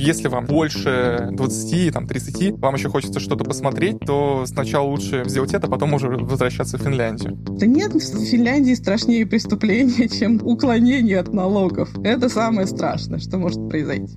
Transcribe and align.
Если 0.00 0.28
вам 0.28 0.46
больше 0.46 1.28
20, 1.30 1.92
там, 1.92 2.06
30, 2.06 2.58
вам 2.58 2.74
еще 2.74 2.88
хочется 2.88 3.20
что-то 3.20 3.44
посмотреть, 3.44 4.00
то 4.00 4.44
сначала 4.46 4.86
лучше 4.86 5.24
сделать 5.26 5.52
это, 5.52 5.68
потом 5.68 5.92
уже 5.92 6.08
возвращаться 6.08 6.78
в 6.78 6.82
Финляндию. 6.82 7.36
Да 7.36 7.66
нет, 7.66 7.92
в 7.92 8.24
Финляндии 8.24 8.72
страшнее 8.72 9.26
преступления, 9.26 10.08
чем 10.18 10.40
уклонение 10.42 11.18
от 11.18 11.34
налогов. 11.34 11.90
Это 12.02 12.30
самое 12.30 12.66
страшное, 12.66 13.18
что 13.18 13.36
может 13.36 13.68
произойти. 13.68 14.14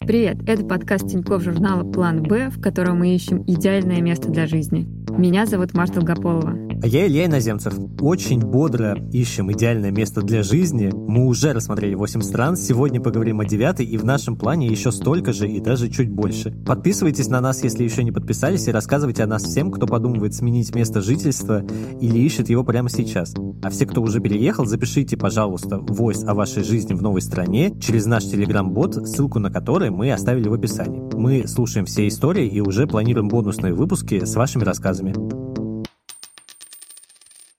Привет, 0.00 0.38
это 0.48 0.64
подкаст 0.64 1.06
Тинькофф 1.08 1.42
журнала 1.42 1.84
«План 1.84 2.22
Б», 2.22 2.48
в 2.48 2.62
котором 2.62 3.00
мы 3.00 3.14
ищем 3.14 3.44
идеальное 3.46 4.00
место 4.00 4.30
для 4.30 4.46
жизни. 4.46 4.88
Меня 5.10 5.44
зовут 5.44 5.74
Марта 5.74 5.96
Долгополова. 5.96 6.69
А 6.82 6.86
я 6.86 7.06
Илья 7.06 7.26
Иноземцев. 7.26 7.74
Очень 8.00 8.40
бодро 8.40 8.96
ищем 9.12 9.52
идеальное 9.52 9.90
место 9.90 10.22
для 10.22 10.42
жизни. 10.42 10.90
Мы 10.94 11.26
уже 11.26 11.52
рассмотрели 11.52 11.94
8 11.94 12.22
стран, 12.22 12.56
сегодня 12.56 13.02
поговорим 13.02 13.40
о 13.40 13.44
9 13.44 13.80
и 13.80 13.98
в 13.98 14.04
нашем 14.04 14.36
плане 14.36 14.66
еще 14.66 14.90
столько 14.90 15.34
же 15.34 15.46
и 15.46 15.60
даже 15.60 15.90
чуть 15.90 16.08
больше. 16.10 16.52
Подписывайтесь 16.64 17.28
на 17.28 17.42
нас, 17.42 17.62
если 17.62 17.84
еще 17.84 18.02
не 18.02 18.12
подписались, 18.12 18.66
и 18.66 18.70
рассказывайте 18.70 19.22
о 19.22 19.26
нас 19.26 19.42
всем, 19.42 19.70
кто 19.70 19.86
подумывает 19.86 20.34
сменить 20.34 20.74
место 20.74 21.02
жительства 21.02 21.62
или 22.00 22.18
ищет 22.18 22.48
его 22.48 22.64
прямо 22.64 22.88
сейчас. 22.88 23.34
А 23.62 23.68
все, 23.68 23.84
кто 23.84 24.00
уже 24.00 24.20
переехал, 24.20 24.64
запишите, 24.64 25.18
пожалуйста, 25.18 25.78
войс 25.80 26.24
о 26.24 26.32
вашей 26.32 26.64
жизни 26.64 26.94
в 26.94 27.02
новой 27.02 27.20
стране 27.20 27.78
через 27.78 28.06
наш 28.06 28.24
телеграм-бот, 28.24 29.06
ссылку 29.06 29.38
на 29.38 29.50
который 29.50 29.90
мы 29.90 30.10
оставили 30.12 30.48
в 30.48 30.54
описании. 30.54 31.02
Мы 31.14 31.46
слушаем 31.46 31.84
все 31.84 32.08
истории 32.08 32.48
и 32.48 32.60
уже 32.60 32.86
планируем 32.86 33.28
бонусные 33.28 33.74
выпуски 33.74 34.24
с 34.24 34.34
вашими 34.34 34.64
рассказами. 34.64 35.39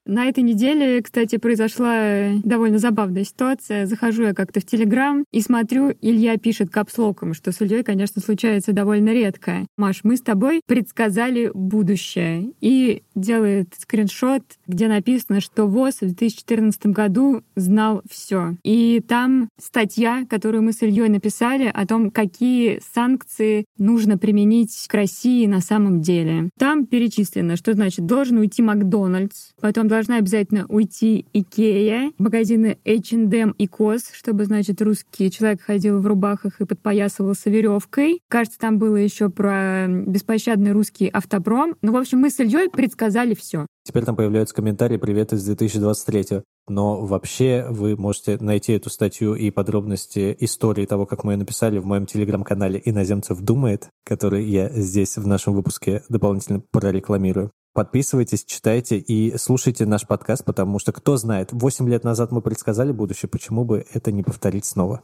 На 0.06 0.26
этой 0.26 0.44
неделе, 0.44 1.02
кстати, 1.02 1.38
произошла 1.38 2.30
довольно 2.44 2.80
забавная 2.80 3.24
ситуация. 3.24 3.86
Захожу 3.86 4.24
я 4.24 4.34
как-то 4.34 4.60
в 4.60 4.66
Телеграм 4.66 5.24
и 5.32 5.42
смотрю, 5.42 5.94
Илья 6.02 6.38
пишет 6.38 6.72
капслоком, 6.72 7.34
что 7.34 7.52
с 7.52 7.62
Ильей, 7.62 7.84
конечно, 7.84 8.22
случается 8.22 8.74
довольно 8.74 9.12
редко. 9.12 9.68
Маш, 9.78 10.00
мы 10.04 10.18
с 10.18 10.22
тобой 10.22 10.62
предсказали 10.66 11.52
будущее. 11.54 12.52
И 12.62 13.04
делает 13.14 13.76
скриншот, 13.78 14.42
где 14.66 14.88
написано, 14.88 15.40
что 15.40 15.68
ВОЗ 15.68 15.98
в 16.02 16.08
2014 16.08 16.88
году 16.88 17.44
знал 17.56 18.02
все. 18.10 18.56
И 18.64 19.04
там 19.08 19.50
статья, 19.60 20.26
которую 20.28 20.64
мы 20.64 20.74
с 20.74 20.82
Ильей 20.82 21.10
написали 21.10 21.70
о 21.72 21.86
том, 21.86 22.10
какие 22.10 22.82
санкции 22.94 23.66
нужно 23.78 24.18
применить 24.18 24.88
к 24.88 24.94
России 24.94 25.46
на 25.46 25.62
самом 25.62 26.02
деле. 26.02 26.50
Там 26.58 26.86
перечислено, 26.88 27.56
что 27.56 27.74
значит 27.74 28.06
должен 28.06 28.38
уйти 28.38 28.64
Макдональдс, 28.64 29.52
потом 29.62 29.88
должна 29.92 30.18
обязательно 30.18 30.66
уйти 30.68 31.28
Икея, 31.34 32.12
магазины 32.18 32.80
H&M 32.86 33.52
и 33.58 33.68
COS, 33.68 34.10
чтобы, 34.14 34.46
значит, 34.46 34.82
русский 34.82 35.30
человек 35.30 35.62
ходил 35.62 36.00
в 36.00 36.08
рубахах 36.08 36.60
и 36.60 36.66
подпоясывался 36.66 37.50
веревкой. 37.50 38.22
Кажется, 38.28 38.58
там 38.58 38.80
было 38.80 38.96
еще 38.96 39.30
про 39.30 39.88
беспощадный 39.88 40.72
русский 40.72 41.10
автопром. 41.10 41.76
Ну, 41.82 41.92
в 41.92 41.98
общем, 41.98 42.20
мы 42.20 42.30
с 42.30 42.40
Ильей 42.40 42.70
предсказали 42.70 43.36
все. 43.36 43.68
Теперь 43.84 44.06
там 44.06 44.16
появляются 44.16 44.56
комментарии 44.56 44.98
«Привет 44.98 45.34
из 45.34 45.48
2023». 45.48 46.44
Но 46.68 47.02
вообще 47.02 47.66
вы 47.70 47.98
можете 47.98 48.38
найти 48.40 48.74
эту 48.74 48.90
статью 48.90 49.36
и 49.36 49.52
подробности 49.52 50.36
истории 50.40 50.86
того, 50.86 51.06
как 51.06 51.24
мы 51.24 51.34
ее 51.34 51.38
написали 51.38 51.80
в 51.80 51.86
моем 51.86 52.06
телеграм-канале 52.06 52.82
«Иноземцев 52.86 53.42
думает», 53.42 53.90
который 54.06 54.46
я 54.46 54.70
здесь 54.70 55.18
в 55.18 55.28
нашем 55.28 55.54
выпуске 55.54 56.04
дополнительно 56.08 56.62
прорекламирую. 56.72 57.52
Подписывайтесь, 57.74 58.44
читайте 58.44 58.98
и 58.98 59.38
слушайте 59.38 59.86
наш 59.86 60.06
подкаст, 60.06 60.44
потому 60.44 60.78
что, 60.78 60.92
кто 60.92 61.16
знает, 61.16 61.54
8 61.54 61.88
лет 61.88 62.04
назад 62.04 62.34
мы 62.34 62.42
предсказали 62.42 62.92
будущее, 62.92 63.30
почему 63.30 63.64
бы 63.64 63.86
это 63.94 64.12
не 64.12 64.24
повторить 64.24 64.66
снова? 64.66 65.04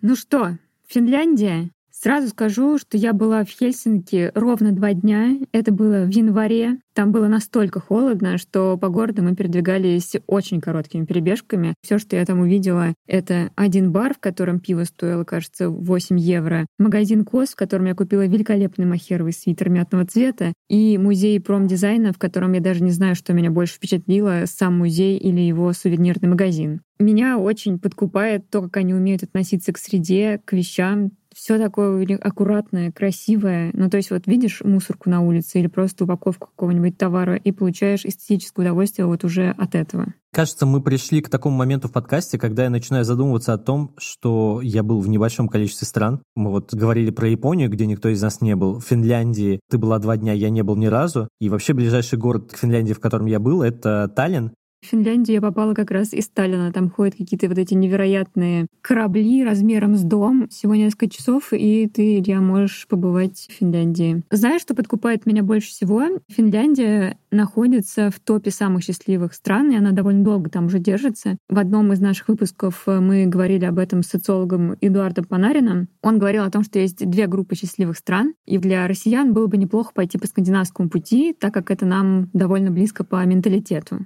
Ну 0.00 0.16
что, 0.16 0.58
Финляндия 0.88 1.70
Сразу 2.02 2.28
скажу, 2.28 2.76
что 2.76 2.98
я 2.98 3.12
была 3.12 3.44
в 3.44 3.48
Хельсинки 3.48 4.32
ровно 4.34 4.72
два 4.72 4.92
дня. 4.94 5.38
Это 5.52 5.72
было 5.72 6.04
в 6.04 6.10
январе. 6.10 6.80
Там 6.92 7.12
было 7.12 7.28
настолько 7.28 7.80
холодно, 7.80 8.36
что 8.36 8.76
по 8.76 8.88
городу 8.88 9.22
мы 9.22 9.34
передвигались 9.34 10.14
очень 10.26 10.60
короткими 10.60 11.04
перебежками. 11.04 11.74
Все, 11.82 11.98
что 11.98 12.16
я 12.16 12.24
там 12.24 12.40
увидела, 12.40 12.94
это 13.06 13.50
один 13.54 13.92
бар, 13.92 14.14
в 14.14 14.18
котором 14.18 14.60
пиво 14.60 14.84
стоило, 14.84 15.24
кажется, 15.24 15.70
8 15.70 16.18
евро, 16.18 16.66
магазин 16.78 17.24
Кос, 17.24 17.50
в 17.50 17.56
котором 17.56 17.86
я 17.86 17.94
купила 17.94 18.26
великолепный 18.26 18.86
махеровый 18.86 19.32
свитер 19.32 19.70
мятного 19.70 20.04
цвета, 20.04 20.52
и 20.68 20.98
музей 20.98 21.40
промдизайна, 21.40 22.12
в 22.12 22.18
котором 22.18 22.52
я 22.52 22.60
даже 22.60 22.82
не 22.82 22.90
знаю, 22.90 23.14
что 23.14 23.32
меня 23.32 23.50
больше 23.50 23.74
впечатлило, 23.74 24.44
сам 24.46 24.78
музей 24.78 25.16
или 25.16 25.40
его 25.40 25.72
сувенирный 25.72 26.28
магазин. 26.28 26.80
Меня 27.00 27.38
очень 27.38 27.80
подкупает 27.80 28.48
то, 28.50 28.62
как 28.62 28.76
они 28.76 28.94
умеют 28.94 29.24
относиться 29.24 29.72
к 29.72 29.78
среде, 29.78 30.40
к 30.44 30.52
вещам, 30.52 31.10
все 31.34 31.58
такое 31.58 32.18
аккуратное, 32.18 32.92
красивое. 32.92 33.70
Ну, 33.74 33.90
то 33.90 33.96
есть 33.96 34.10
вот 34.10 34.26
видишь 34.26 34.62
мусорку 34.64 35.10
на 35.10 35.20
улице 35.20 35.60
или 35.60 35.66
просто 35.66 36.04
упаковку 36.04 36.48
какого-нибудь 36.48 36.96
товара 36.96 37.36
и 37.36 37.52
получаешь 37.52 38.04
эстетическое 38.04 38.66
удовольствие 38.66 39.06
вот 39.06 39.24
уже 39.24 39.50
от 39.50 39.74
этого. 39.74 40.14
Кажется, 40.34 40.66
мы 40.66 40.82
пришли 40.82 41.20
к 41.20 41.28
такому 41.28 41.56
моменту 41.56 41.86
в 41.86 41.92
подкасте, 41.92 42.38
когда 42.38 42.64
я 42.64 42.70
начинаю 42.70 43.04
задумываться 43.04 43.52
о 43.52 43.58
том, 43.58 43.94
что 43.98 44.60
я 44.62 44.82
был 44.82 45.00
в 45.00 45.08
небольшом 45.08 45.48
количестве 45.48 45.86
стран. 45.86 46.22
Мы 46.34 46.50
вот 46.50 46.74
говорили 46.74 47.10
про 47.10 47.28
Японию, 47.28 47.70
где 47.70 47.86
никто 47.86 48.08
из 48.08 48.20
нас 48.20 48.40
не 48.40 48.56
был. 48.56 48.80
В 48.80 48.84
Финляндии 48.84 49.60
ты 49.70 49.78
была 49.78 50.00
два 50.00 50.16
дня, 50.16 50.32
я 50.32 50.50
не 50.50 50.62
был 50.62 50.74
ни 50.74 50.86
разу. 50.86 51.28
И 51.40 51.48
вообще 51.48 51.72
ближайший 51.72 52.18
город 52.18 52.52
к 52.52 52.56
Финляндии, 52.56 52.94
в 52.94 53.00
котором 53.00 53.26
я 53.26 53.38
был, 53.38 53.62
это 53.62 54.08
Таллин. 54.16 54.52
В 54.84 54.86
Финляндию 54.86 55.36
я 55.36 55.40
попала 55.40 55.72
как 55.72 55.90
раз 55.90 56.12
из 56.12 56.24
Сталина. 56.24 56.70
Там 56.70 56.90
ходят 56.90 57.14
какие-то 57.16 57.48
вот 57.48 57.56
эти 57.56 57.72
невероятные 57.72 58.66
корабли 58.82 59.42
размером 59.42 59.96
с 59.96 60.02
дом. 60.02 60.46
Всего 60.50 60.74
несколько 60.74 61.08
часов, 61.08 61.54
и 61.54 61.88
ты, 61.88 62.18
Илья, 62.18 62.42
можешь 62.42 62.86
побывать 62.86 63.48
в 63.48 63.52
Финляндии. 63.52 64.22
Знаешь, 64.30 64.60
что 64.60 64.74
подкупает 64.74 65.24
меня 65.24 65.42
больше 65.42 65.68
всего? 65.68 66.02
Финляндия 66.28 67.16
находится 67.30 68.10
в 68.10 68.20
топе 68.20 68.50
самых 68.50 68.84
счастливых 68.84 69.32
стран, 69.32 69.72
и 69.72 69.76
она 69.76 69.92
довольно 69.92 70.22
долго 70.22 70.50
там 70.50 70.66
уже 70.66 70.78
держится. 70.78 71.38
В 71.48 71.58
одном 71.58 71.90
из 71.94 72.00
наших 72.00 72.28
выпусков 72.28 72.82
мы 72.86 73.24
говорили 73.24 73.64
об 73.64 73.78
этом 73.78 74.02
с 74.02 74.08
социологом 74.08 74.76
Эдуардом 74.82 75.24
Панарином. 75.24 75.88
Он 76.02 76.18
говорил 76.18 76.44
о 76.44 76.50
том, 76.50 76.62
что 76.62 76.78
есть 76.78 77.08
две 77.08 77.26
группы 77.26 77.54
счастливых 77.54 77.96
стран, 77.96 78.34
и 78.44 78.58
для 78.58 78.86
россиян 78.86 79.32
было 79.32 79.46
бы 79.46 79.56
неплохо 79.56 79.92
пойти 79.94 80.18
по 80.18 80.26
скандинавскому 80.26 80.90
пути, 80.90 81.34
так 81.38 81.54
как 81.54 81.70
это 81.70 81.86
нам 81.86 82.28
довольно 82.34 82.70
близко 82.70 83.02
по 83.02 83.24
менталитету. 83.24 84.04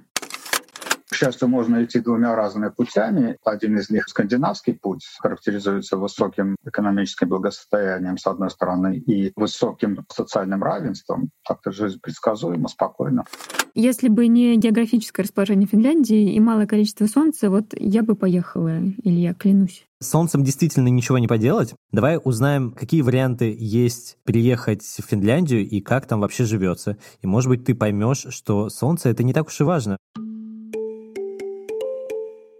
К 1.11 1.15
счастью, 1.15 1.47
можно 1.47 1.83
идти 1.83 1.99
двумя 1.99 2.35
разными 2.35 2.69
путями. 2.69 3.37
Один 3.43 3.77
из 3.79 3.89
них— 3.89 4.03
скандинавский 4.07 4.73
путь, 4.73 5.05
характеризуется 5.19 5.97
высоким 5.97 6.55
экономическим 6.63 7.29
благосостоянием, 7.29 8.17
с 8.17 8.27
одной 8.27 8.51
стороны, 8.51 8.97
и 8.97 9.31
высоким 9.35 10.05
социальным 10.13 10.61
равенством. 10.61 11.31
Так-то 11.47 11.71
жизнь 11.71 11.99
предсказуема, 11.99 12.67
спокойно. 12.67 13.25
Если 13.73 14.07
бы 14.07 14.27
не 14.27 14.55
географическое 14.57 15.23
расположение 15.23 15.67
Финляндии 15.67 16.33
и 16.33 16.39
малое 16.39 16.67
количество 16.67 17.07
солнца, 17.07 17.49
вот 17.49 17.73
я 17.75 18.03
бы 18.03 18.15
поехала, 18.15 18.77
Илья, 19.03 19.33
клянусь. 19.33 19.85
С 20.01 20.09
солнцем 20.09 20.43
действительно 20.43 20.89
ничего 20.89 21.17
не 21.17 21.27
поделать. 21.27 21.73
Давай 21.91 22.19
узнаем, 22.23 22.71
какие 22.71 23.01
варианты 23.01 23.55
есть 23.57 24.17
переехать 24.25 24.83
в 24.83 25.01
Финляндию 25.01 25.67
и 25.67 25.81
как 25.81 26.05
там 26.05 26.21
вообще 26.21 26.45
живется. 26.45 26.97
И, 27.21 27.27
может 27.27 27.49
быть, 27.49 27.65
ты 27.65 27.73
поймешь, 27.73 28.27
что 28.29 28.69
солнце— 28.69 29.09
это 29.09 29.23
не 29.23 29.33
так 29.33 29.47
уж 29.47 29.59
и 29.59 29.63
важно 29.63 29.97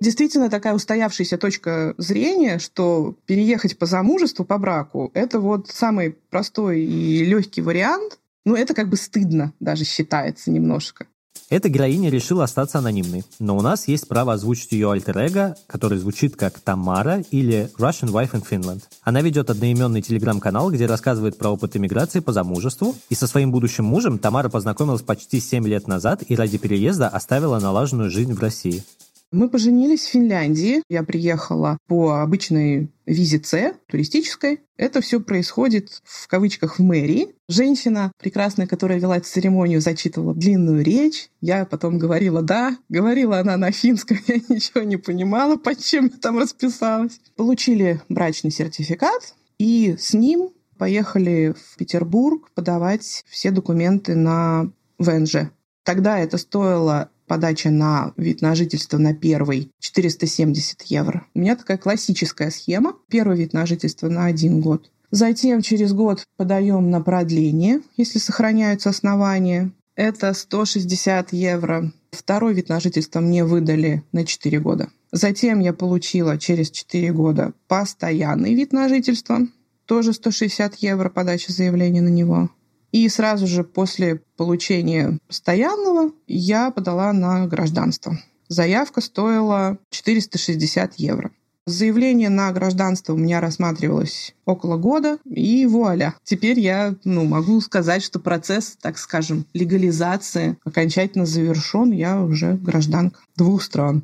действительно 0.01 0.49
такая 0.49 0.73
устоявшаяся 0.73 1.37
точка 1.37 1.93
зрения, 1.97 2.59
что 2.59 3.15
переехать 3.25 3.77
по 3.77 3.85
замужеству, 3.85 4.45
по 4.45 4.57
браку, 4.57 5.11
это 5.13 5.39
вот 5.39 5.67
самый 5.69 6.15
простой 6.29 6.81
и 6.81 7.25
легкий 7.25 7.61
вариант. 7.61 8.19
Но 8.45 8.55
это 8.55 8.73
как 8.73 8.89
бы 8.89 8.95
стыдно 8.95 9.53
даже 9.59 9.83
считается 9.83 10.49
немножко. 10.49 11.05
Эта 11.49 11.67
героиня 11.67 12.11
решила 12.11 12.43
остаться 12.43 12.77
анонимной, 12.77 13.23
но 13.39 13.57
у 13.57 13.61
нас 13.61 13.87
есть 13.87 14.07
право 14.07 14.33
озвучить 14.33 14.71
ее 14.71 14.91
альтер 14.91 15.55
который 15.65 15.97
звучит 15.97 16.35
как 16.35 16.59
Тамара 16.59 17.23
или 17.31 17.71
Russian 17.79 18.11
Wife 18.11 18.33
in 18.33 18.45
Finland. 18.47 18.83
Она 19.01 19.21
ведет 19.21 19.49
одноименный 19.49 20.03
телеграм-канал, 20.03 20.69
где 20.69 20.85
рассказывает 20.85 21.39
про 21.39 21.49
опыт 21.49 21.75
иммиграции 21.75 22.19
по 22.19 22.33
замужеству, 22.33 22.95
и 23.09 23.15
со 23.15 23.25
своим 23.25 23.51
будущим 23.51 23.83
мужем 23.83 24.19
Тамара 24.19 24.49
познакомилась 24.49 25.01
почти 25.01 25.39
7 25.39 25.67
лет 25.67 25.87
назад 25.87 26.23
и 26.27 26.35
ради 26.35 26.59
переезда 26.59 27.07
оставила 27.07 27.59
налаженную 27.59 28.11
жизнь 28.11 28.33
в 28.33 28.39
России. 28.39 28.83
Мы 29.31 29.47
поженились 29.47 30.05
в 30.05 30.09
Финляндии. 30.09 30.81
Я 30.89 31.03
приехала 31.03 31.77
по 31.87 32.21
обычной 32.21 32.89
визе 33.05 33.39
С, 33.43 33.73
туристической. 33.87 34.61
Это 34.75 35.01
все 35.01 35.19
происходит 35.19 36.01
в 36.03 36.27
кавычках 36.27 36.79
в 36.79 36.83
мэрии. 36.83 37.35
Женщина 37.47 38.11
прекрасная, 38.17 38.65
которая 38.65 38.99
вела 38.99 39.19
церемонию, 39.19 39.81
зачитывала 39.81 40.33
длинную 40.33 40.83
речь. 40.83 41.29
Я 41.41 41.65
потом 41.65 41.99
говорила 41.99 42.41
«да». 42.41 42.75
Говорила 42.89 43.39
она 43.39 43.55
на 43.55 43.71
финском, 43.71 44.17
я 44.27 44.37
ничего 44.49 44.81
не 44.81 44.97
понимала, 44.97 45.57
под 45.57 45.79
чем 45.79 46.05
я 46.05 46.17
там 46.17 46.39
расписалась. 46.39 47.19
Получили 47.35 48.01
брачный 48.09 48.49
сертификат, 48.49 49.35
и 49.59 49.95
с 49.99 50.13
ним 50.13 50.49
поехали 50.79 51.53
в 51.55 51.77
Петербург 51.77 52.49
подавать 52.55 53.23
все 53.27 53.51
документы 53.51 54.15
на 54.15 54.71
ВНЖ. 54.97 55.51
Тогда 55.83 56.17
это 56.17 56.37
стоило 56.37 57.09
подача 57.29 57.69
на 57.69 58.11
вид 58.17 58.41
на 58.41 58.55
жительство 58.55 58.97
на 58.97 59.13
первый 59.13 59.71
470 59.79 60.81
евро. 60.83 61.25
У 61.33 61.39
меня 61.39 61.55
такая 61.55 61.77
классическая 61.77 62.49
схема. 62.49 62.95
Первый 63.07 63.37
вид 63.37 63.53
на 63.53 63.65
жительство 63.65 64.09
на 64.09 64.25
один 64.25 64.59
год. 64.59 64.91
Затем 65.11 65.61
через 65.61 65.93
год 65.93 66.23
подаем 66.37 66.89
на 66.89 67.01
продление, 67.01 67.81
если 67.95 68.19
сохраняются 68.19 68.89
основания. 68.89 69.71
Это 69.95 70.33
160 70.33 71.31
евро. 71.33 71.91
Второй 72.11 72.53
вид 72.53 72.69
на 72.69 72.79
жительство 72.79 73.19
мне 73.19 73.45
выдали 73.45 74.03
на 74.11 74.25
4 74.25 74.59
года. 74.59 74.89
Затем 75.11 75.59
я 75.59 75.73
получила 75.73 76.37
через 76.37 76.71
4 76.71 77.11
года 77.13 77.53
постоянный 77.67 78.53
вид 78.55 78.73
на 78.73 78.89
жительство. 78.89 79.39
Тоже 79.85 80.13
160 80.13 80.75
евро 80.75 81.09
подача 81.09 81.51
заявления 81.51 82.01
на 82.01 82.09
него. 82.09 82.49
И 82.91 83.07
сразу 83.09 83.47
же 83.47 83.63
после 83.63 84.21
получения 84.37 85.19
постоянного 85.27 86.11
я 86.27 86.71
подала 86.71 87.13
на 87.13 87.47
гражданство. 87.47 88.17
Заявка 88.47 89.01
стоила 89.01 89.77
460 89.91 90.95
евро. 90.95 91.31
Заявление 91.69 92.29
на 92.29 92.51
гражданство 92.51 93.13
у 93.13 93.17
меня 93.17 93.41
рассматривалось 93.41 94.33
около 94.45 94.77
года, 94.77 95.19
и 95.25 95.67
вуаля. 95.67 96.15
Теперь 96.23 96.59
я 96.59 96.95
ну, 97.03 97.25
могу 97.25 97.61
сказать, 97.61 98.01
что 98.01 98.19
процесс, 98.19 98.75
так 98.81 98.97
скажем, 98.97 99.45
легализации 99.53 100.57
окончательно 100.65 101.27
завершен. 101.27 101.91
Я 101.91 102.23
уже 102.23 102.53
гражданка 102.53 103.19
двух 103.35 103.61
стран. 103.61 104.01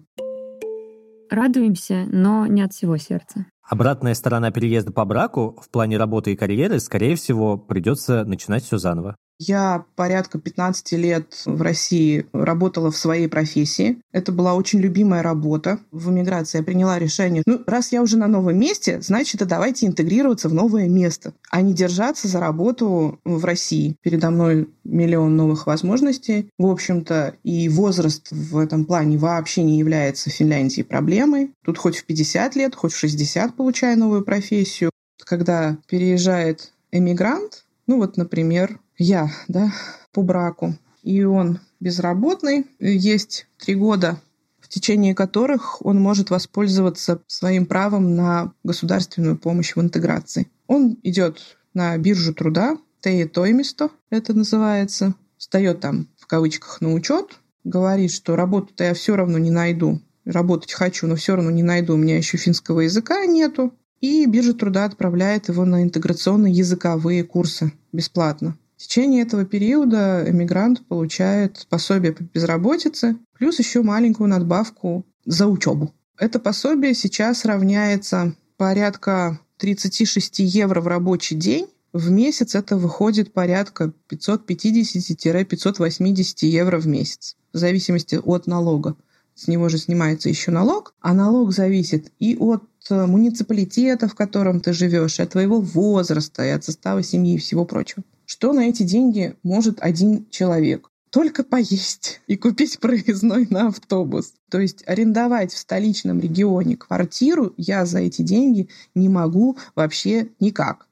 Радуемся, 1.32 2.06
но 2.12 2.46
не 2.46 2.62
от 2.62 2.74
всего 2.74 2.98
сердца. 2.98 3.48
Обратная 3.68 4.14
сторона 4.14 4.52
переезда 4.52 4.92
по 4.92 5.06
браку 5.06 5.60
в 5.60 5.70
плане 5.70 5.98
работы 5.98 6.34
и 6.34 6.36
карьеры, 6.36 6.80
скорее 6.80 7.16
всего, 7.16 7.58
придется 7.58 8.24
начинать 8.24 8.64
все 8.64 8.78
заново. 8.78 9.16
Я 9.38 9.86
порядка 9.96 10.40
15 10.40 10.94
лет 10.94 11.42
в 11.46 11.62
России 11.62 12.26
работала 12.32 12.90
в 12.90 12.98
своей 12.98 13.28
профессии. 13.28 13.98
Это 14.14 14.32
была 14.32 14.54
очень 14.54 14.80
любимая 14.80 15.24
работа. 15.24 15.80
В 15.92 16.10
эмиграции 16.10 16.60
я 16.60 16.64
приняла 16.64 16.98
решение, 17.00 17.44
ну, 17.46 17.62
раз 17.68 17.92
я 17.92 18.02
уже 18.02 18.18
на 18.18 18.28
новом 18.28 18.58
месте, 18.58 19.02
значит, 19.02 19.42
и 19.42 19.46
давайте 19.46 19.88
интегрироваться 19.88 20.48
в 20.48 20.54
новое 20.54 20.88
место, 20.88 21.34
а 21.52 21.62
не 21.62 21.74
держаться 21.74 22.28
за 22.28 22.40
работу 22.40 23.20
в 23.26 23.44
России. 23.44 23.98
Передо 24.02 24.30
мной 24.30 24.70
миллион 24.86 25.36
новых 25.36 25.68
возможностей. 25.68 26.50
В 26.58 26.68
общем-то, 26.68 27.36
и 27.44 27.68
возраст 27.68 28.28
в 28.32 28.58
этом 28.58 28.86
плане 28.86 29.18
вообще 29.18 29.64
не 29.64 29.78
является 29.80 30.30
в 30.30 30.34
Финляндии 30.34 30.82
проблемой. 30.82 31.52
Тут 31.64 31.78
хоть 31.78 31.98
в 31.98 32.06
50 32.06 32.56
лет, 32.56 32.76
хоть 32.76 32.94
в 32.94 32.98
60 32.98 33.56
получая 33.56 33.96
новую 33.96 34.24
профессию. 34.24 34.92
Когда 35.26 35.78
переезжает 35.88 36.72
эмигрант, 36.92 37.66
ну 37.88 37.98
вот, 37.98 38.18
например, 38.18 38.80
я, 38.98 39.30
да, 39.48 39.72
по 40.12 40.22
браку, 40.22 40.76
и 41.04 41.24
он 41.24 41.60
безработный, 41.80 42.66
есть 42.80 43.48
три 43.58 43.76
года, 43.76 44.20
в 44.60 44.68
течение 44.68 45.14
которых 45.14 45.86
он 45.86 46.02
может 46.02 46.30
воспользоваться 46.30 47.22
своим 47.28 47.66
правом 47.66 48.16
на 48.16 48.54
государственную 48.64 49.38
помощь 49.38 49.76
в 49.76 49.82
интеграции. 49.82 50.50
Он 50.68 50.98
идет 51.04 51.58
на 51.74 51.98
биржу 51.98 52.34
труда, 52.34 52.78
Тоймисто 53.02 53.92
это 54.10 54.34
называется, 54.34 55.14
встает 55.38 55.80
там 55.80 56.08
в 56.18 56.26
кавычках 56.26 56.82
на 56.82 56.92
учет, 56.92 57.38
говорит, 57.64 58.12
что 58.12 58.36
работу-то 58.36 58.84
я 58.84 58.96
все 58.96 59.16
равно 59.16 59.38
не 59.38 59.52
найду, 59.52 60.02
работать 60.26 60.74
хочу, 60.74 61.06
но 61.06 61.16
все 61.16 61.36
равно 61.36 61.52
не 61.52 61.62
найду, 61.62 61.94
у 61.94 61.98
меня 61.98 62.18
еще 62.18 62.38
финского 62.38 62.80
языка 62.82 63.26
нету. 63.28 63.74
И 64.02 64.26
биржа 64.26 64.54
труда 64.54 64.86
отправляет 64.86 65.50
его 65.50 65.66
на 65.66 65.84
интеграционные 65.84 66.54
языковые 66.54 67.24
курсы 67.24 67.72
бесплатно. 67.94 68.58
В 68.78 68.82
течение 68.82 69.24
этого 69.24 69.46
периода 69.46 70.26
эмигрант 70.28 70.86
получает 70.86 71.66
пособие 71.70 72.12
по 72.12 72.24
безработице, 72.24 73.16
плюс 73.38 73.58
еще 73.60 73.82
маленькую 73.82 74.28
надбавку 74.28 75.06
за 75.26 75.48
учебу. 75.48 75.94
Это 76.18 76.40
пособие 76.40 76.94
сейчас 76.94 77.46
равняется 77.46 78.36
порядка 78.58 79.40
36 79.58 80.40
евро 80.40 80.82
в 80.82 80.88
рабочий 80.88 81.36
день. 81.36 81.68
В 81.94 82.12
месяц 82.12 82.56
это 82.56 82.76
выходит 82.76 83.32
порядка 83.32 83.94
550-580 84.10 86.36
евро 86.42 86.78
в 86.78 86.88
месяц, 86.88 87.38
в 87.54 87.58
зависимости 87.58 88.20
от 88.22 88.48
налога. 88.48 88.98
С 89.36 89.48
него 89.48 89.70
же 89.70 89.78
снимается 89.78 90.28
еще 90.28 90.52
налог, 90.52 90.94
а 91.00 91.14
налог 91.14 91.54
зависит 91.54 92.12
и 92.20 92.36
от 92.38 92.64
муниципалитета, 92.90 94.10
в 94.10 94.16
котором 94.16 94.60
ты 94.60 94.74
живешь, 94.74 95.20
и 95.20 95.22
от 95.22 95.30
твоего 95.32 95.62
возраста, 95.62 96.44
и 96.46 96.50
от 96.50 96.66
состава 96.66 97.04
семьи 97.04 97.36
и 97.36 97.38
всего 97.38 97.64
прочего. 97.66 98.04
Что 98.26 98.54
на 98.54 98.70
эти 98.70 98.84
деньги 98.84 99.36
может 99.44 99.78
один 99.82 100.26
человек? 100.32 100.90
Только 101.12 101.44
поесть 101.44 102.22
и 102.28 102.36
купить 102.36 102.80
проездной 102.80 103.48
на 103.50 103.68
автобус. 103.68 104.34
То 104.50 104.60
есть 104.60 104.84
арендовать 104.88 105.54
в 105.54 105.58
столичном 105.58 106.20
регионе 106.20 106.76
квартиру 106.76 107.54
я 107.56 107.86
за 107.86 108.00
эти 108.00 108.24
деньги 108.24 108.68
не 108.96 109.10
могу 109.10 109.58
вообще 109.76 110.30
никак. 110.40 110.88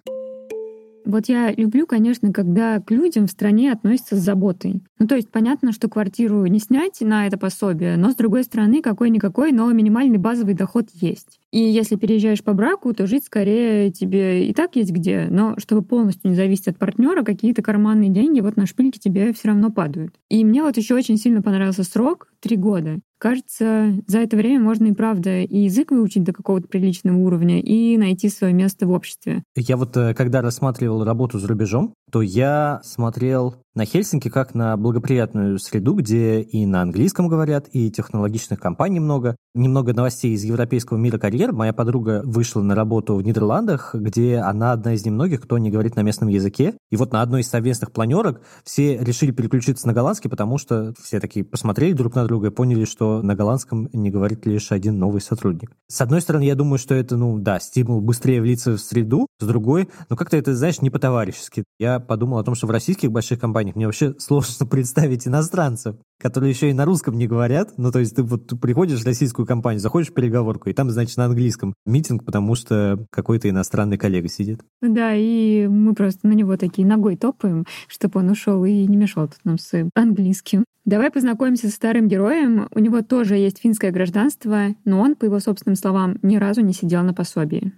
Вот 1.05 1.27
я 1.27 1.51
люблю, 1.51 1.85
конечно, 1.85 2.31
когда 2.31 2.79
к 2.79 2.89
людям 2.91 3.27
в 3.27 3.31
стране 3.31 3.73
относятся 3.73 4.15
с 4.15 4.19
заботой. 4.19 4.81
Ну, 4.99 5.07
то 5.07 5.15
есть 5.15 5.29
понятно, 5.29 5.73
что 5.73 5.89
квартиру 5.89 6.45
не 6.45 6.59
снять 6.59 7.01
на 7.01 7.27
это 7.27 7.37
пособие, 7.37 7.97
но, 7.97 8.11
с 8.11 8.15
другой 8.15 8.45
стороны, 8.45 8.81
какой-никакой, 8.81 9.51
но 9.51 9.69
минимальный 9.71 10.17
базовый 10.17 10.53
доход 10.53 10.87
есть. 10.93 11.41
И 11.53 11.59
если 11.59 11.97
переезжаешь 11.97 12.43
по 12.43 12.53
браку, 12.53 12.93
то 12.93 13.05
жить 13.05 13.25
скорее 13.25 13.91
тебе 13.91 14.47
и 14.47 14.53
так 14.53 14.75
есть 14.75 14.89
где, 14.89 15.27
но 15.29 15.53
чтобы 15.59 15.83
полностью 15.83 16.31
не 16.31 16.35
зависеть 16.35 16.69
от 16.69 16.79
партнера, 16.79 17.21
какие-то 17.21 17.61
карманные 17.61 18.09
деньги 18.09 18.39
вот 18.39 18.57
на 18.57 18.65
шпильке 18.65 18.99
тебе 18.99 19.31
все 19.33 19.49
равно 19.49 19.69
падают. 19.69 20.15
И 20.29 20.43
мне 20.43 20.63
вот 20.63 20.77
еще 20.77 20.95
очень 20.95 21.17
сильно 21.17 21.43
понравился 21.43 21.83
срок— 21.83 22.33
три 22.41 22.57
года. 22.57 23.01
Кажется, 23.19 23.93
за 24.07 24.17
это 24.17 24.35
время 24.35 24.61
можно 24.61 24.87
и 24.87 24.93
правда 24.93 25.41
и 25.41 25.59
язык 25.59 25.91
выучить 25.91 26.23
до 26.23 26.33
какого-то 26.33 26.67
приличного 26.67 27.17
уровня, 27.17 27.61
и 27.61 27.95
найти 27.97 28.29
свое 28.29 28.51
место 28.51 28.87
в 28.87 28.91
обществе. 28.91 29.43
Я 29.55 29.77
вот 29.77 29.95
э, 29.95 30.13
когда 30.13 30.41
рассматривал 30.41 31.05
работу 31.05 31.39
за 31.39 31.47
рубежом, 31.47 31.93
то 32.11 32.21
я 32.21 32.81
смотрел 32.83 33.62
на 33.75 33.85
Хельсинки 33.85 34.29
как 34.29 34.53
на 34.53 34.77
благоприятную 34.77 35.57
среду, 35.57 35.95
где 35.95 36.41
и 36.41 36.65
на 36.65 36.81
английском 36.81 37.27
говорят, 37.27 37.67
и 37.71 37.89
технологичных 37.89 38.59
компаний 38.59 38.99
много. 38.99 39.35
Немного 39.55 39.93
новостей 39.93 40.33
из 40.33 40.43
европейского 40.43 40.97
мира 40.97 41.17
карьер. 41.17 41.53
Моя 41.53 41.73
подруга 41.73 42.21
вышла 42.23 42.61
на 42.61 42.75
работу 42.75 43.15
в 43.15 43.21
Нидерландах, 43.23 43.95
где 43.95 44.37
она 44.37 44.71
одна 44.71 44.93
из 44.93 45.05
немногих, 45.05 45.41
кто 45.41 45.57
не 45.57 45.71
говорит 45.71 45.95
на 45.95 46.01
местном 46.01 46.29
языке. 46.29 46.75
И 46.91 46.95
вот 46.95 47.11
на 47.11 47.21
одной 47.21 47.41
из 47.41 47.49
совместных 47.49 47.91
планерок 47.91 48.41
все 48.63 48.97
решили 48.97 49.31
переключиться 49.31 49.87
на 49.87 49.93
голландский, 49.93 50.29
потому 50.29 50.57
что 50.57 50.93
все 51.01 51.19
такие 51.19 51.45
посмотрели 51.45 51.93
друг 51.93 52.15
на 52.15 52.25
друга 52.25 52.47
и 52.47 52.51
поняли, 52.51 52.85
что 52.85 53.21
на 53.21 53.35
голландском 53.35 53.89
не 53.93 54.11
говорит 54.11 54.45
лишь 54.45 54.71
один 54.71 54.99
новый 54.99 55.21
сотрудник. 55.21 55.71
С 55.87 56.01
одной 56.01 56.21
стороны, 56.21 56.43
я 56.43 56.55
думаю, 56.55 56.77
что 56.77 56.95
это, 56.95 57.17
ну 57.17 57.37
да, 57.39 57.59
стимул 57.59 58.01
быстрее 58.01 58.41
влиться 58.41 58.71
в 58.71 58.79
среду, 58.79 59.27
с 59.39 59.45
другой, 59.45 59.89
ну 60.09 60.15
как-то 60.15 60.37
это, 60.37 60.55
знаешь, 60.55 60.81
не 60.81 60.89
по-товарищески. 60.89 61.63
Я 61.79 61.99
подумал 61.99 62.39
о 62.39 62.43
том, 62.43 62.55
что 62.55 62.67
в 62.67 62.71
российских 62.71 63.11
больших 63.11 63.39
компаниях 63.39 63.62
мне 63.71 63.85
вообще 63.85 64.13
сложно 64.17 64.65
представить 64.69 65.27
иностранцев, 65.27 65.95
которые 66.19 66.51
еще 66.51 66.69
и 66.69 66.73
на 66.73 66.85
русском 66.85 67.17
не 67.17 67.27
говорят. 67.27 67.73
Ну, 67.77 67.91
то 67.91 67.99
есть 67.99 68.15
ты 68.15 68.23
вот 68.23 68.59
приходишь 68.59 69.01
в 69.01 69.05
российскую 69.05 69.45
компанию, 69.45 69.79
заходишь 69.79 70.09
в 70.09 70.13
переговорку, 70.13 70.69
и 70.69 70.73
там, 70.73 70.89
значит, 70.89 71.17
на 71.17 71.25
английском 71.25 71.73
митинг, 71.85 72.25
потому 72.25 72.55
что 72.55 73.05
какой-то 73.11 73.49
иностранный 73.49 73.97
коллега 73.97 74.27
сидит. 74.27 74.61
Да, 74.81 75.13
и 75.13 75.67
мы 75.67 75.93
просто 75.93 76.27
на 76.27 76.33
него 76.33 76.57
такие 76.57 76.87
ногой 76.87 77.15
топаем, 77.15 77.65
чтобы 77.87 78.19
он 78.19 78.29
ушел 78.29 78.63
и 78.65 78.85
не 78.85 78.97
мешал 78.97 79.27
тут 79.27 79.39
нам 79.43 79.57
с 79.57 79.89
английским. 79.95 80.65
Давай 80.85 81.11
познакомимся 81.11 81.69
с 81.69 81.75
старым 81.75 82.09
героем. 82.09 82.67
У 82.71 82.79
него 82.79 83.01
тоже 83.01 83.37
есть 83.37 83.59
финское 83.59 83.91
гражданство, 83.91 84.75
но 84.83 84.99
он, 84.99 85.15
по 85.15 85.23
его 85.23 85.39
собственным 85.39 85.77
словам, 85.77 86.17
ни 86.21 86.35
разу 86.35 86.59
не 86.59 86.73
сидел 86.73 87.03
на 87.03 87.13
пособии. 87.13 87.71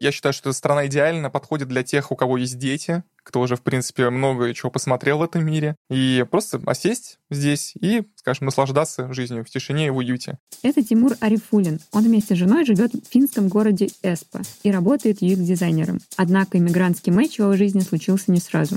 Я 0.00 0.12
считаю, 0.12 0.32
что 0.32 0.50
эта 0.50 0.58
страна 0.58 0.86
идеально 0.86 1.30
подходит 1.30 1.68
для 1.68 1.82
тех, 1.82 2.12
у 2.12 2.16
кого 2.16 2.36
есть 2.36 2.58
дети, 2.58 3.02
кто 3.22 3.40
уже, 3.40 3.56
в 3.56 3.62
принципе, 3.62 4.08
много 4.10 4.54
чего 4.54 4.70
посмотрел 4.70 5.18
в 5.18 5.22
этом 5.22 5.44
мире, 5.44 5.76
и 5.90 6.24
просто 6.30 6.60
осесть 6.66 7.18
здесь 7.30 7.74
и, 7.80 8.04
скажем, 8.14 8.46
наслаждаться 8.46 9.12
жизнью 9.12 9.44
в 9.44 9.50
тишине 9.50 9.88
и 9.88 9.90
в 9.90 9.96
уюте. 9.96 10.38
Это 10.62 10.82
Тимур 10.82 11.14
Арифулин. 11.20 11.80
Он 11.92 12.04
вместе 12.04 12.34
с 12.34 12.38
женой 12.38 12.64
живет 12.64 12.92
в 12.94 13.10
финском 13.10 13.48
городе 13.48 13.88
Эспа 14.02 14.40
и 14.62 14.70
работает 14.70 15.20
UX-дизайнером. 15.20 16.00
Однако 16.16 16.58
иммигрантский 16.58 17.12
матч 17.12 17.36
в 17.36 17.40
его 17.40 17.54
жизни 17.54 17.80
случился 17.80 18.30
не 18.32 18.40
сразу. 18.40 18.76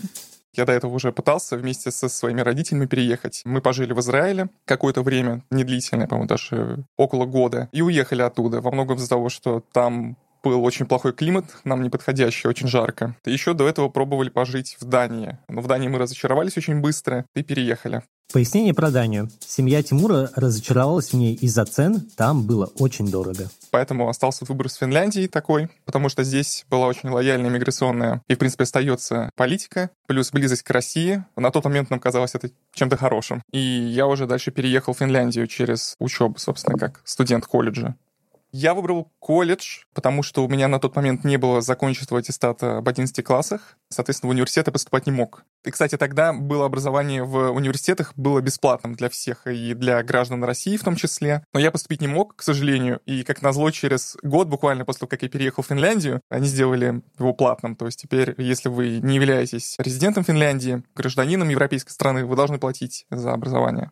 Я 0.53 0.65
до 0.65 0.73
этого 0.73 0.93
уже 0.93 1.13
пытался 1.13 1.55
вместе 1.55 1.91
со 1.91 2.09
своими 2.09 2.41
родителями 2.41 2.85
переехать. 2.85 3.41
Мы 3.45 3.61
пожили 3.61 3.93
в 3.93 3.99
Израиле 4.01 4.49
какое-то 4.65 5.01
время, 5.01 5.45
недлительное, 5.49 6.07
по-моему, 6.07 6.27
даже 6.27 6.83
около 6.97 7.25
года, 7.25 7.69
и 7.71 7.81
уехали 7.81 8.21
оттуда. 8.21 8.59
Во 8.59 8.71
многом 8.71 8.97
из-за 8.97 9.07
того, 9.07 9.29
что 9.29 9.63
там 9.71 10.17
был 10.43 10.63
очень 10.63 10.85
плохой 10.85 11.13
климат, 11.13 11.45
нам 11.63 11.83
не 11.83 11.89
подходящий, 11.89 12.47
очень 12.47 12.67
жарко. 12.67 13.15
Еще 13.25 13.53
до 13.53 13.67
этого 13.67 13.89
пробовали 13.89 14.29
пожить 14.29 14.77
в 14.79 14.85
Дании. 14.85 15.37
Но 15.47 15.61
в 15.61 15.67
Дании 15.67 15.87
мы 15.87 15.99
разочаровались 15.99 16.57
очень 16.57 16.81
быстро 16.81 17.25
и 17.35 17.43
переехали. 17.43 18.03
Пояснение 18.33 18.73
про 18.73 18.91
Данию. 18.91 19.29
Семья 19.41 19.83
Тимура 19.83 20.31
разочаровалась 20.37 21.09
в 21.11 21.17
ней 21.17 21.35
из-за 21.35 21.65
цен, 21.65 21.99
там 22.15 22.43
было 22.43 22.67
очень 22.79 23.11
дорого. 23.11 23.49
Поэтому 23.71 24.07
остался 24.07 24.45
выбор 24.45 24.69
с 24.69 24.75
Финляндией 24.75 25.27
такой, 25.27 25.67
потому 25.83 26.07
что 26.07 26.23
здесь 26.23 26.65
была 26.69 26.87
очень 26.87 27.09
лояльная 27.09 27.49
миграционная 27.49 28.21
и, 28.29 28.35
в 28.35 28.37
принципе, 28.37 28.63
остается 28.63 29.31
политика, 29.35 29.89
плюс 30.07 30.31
близость 30.31 30.63
к 30.63 30.69
России. 30.69 31.25
На 31.35 31.51
тот 31.51 31.65
момент 31.65 31.89
нам 31.89 31.99
казалось 31.99 32.33
это 32.33 32.49
чем-то 32.73 32.95
хорошим. 32.95 33.43
И 33.51 33.59
я 33.59 34.07
уже 34.07 34.27
дальше 34.27 34.51
переехал 34.51 34.93
в 34.93 34.99
Финляндию 34.99 35.47
через 35.47 35.95
учебу, 35.99 36.39
собственно, 36.39 36.77
как 36.77 37.01
студент 37.03 37.45
колледжа. 37.45 37.95
Я 38.53 38.73
выбрал 38.73 39.11
колледж, 39.19 39.83
потому 39.93 40.23
что 40.23 40.43
у 40.43 40.49
меня 40.49 40.67
на 40.67 40.79
тот 40.79 40.95
момент 40.97 41.23
не 41.23 41.37
было 41.37 41.61
законченного 41.61 42.19
аттестата 42.19 42.79
об 42.79 42.87
11 42.87 43.23
классах. 43.23 43.77
Соответственно, 43.89 44.27
в 44.29 44.31
университет 44.31 44.67
я 44.67 44.73
поступать 44.73 45.05
не 45.05 45.13
мог. 45.13 45.45
И, 45.63 45.71
кстати, 45.71 45.97
тогда 45.97 46.33
было 46.33 46.65
образование 46.65 47.23
в 47.23 47.51
университетах 47.51 48.13
было 48.17 48.41
бесплатным 48.41 48.93
для 48.95 49.09
всех, 49.09 49.47
и 49.47 49.73
для 49.73 50.03
граждан 50.03 50.43
России 50.43 50.75
в 50.75 50.83
том 50.83 50.97
числе. 50.97 51.45
Но 51.53 51.61
я 51.61 51.71
поступить 51.71 52.01
не 52.01 52.07
мог, 52.07 52.35
к 52.35 52.41
сожалению. 52.41 52.99
И, 53.05 53.23
как 53.23 53.41
назло, 53.41 53.71
через 53.71 54.17
год, 54.21 54.49
буквально 54.49 54.83
после 54.83 55.01
того, 55.01 55.09
как 55.09 55.23
я 55.23 55.29
переехал 55.29 55.63
в 55.63 55.67
Финляндию, 55.67 56.19
они 56.29 56.47
сделали 56.47 57.01
его 57.17 57.33
платным. 57.33 57.77
То 57.77 57.85
есть 57.85 58.01
теперь, 58.01 58.35
если 58.37 58.67
вы 58.67 58.99
не 58.99 59.15
являетесь 59.15 59.75
резидентом 59.77 60.25
Финляндии, 60.25 60.83
гражданином 60.93 61.47
европейской 61.47 61.91
страны, 61.91 62.25
вы 62.25 62.35
должны 62.35 62.59
платить 62.59 63.05
за 63.09 63.31
образование. 63.31 63.91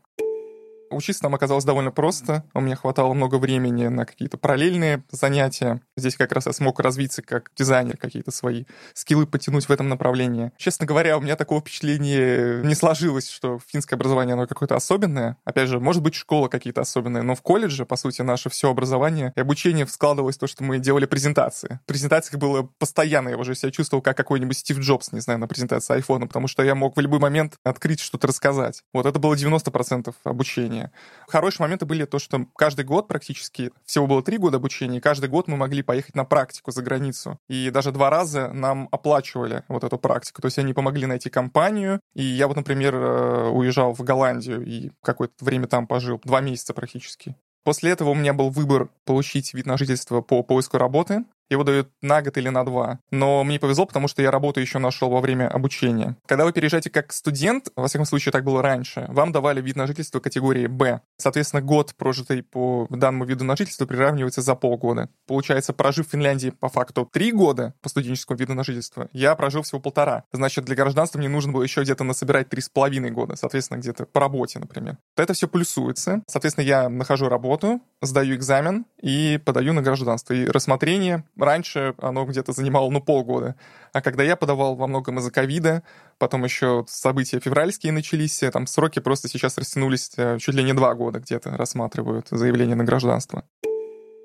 Учиться 0.91 1.23
нам 1.23 1.35
оказалось 1.35 1.65
довольно 1.65 1.91
просто. 1.91 2.43
У 2.53 2.61
меня 2.61 2.75
хватало 2.75 3.13
много 3.13 3.35
времени 3.35 3.87
на 3.87 4.05
какие-то 4.05 4.37
параллельные 4.37 5.03
занятия. 5.11 5.81
Здесь 5.95 6.15
как 6.15 6.31
раз 6.31 6.47
я 6.47 6.53
смог 6.53 6.79
развиться 6.79 7.21
как 7.21 7.51
дизайнер, 7.55 7.97
какие-то 7.97 8.31
свои 8.31 8.65
скиллы 8.93 9.27
потянуть 9.27 9.67
в 9.67 9.71
этом 9.71 9.89
направлении. 9.89 10.51
Честно 10.57 10.85
говоря, 10.85 11.17
у 11.17 11.21
меня 11.21 11.35
такого 11.35 11.61
впечатления 11.61 12.63
не 12.63 12.75
сложилось, 12.75 13.29
что 13.29 13.59
финское 13.67 13.97
образование, 13.97 14.33
оно 14.33 14.47
какое-то 14.47 14.75
особенное. 14.75 15.37
Опять 15.45 15.69
же, 15.69 15.79
может 15.79 16.01
быть, 16.01 16.15
школа 16.15 16.47
какие-то 16.47 16.81
особенные, 16.81 17.23
но 17.23 17.35
в 17.35 17.41
колледже, 17.41 17.85
по 17.85 17.95
сути, 17.95 18.21
наше 18.21 18.49
все 18.49 18.69
образование 18.69 19.33
и 19.35 19.39
обучение 19.39 19.85
складывалось 19.87 20.37
в 20.37 20.39
то, 20.39 20.47
что 20.47 20.63
мы 20.63 20.79
делали 20.79 21.05
презентации. 21.05 21.79
В 21.83 21.87
презентациях 21.87 22.39
было 22.39 22.69
постоянно, 22.79 23.29
я 23.29 23.37
уже 23.37 23.55
себя 23.55 23.71
чувствовал 23.71 24.01
как 24.01 24.17
какой-нибудь 24.17 24.57
Стив 24.57 24.79
Джобс, 24.79 25.11
не 25.11 25.19
знаю, 25.19 25.39
на 25.39 25.47
презентации 25.47 25.95
айфона, 25.95 26.27
потому 26.27 26.47
что 26.47 26.63
я 26.63 26.75
мог 26.75 26.97
в 26.97 26.99
любой 26.99 27.19
момент 27.19 27.55
открыть 27.63 27.99
что-то 27.99 28.27
рассказать. 28.27 28.83
Вот 28.93 29.05
это 29.05 29.19
было 29.19 29.35
90% 29.35 30.13
обучения 30.23 30.78
обучения. 30.79 30.91
Хорошие 31.27 31.63
моменты 31.63 31.85
были 31.85 32.05
то, 32.05 32.19
что 32.19 32.45
каждый 32.55 32.85
год 32.85 33.07
практически, 33.07 33.71
всего 33.85 34.07
было 34.07 34.23
три 34.23 34.37
года 34.37 34.57
обучения, 34.57 34.97
и 34.97 35.01
каждый 35.01 35.29
год 35.29 35.47
мы 35.47 35.57
могли 35.57 35.83
поехать 35.83 36.15
на 36.15 36.25
практику 36.25 36.71
за 36.71 36.81
границу. 36.81 37.37
И 37.47 37.69
даже 37.69 37.91
два 37.91 38.09
раза 38.09 38.51
нам 38.53 38.87
оплачивали 38.91 39.63
вот 39.67 39.83
эту 39.83 39.97
практику. 39.97 40.41
То 40.41 40.47
есть 40.47 40.57
они 40.57 40.73
помогли 40.73 41.05
найти 41.05 41.29
компанию. 41.29 41.99
И 42.15 42.23
я 42.23 42.47
вот, 42.47 42.57
например, 42.57 42.95
э, 42.95 43.49
уезжал 43.49 43.93
в 43.93 44.01
Голландию 44.01 44.65
и 44.65 44.91
какое-то 45.03 45.45
время 45.45 45.67
там 45.67 45.87
пожил, 45.87 46.19
два 46.23 46.41
месяца 46.41 46.73
практически. 46.73 47.35
После 47.63 47.91
этого 47.91 48.09
у 48.09 48.15
меня 48.15 48.33
был 48.33 48.49
выбор 48.49 48.89
получить 49.05 49.53
вид 49.53 49.65
на 49.65 49.77
жительство 49.77 50.21
по 50.21 50.41
поиску 50.43 50.77
работы 50.77 51.25
его 51.49 51.63
дают 51.63 51.89
на 52.01 52.21
год 52.21 52.37
или 52.37 52.49
на 52.49 52.63
два. 52.63 52.99
Но 53.11 53.43
мне 53.43 53.59
повезло, 53.59 53.85
потому 53.85 54.07
что 54.07 54.21
я 54.21 54.31
работу 54.31 54.59
еще 54.59 54.79
нашел 54.79 55.09
во 55.09 55.19
время 55.21 55.47
обучения. 55.47 56.15
Когда 56.25 56.45
вы 56.45 56.53
переезжаете 56.53 56.89
как 56.89 57.11
студент, 57.11 57.69
во 57.75 57.87
всяком 57.87 58.05
случае 58.05 58.31
так 58.31 58.43
было 58.43 58.61
раньше, 58.61 59.05
вам 59.09 59.31
давали 59.31 59.61
вид 59.61 59.75
на 59.75 59.87
жительство 59.87 60.19
категории 60.19 60.67
«Б». 60.67 61.01
Соответственно, 61.17 61.61
год, 61.61 61.93
прожитый 61.95 62.43
по 62.43 62.87
данному 62.89 63.25
виду 63.25 63.43
на 63.43 63.55
жительство, 63.55 63.85
приравнивается 63.85 64.41
за 64.41 64.55
полгода. 64.55 65.09
Получается, 65.27 65.73
прожив 65.73 66.07
в 66.07 66.11
Финляндии 66.11 66.49
по 66.49 66.69
факту 66.69 67.07
три 67.11 67.31
года 67.31 67.73
по 67.81 67.89
студенческому 67.89 68.37
виду 68.37 68.53
на 68.53 68.63
жительство, 68.63 69.09
я 69.13 69.35
прожил 69.35 69.63
всего 69.63 69.79
полтора. 69.79 70.23
Значит, 70.31 70.65
для 70.65 70.75
гражданства 70.75 71.19
мне 71.19 71.29
нужно 71.29 71.51
было 71.51 71.63
еще 71.63 71.81
где-то 71.81 72.03
насобирать 72.03 72.49
три 72.49 72.61
с 72.61 72.69
половиной 72.69 73.11
года, 73.11 73.35
соответственно, 73.35 73.79
где-то 73.79 74.05
по 74.05 74.19
работе, 74.19 74.59
например. 74.59 74.97
Это 75.17 75.33
все 75.33 75.47
плюсуется. 75.47 76.23
Соответственно, 76.27 76.65
я 76.65 76.89
нахожу 76.89 77.29
работу, 77.29 77.81
сдаю 78.01 78.35
экзамен 78.35 78.85
и 79.01 79.39
подаю 79.43 79.73
на 79.73 79.81
гражданство. 79.81 80.33
И 80.33 80.45
рассмотрение 80.45 81.23
раньше 81.39 81.93
оно 81.97 82.25
где-то 82.25 82.51
занимало, 82.51 82.89
ну, 82.89 83.01
полгода. 83.01 83.55
А 83.93 84.01
когда 84.01 84.23
я 84.23 84.35
подавал 84.35 84.75
во 84.75 84.87
многом 84.87 85.19
из-за 85.19 85.31
ковида, 85.31 85.83
потом 86.17 86.43
еще 86.43 86.85
события 86.87 87.39
февральские 87.39 87.91
начались, 87.91 88.43
там 88.51 88.67
сроки 88.67 88.99
просто 88.99 89.27
сейчас 89.27 89.57
растянулись 89.57 90.11
э, 90.17 90.37
чуть 90.39 90.55
ли 90.55 90.63
не 90.63 90.73
два 90.73 90.93
года 90.93 91.19
где-то 91.19 91.57
рассматривают 91.57 92.27
заявление 92.29 92.75
на 92.75 92.83
гражданство 92.83 93.43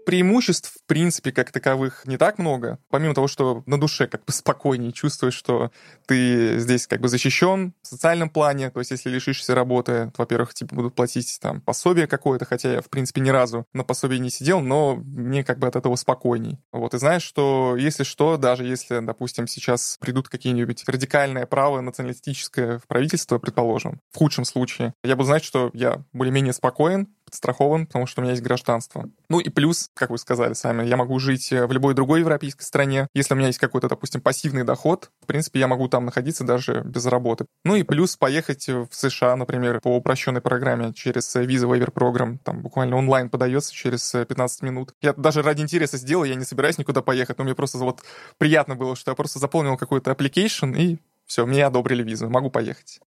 преимуществ, 0.04 0.72
в 0.72 0.86
принципе, 0.86 1.32
как 1.32 1.50
таковых 1.50 2.02
не 2.06 2.16
так 2.16 2.38
много. 2.38 2.78
Помимо 2.90 3.14
того, 3.14 3.28
что 3.28 3.62
на 3.66 3.78
душе 3.78 4.06
как 4.06 4.24
бы 4.24 4.32
спокойнее 4.32 4.92
чувствуешь, 4.92 5.34
что 5.34 5.70
ты 6.06 6.58
здесь 6.58 6.86
как 6.86 7.00
бы 7.00 7.08
защищен 7.08 7.74
в 7.82 7.86
социальном 7.86 8.30
плане. 8.30 8.70
То 8.70 8.80
есть, 8.80 8.90
если 8.90 9.10
лишишься 9.10 9.54
работы, 9.54 10.10
то, 10.14 10.22
во-первых, 10.22 10.54
тебе 10.54 10.74
будут 10.74 10.94
платить 10.94 11.38
там 11.40 11.60
пособие 11.60 12.06
какое-то, 12.06 12.44
хотя 12.44 12.74
я, 12.74 12.82
в 12.82 12.88
принципе, 12.88 13.20
ни 13.20 13.30
разу 13.30 13.66
на 13.72 13.84
пособие 13.84 14.18
не 14.18 14.30
сидел, 14.30 14.60
но 14.60 14.96
мне 14.96 15.44
как 15.44 15.58
бы 15.58 15.66
от 15.66 15.76
этого 15.76 15.96
спокойней. 15.96 16.58
Вот, 16.72 16.94
и 16.94 16.98
знаешь, 16.98 17.22
что 17.22 17.76
если 17.76 18.04
что, 18.04 18.36
даже 18.36 18.64
если, 18.64 19.00
допустим, 19.00 19.46
сейчас 19.46 19.96
придут 20.00 20.28
какие-нибудь 20.28 20.84
радикальное 20.86 21.46
право 21.46 21.80
националистическое 21.80 22.78
в 22.78 22.86
правительство, 22.86 23.38
предположим, 23.38 24.00
в 24.12 24.18
худшем 24.18 24.44
случае, 24.44 24.94
я 25.02 25.16
буду 25.16 25.26
знать, 25.26 25.44
что 25.44 25.70
я 25.72 26.02
более-менее 26.12 26.52
спокоен, 26.52 27.08
подстрахован, 27.34 27.86
потому 27.86 28.06
что 28.06 28.20
у 28.20 28.22
меня 28.22 28.32
есть 28.32 28.42
гражданство. 28.42 29.08
Ну 29.28 29.40
и 29.40 29.48
плюс, 29.48 29.90
как 29.94 30.10
вы 30.10 30.18
сказали 30.18 30.54
сами, 30.54 30.86
я 30.86 30.96
могу 30.96 31.18
жить 31.18 31.52
э, 31.52 31.66
в 31.66 31.72
любой 31.72 31.94
другой 31.94 32.20
европейской 32.20 32.62
стране. 32.62 33.08
Если 33.12 33.34
у 33.34 33.36
меня 33.36 33.48
есть 33.48 33.58
какой-то, 33.58 33.88
допустим, 33.88 34.20
пассивный 34.20 34.62
доход, 34.62 35.10
в 35.20 35.26
принципе, 35.26 35.58
я 35.60 35.66
могу 35.66 35.88
там 35.88 36.06
находиться 36.06 36.44
даже 36.44 36.82
без 36.84 37.06
работы. 37.06 37.46
Ну 37.64 37.74
и 37.74 37.82
плюс 37.82 38.16
поехать 38.16 38.68
в 38.68 38.88
США, 38.92 39.34
например, 39.36 39.80
по 39.80 39.96
упрощенной 39.96 40.40
программе 40.40 40.92
через 40.94 41.34
Visa 41.34 41.68
Waiver 41.68 41.92
Program, 41.92 42.38
там 42.42 42.62
буквально 42.62 42.96
онлайн 42.96 43.28
подается 43.28 43.74
через 43.74 44.12
15 44.12 44.62
э, 44.62 44.66
минут. 44.66 44.94
Я 45.02 45.12
даже 45.14 45.42
ради 45.42 45.62
интереса 45.62 45.98
сделал, 45.98 46.24
я 46.24 46.36
не 46.36 46.44
собираюсь 46.44 46.78
никуда 46.78 47.02
поехать, 47.02 47.38
но 47.38 47.44
мне 47.44 47.54
просто 47.54 47.78
вот 47.78 48.02
приятно 48.38 48.76
было, 48.76 48.94
что 48.94 49.10
я 49.10 49.14
просто 49.16 49.40
заполнил 49.40 49.76
какой-то 49.76 50.12
application 50.12 50.76
и 50.78 50.98
все, 51.26 51.46
мне 51.46 51.64
одобрили 51.66 52.02
визу, 52.02 52.28
могу 52.28 52.50
поехать. 52.50 53.00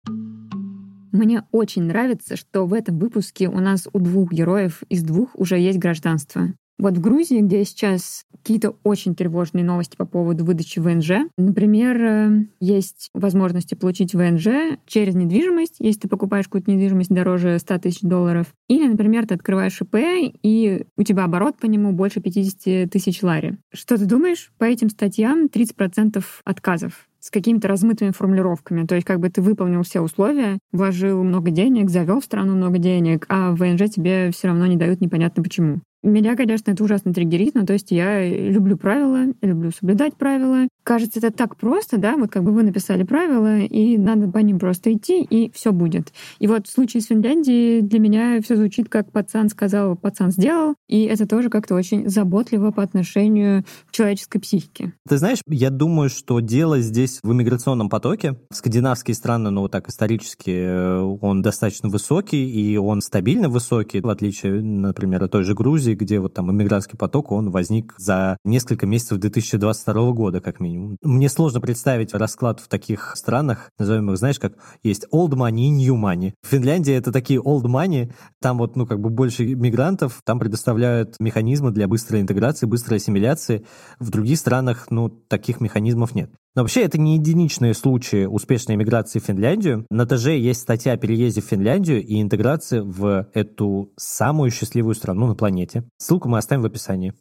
Мне 1.17 1.43
очень 1.51 1.83
нравится, 1.83 2.35
что 2.37 2.67
в 2.67 2.73
этом 2.73 2.99
выпуске 2.99 3.49
у 3.49 3.59
нас 3.59 3.87
у 3.91 3.99
двух 3.99 4.31
героев 4.31 4.83
из 4.87 5.01
двух 5.01 5.35
уже 5.35 5.57
есть 5.57 5.79
гражданство. 5.79 6.53
Вот 6.77 6.95
в 6.95 7.01
Грузии, 7.01 7.39
где 7.39 7.65
сейчас 7.65 8.23
какие-то 8.31 8.75
очень 8.83 9.15
тревожные 9.15 9.65
новости 9.65 9.95
по 9.97 10.05
поводу 10.05 10.45
выдачи 10.45 10.77
ВНЖ. 10.77 11.27
Например, 11.35 11.97
э, 11.99 12.45
есть 12.59 13.09
возможности 13.15 13.73
получить 13.73 14.13
ВНЖ 14.13 14.77
через 14.85 15.15
недвижимость, 15.15 15.77
если 15.79 16.01
ты 16.01 16.07
покупаешь 16.07 16.45
какую-то 16.45 16.69
недвижимость 16.69 17.09
дороже 17.09 17.57
100 17.57 17.79
тысяч 17.79 18.01
долларов. 18.01 18.53
Или, 18.67 18.87
например, 18.87 19.25
ты 19.25 19.33
открываешь 19.33 19.81
ИП, 19.81 19.95
и 20.43 20.85
у 20.95 21.01
тебя 21.01 21.23
оборот 21.23 21.57
по 21.57 21.65
нему 21.65 21.93
больше 21.93 22.21
50 22.21 22.91
тысяч 22.91 23.23
лари. 23.23 23.57
Что 23.73 23.97
ты 23.97 24.05
думаешь? 24.05 24.51
По 24.59 24.65
этим 24.65 24.91
статьям 24.91 25.47
30% 25.47 26.23
отказов 26.45 27.07
с 27.27 27.29
какими-то 27.29 27.67
размытыми 27.67 28.11
формулировками. 28.11 28.87
То 28.87 28.95
есть 28.95 29.05
как 29.05 29.19
бы 29.19 29.29
ты 29.29 29.41
выполнил 29.41 29.83
все 29.83 29.99
условия, 29.99 30.59
вложил 30.71 31.21
много 31.23 31.51
денег, 31.51 31.89
завел 31.89 32.21
в 32.21 32.23
страну 32.23 32.55
много 32.55 32.77
денег, 32.77 33.25
а 33.27 33.51
в 33.51 33.57
ВНЖ 33.57 33.89
тебе 33.89 34.31
все 34.31 34.47
равно 34.47 34.65
не 34.65 34.77
дают 34.77 35.01
непонятно 35.01 35.43
почему. 35.43 35.81
Меня, 36.07 36.37
конечно, 36.37 36.71
это 36.71 36.81
ужасно 36.85 37.13
триггерит, 37.13 37.53
но 37.53 37.65
то 37.65 37.73
есть 37.73 37.91
я 37.91 38.25
люблю 38.25 38.77
правила, 38.77 39.33
люблю 39.41 39.71
соблюдать 39.71 40.15
правила. 40.15 40.69
Кажется, 40.83 41.19
это 41.19 41.31
так 41.31 41.57
просто, 41.57 41.97
да, 41.97 42.15
вот 42.15 42.31
как 42.31 42.45
бы 42.45 42.53
вы 42.53 42.63
написали 42.63 43.03
правила, 43.03 43.59
и 43.59 43.97
надо 43.97 44.29
по 44.29 44.37
ним 44.37 44.57
просто 44.57 44.93
идти, 44.93 45.21
и 45.21 45.51
все 45.53 45.73
будет. 45.73 46.13
И 46.39 46.47
вот 46.47 46.65
в 46.65 46.71
случае 46.71 47.01
с 47.01 47.07
Финляндией 47.07 47.81
для 47.81 47.99
меня 47.99 48.41
все 48.41 48.55
звучит 48.55 48.87
как 48.87 49.11
пацан 49.11 49.49
сказал, 49.49 49.97
пацан 49.97 50.31
сделал, 50.31 50.75
и 50.87 51.03
это 51.03 51.27
тоже 51.27 51.49
как-то 51.49 51.75
очень 51.75 52.07
заботливо 52.07 52.71
по 52.71 52.83
отношению 52.83 53.65
к 53.89 53.91
человеческой 53.91 54.39
психике. 54.39 54.93
Ты 55.09 55.17
знаешь, 55.17 55.39
я 55.49 55.69
думаю, 55.71 56.09
что 56.09 56.39
дело 56.39 56.79
здесь 56.79 57.19
в 57.21 57.33
иммиграционном 57.33 57.89
потоке. 57.89 58.39
Скандинавские 58.53 59.13
страны, 59.13 59.49
ну 59.49 59.67
так 59.67 59.89
исторически, 59.89 60.51
э, 60.51 60.99
он 61.19 61.41
достаточно 61.41 61.89
высокий, 61.89 62.49
и 62.49 62.77
он 62.77 63.01
стабильно 63.01 63.49
высокий, 63.49 63.99
в 63.99 64.07
отличие, 64.07 64.61
например, 64.61 65.25
от 65.25 65.31
той 65.31 65.43
же 65.43 65.53
Грузии, 65.53 65.96
где 65.97 66.19
вот 66.19 66.33
там 66.33 66.51
иммигрантский 66.51 66.97
поток, 66.97 67.31
он 67.31 67.49
возник 67.49 67.93
за 67.97 68.37
несколько 68.43 68.85
месяцев 68.85 69.17
2022 69.19 70.11
года, 70.11 70.41
как 70.41 70.59
минимум. 70.59 70.97
Мне 71.01 71.29
сложно 71.29 71.59
представить 71.59 72.13
расклад 72.13 72.59
в 72.59 72.67
таких 72.67 73.13
странах, 73.15 73.71
назовем 73.77 74.11
их, 74.11 74.17
знаешь, 74.17 74.39
как 74.39 74.53
есть 74.83 75.05
old 75.11 75.31
money 75.31 75.67
и 75.67 75.69
new 75.69 75.95
money. 75.95 76.33
В 76.41 76.47
Финляндии 76.47 76.93
это 76.93 77.11
такие 77.11 77.41
old 77.41 77.63
money, 77.63 78.13
там 78.41 78.57
вот, 78.57 78.75
ну, 78.75 78.85
как 78.85 78.99
бы 78.99 79.09
больше 79.09 79.45
мигрантов, 79.55 80.21
там 80.23 80.39
предоставляют 80.39 81.15
механизмы 81.19 81.71
для 81.71 81.87
быстрой 81.87 82.21
интеграции, 82.21 82.65
быстрой 82.65 82.97
ассимиляции. 82.97 83.65
В 83.99 84.09
других 84.09 84.37
странах, 84.37 84.87
ну, 84.89 85.09
таких 85.09 85.61
механизмов 85.61 86.15
нет. 86.15 86.31
Но 86.57 86.63
вообще 86.63 86.81
это 86.81 86.97
не 86.97 87.17
единичные 87.17 87.75
случаи 87.75 88.25
успешной 88.25 88.77
иммиграции 88.77 89.19
в 89.19 89.25
Финляндию. 89.25 89.85
На 89.91 90.07
ТЖ 90.07 90.29
есть 90.29 90.61
статья 90.61 90.93
о 90.93 90.97
переезде 90.97 91.39
в 91.39 91.45
Финляндию 91.45 92.03
и 92.03 92.19
интеграции 92.19 92.79
в 92.79 93.29
эту 93.35 93.91
самую 93.95 94.49
счастливую 94.49 94.95
страну 94.95 95.27
на 95.27 95.35
планете. 95.35 95.83
Ссылку 95.99 96.29
мы 96.29 96.39
оставим 96.39 96.63
в 96.63 96.65
описании. 96.65 97.13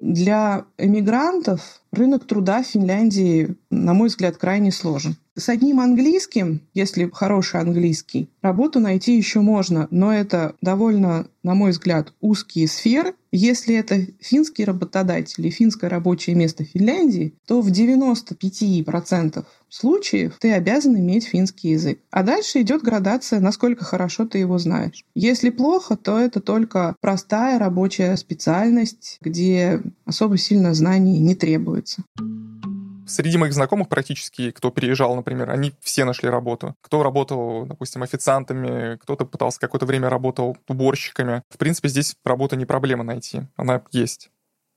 Для 0.00 0.66
эмигрантов 0.78 1.80
рынок 1.90 2.24
труда 2.24 2.62
в 2.62 2.66
Финляндии, 2.68 3.56
на 3.70 3.92
мой 3.92 4.06
взгляд, 4.06 4.36
крайне 4.36 4.70
сложен. 4.70 5.16
С 5.34 5.48
одним 5.48 5.80
английским, 5.80 6.60
если 6.74 7.08
хороший 7.10 7.58
английский, 7.58 8.28
работу 8.42 8.80
найти 8.80 9.16
еще 9.16 9.40
можно, 9.40 9.88
но 9.90 10.12
это 10.12 10.56
довольно, 10.60 11.26
на 11.42 11.54
мой 11.54 11.70
взгляд, 11.70 12.12
узкие 12.20 12.68
сферы. 12.68 13.14
Если 13.30 13.74
это 13.74 14.08
финский 14.20 14.66
работодатель 14.66 15.46
и 15.46 15.50
финское 15.50 15.88
рабочее 15.88 16.36
место 16.36 16.64
в 16.64 16.68
Финляндии, 16.68 17.32
то 17.46 17.62
в 17.62 17.68
95% 17.68 19.46
случаев 19.70 20.36
ты 20.38 20.52
обязан 20.52 20.98
иметь 20.98 21.24
финский 21.24 21.70
язык. 21.70 22.00
А 22.10 22.22
дальше 22.22 22.60
идет 22.60 22.82
градация, 22.82 23.40
насколько 23.40 23.86
хорошо 23.86 24.26
ты 24.26 24.36
его 24.36 24.58
знаешь. 24.58 25.02
Если 25.14 25.48
плохо, 25.48 25.96
то 25.96 26.18
это 26.18 26.40
только 26.40 26.94
простая 27.00 27.58
рабочая 27.58 28.18
специальность, 28.18 29.16
где 29.22 29.80
особо 30.04 30.36
сильно 30.36 30.74
знаний 30.74 31.18
не 31.20 31.34
требуется. 31.34 32.04
Среди 33.12 33.36
моих 33.36 33.52
знакомых 33.52 33.90
практически, 33.90 34.52
кто 34.52 34.70
переезжал, 34.70 35.14
например, 35.14 35.50
они 35.50 35.74
все 35.82 36.06
нашли 36.06 36.30
работу. 36.30 36.74
Кто 36.80 37.02
работал, 37.02 37.66
допустим, 37.66 38.02
официантами, 38.02 38.96
кто-то 38.96 39.26
пытался 39.26 39.60
какое-то 39.60 39.84
время 39.84 40.08
работал 40.08 40.56
уборщиками. 40.66 41.42
В 41.50 41.58
принципе, 41.58 41.90
здесь 41.90 42.16
работа 42.24 42.56
не 42.56 42.64
проблема 42.64 43.04
найти. 43.04 43.42
Она 43.56 43.82
есть. 43.90 44.30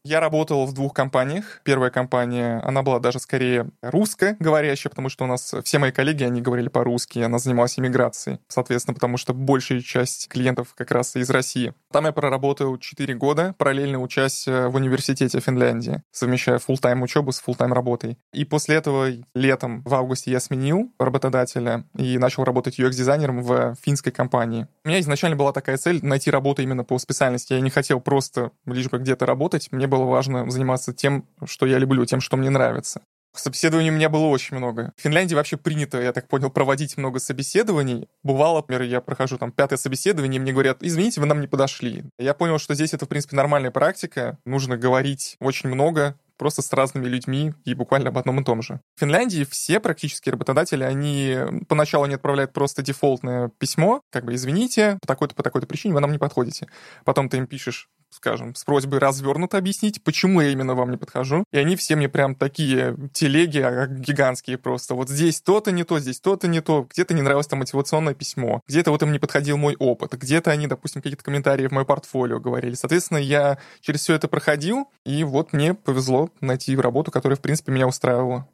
Я 0.04 0.20
работал 0.20 0.68
в 0.68 0.74
двух 0.74 0.94
компаниях. 0.94 1.62
Первая 1.64 1.90
компания, 1.90 2.60
она 2.64 2.84
была 2.84 3.00
даже 3.00 3.20
скорее 3.20 3.72
русскоговорящая, 3.82 4.92
потому 4.92 5.10
что 5.10 5.24
у 5.24 5.28
нас 5.28 5.56
все 5.64 5.80
мои 5.80 5.92
коллеги, 5.92 6.24
они 6.24 6.42
говорили 6.42 6.68
по-русски, 6.68 7.20
она 7.20 7.40
занималась 7.40 7.80
иммиграцией. 7.80 8.38
Соответственно, 8.48 8.94
потому 8.94 9.18
что 9.18 9.34
большая 9.34 9.82
часть 9.82 10.28
клиентов 10.28 10.76
как 10.76 10.92
раз 10.92 11.16
из 11.16 11.30
России. 11.32 11.74
Там 11.96 12.08
я 12.08 12.12
проработал 12.12 12.78
4 12.78 13.14
года, 13.14 13.56
параллельно 13.58 14.02
учась 14.02 14.50
э, 14.50 14.68
в 14.68 14.76
университете 14.76 15.40
Финляндии, 15.40 16.04
совмещая 16.12 16.58
full-time 16.58 17.02
учебу 17.02 17.32
с 17.32 17.42
full-time 17.42 17.72
работой. 17.72 18.18
И 18.34 18.44
после 18.44 18.76
этого 18.76 19.14
летом, 19.34 19.82
в 19.84 19.96
августе, 19.96 20.30
я 20.30 20.42
сменил 20.42 20.92
работодателя 21.00 21.86
и 21.98 22.18
начал 22.18 22.44
работать 22.44 22.82
UX-дизайнером 22.82 23.42
в 23.42 23.76
финской 23.82 24.12
компании. 24.12 24.68
У 24.84 24.90
меня 24.90 25.00
изначально 25.00 25.38
была 25.38 25.54
такая 25.54 25.78
цель 25.78 26.04
найти 26.04 26.30
работу 26.30 26.62
именно 26.62 26.84
по 26.84 27.00
специальности. 27.00 27.54
Я 27.54 27.62
не 27.62 27.70
хотел 27.70 28.02
просто 28.02 28.52
лишь 28.66 28.90
бы 28.90 28.98
где-то 28.98 29.26
работать. 29.26 29.72
Мне 29.72 29.88
было 29.88 30.04
важно 30.04 30.52
заниматься 30.52 30.94
тем, 30.94 31.26
что 31.46 31.66
я 31.66 31.78
люблю, 31.78 32.06
тем, 32.06 32.20
что 32.20 32.36
мне 32.36 32.50
нравится. 32.50 33.04
Собеседований 33.40 33.90
у 33.90 33.94
меня 33.94 34.10
было 34.10 34.26
очень 34.26 34.58
много. 34.58 34.94
В 34.98 35.02
Финляндии 35.02 35.36
вообще 35.36 35.58
принято, 35.58 36.02
я 36.02 36.14
так 36.14 36.28
понял, 36.28 36.50
проводить 36.50 36.98
много 36.98 37.20
собеседований. 37.20 38.08
Бывало, 38.24 38.58
например, 38.58 38.84
я 38.84 39.02
прохожу 39.02 39.38
там 39.38 39.52
пятое 39.52 39.78
собеседование, 39.78 40.38
и 40.38 40.42
мне 40.42 40.52
говорят, 40.52 40.78
извините, 40.82 41.22
вы 41.22 41.28
нам 41.28 41.42
не 41.42 41.48
подошли. 41.48 42.06
Я 42.18 42.34
понял, 42.34 42.60
что 42.60 42.74
здесь 42.76 42.94
это, 42.94 43.06
в 43.06 43.10
принципе, 43.10 43.36
нормальная 43.36 43.72
практика. 43.72 44.38
Нужно 44.46 44.78
говорить 44.78 45.38
очень 45.40 45.70
много, 45.70 46.18
просто 46.38 46.62
с 46.62 46.72
разными 46.74 47.08
людьми 47.08 47.54
и 47.64 47.74
буквально 47.74 48.10
об 48.10 48.18
одном 48.18 48.40
и 48.40 48.44
том 48.44 48.62
же. 48.62 48.80
В 48.96 49.00
Финляндии 49.00 49.46
все 49.50 49.80
практически 49.80 50.30
работодатели, 50.30 50.84
они 50.84 51.38
поначалу 51.68 52.06
не 52.06 52.16
отправляют 52.16 52.54
просто 52.54 52.82
дефолтное 52.82 53.50
письмо, 53.58 54.02
как 54.12 54.26
бы 54.26 54.36
извините, 54.36 54.98
по 55.02 55.08
такой-то, 55.08 55.36
по 55.36 55.44
такой-то 55.44 55.68
причине 55.68 55.94
вы 55.94 56.02
нам 56.02 56.12
не 56.12 56.18
подходите. 56.18 56.68
Потом 57.04 57.30
ты 57.30 57.38
им 57.38 57.48
пишешь, 57.48 57.90
скажем, 58.16 58.56
с 58.56 58.64
просьбой 58.64 59.00
развернуто 59.00 59.58
объяснить, 59.58 60.04
почему 60.04 60.42
я 60.42 60.50
именно 60.50 60.76
вам 60.76 60.92
не 60.92 60.98
подхожу. 60.98 61.44
И 61.52 61.58
они 61.58 61.76
все 61.76 61.96
мне 61.96 62.10
прям 62.10 62.36
такие 62.36 62.96
телеги 63.14 63.60
а, 63.60 63.88
гигантские 63.88 64.58
просто. 64.58 64.96
Вот 64.96 65.10
здесь 65.10 65.42
то-то 65.42 65.72
не 65.72 65.84
то, 65.84 66.00
здесь 66.00 66.20
то-то 66.20 66.48
не 66.48 66.62
то. 66.62 66.88
Где-то 66.90 67.14
не 67.14 67.22
нравилось 67.22 67.48
там 67.48 67.60
мотивационное 67.60 68.14
письмо. 68.14 68.62
Где-то 68.68 68.92
вот 68.92 69.04
им 69.04 69.12
не 69.12 69.20
подходил 69.20 69.58
мой 69.58 69.76
опыт. 69.78 70.14
Где-то 70.14 70.52
они, 70.52 70.68
допустим, 70.68 71.02
какие-то 71.02 71.24
комментарии 71.24 71.68
в 71.68 71.72
мое 71.72 71.86
портфолио 71.86 72.40
говорили. 72.40 72.74
Соответственно, 72.76 73.18
я 73.18 73.60
через 73.82 74.02
все 74.02 74.16
это 74.16 74.28
проходил, 74.28 74.90
и 75.06 75.24
вот 75.24 75.54
мне 75.54 75.74
повезло 75.74 76.30
найти 76.42 76.76
работу, 76.76 77.12
которая, 77.12 77.38
в 77.38 77.42
принципе, 77.42 77.72
меня 77.72 77.88
устраивала. 77.88 78.48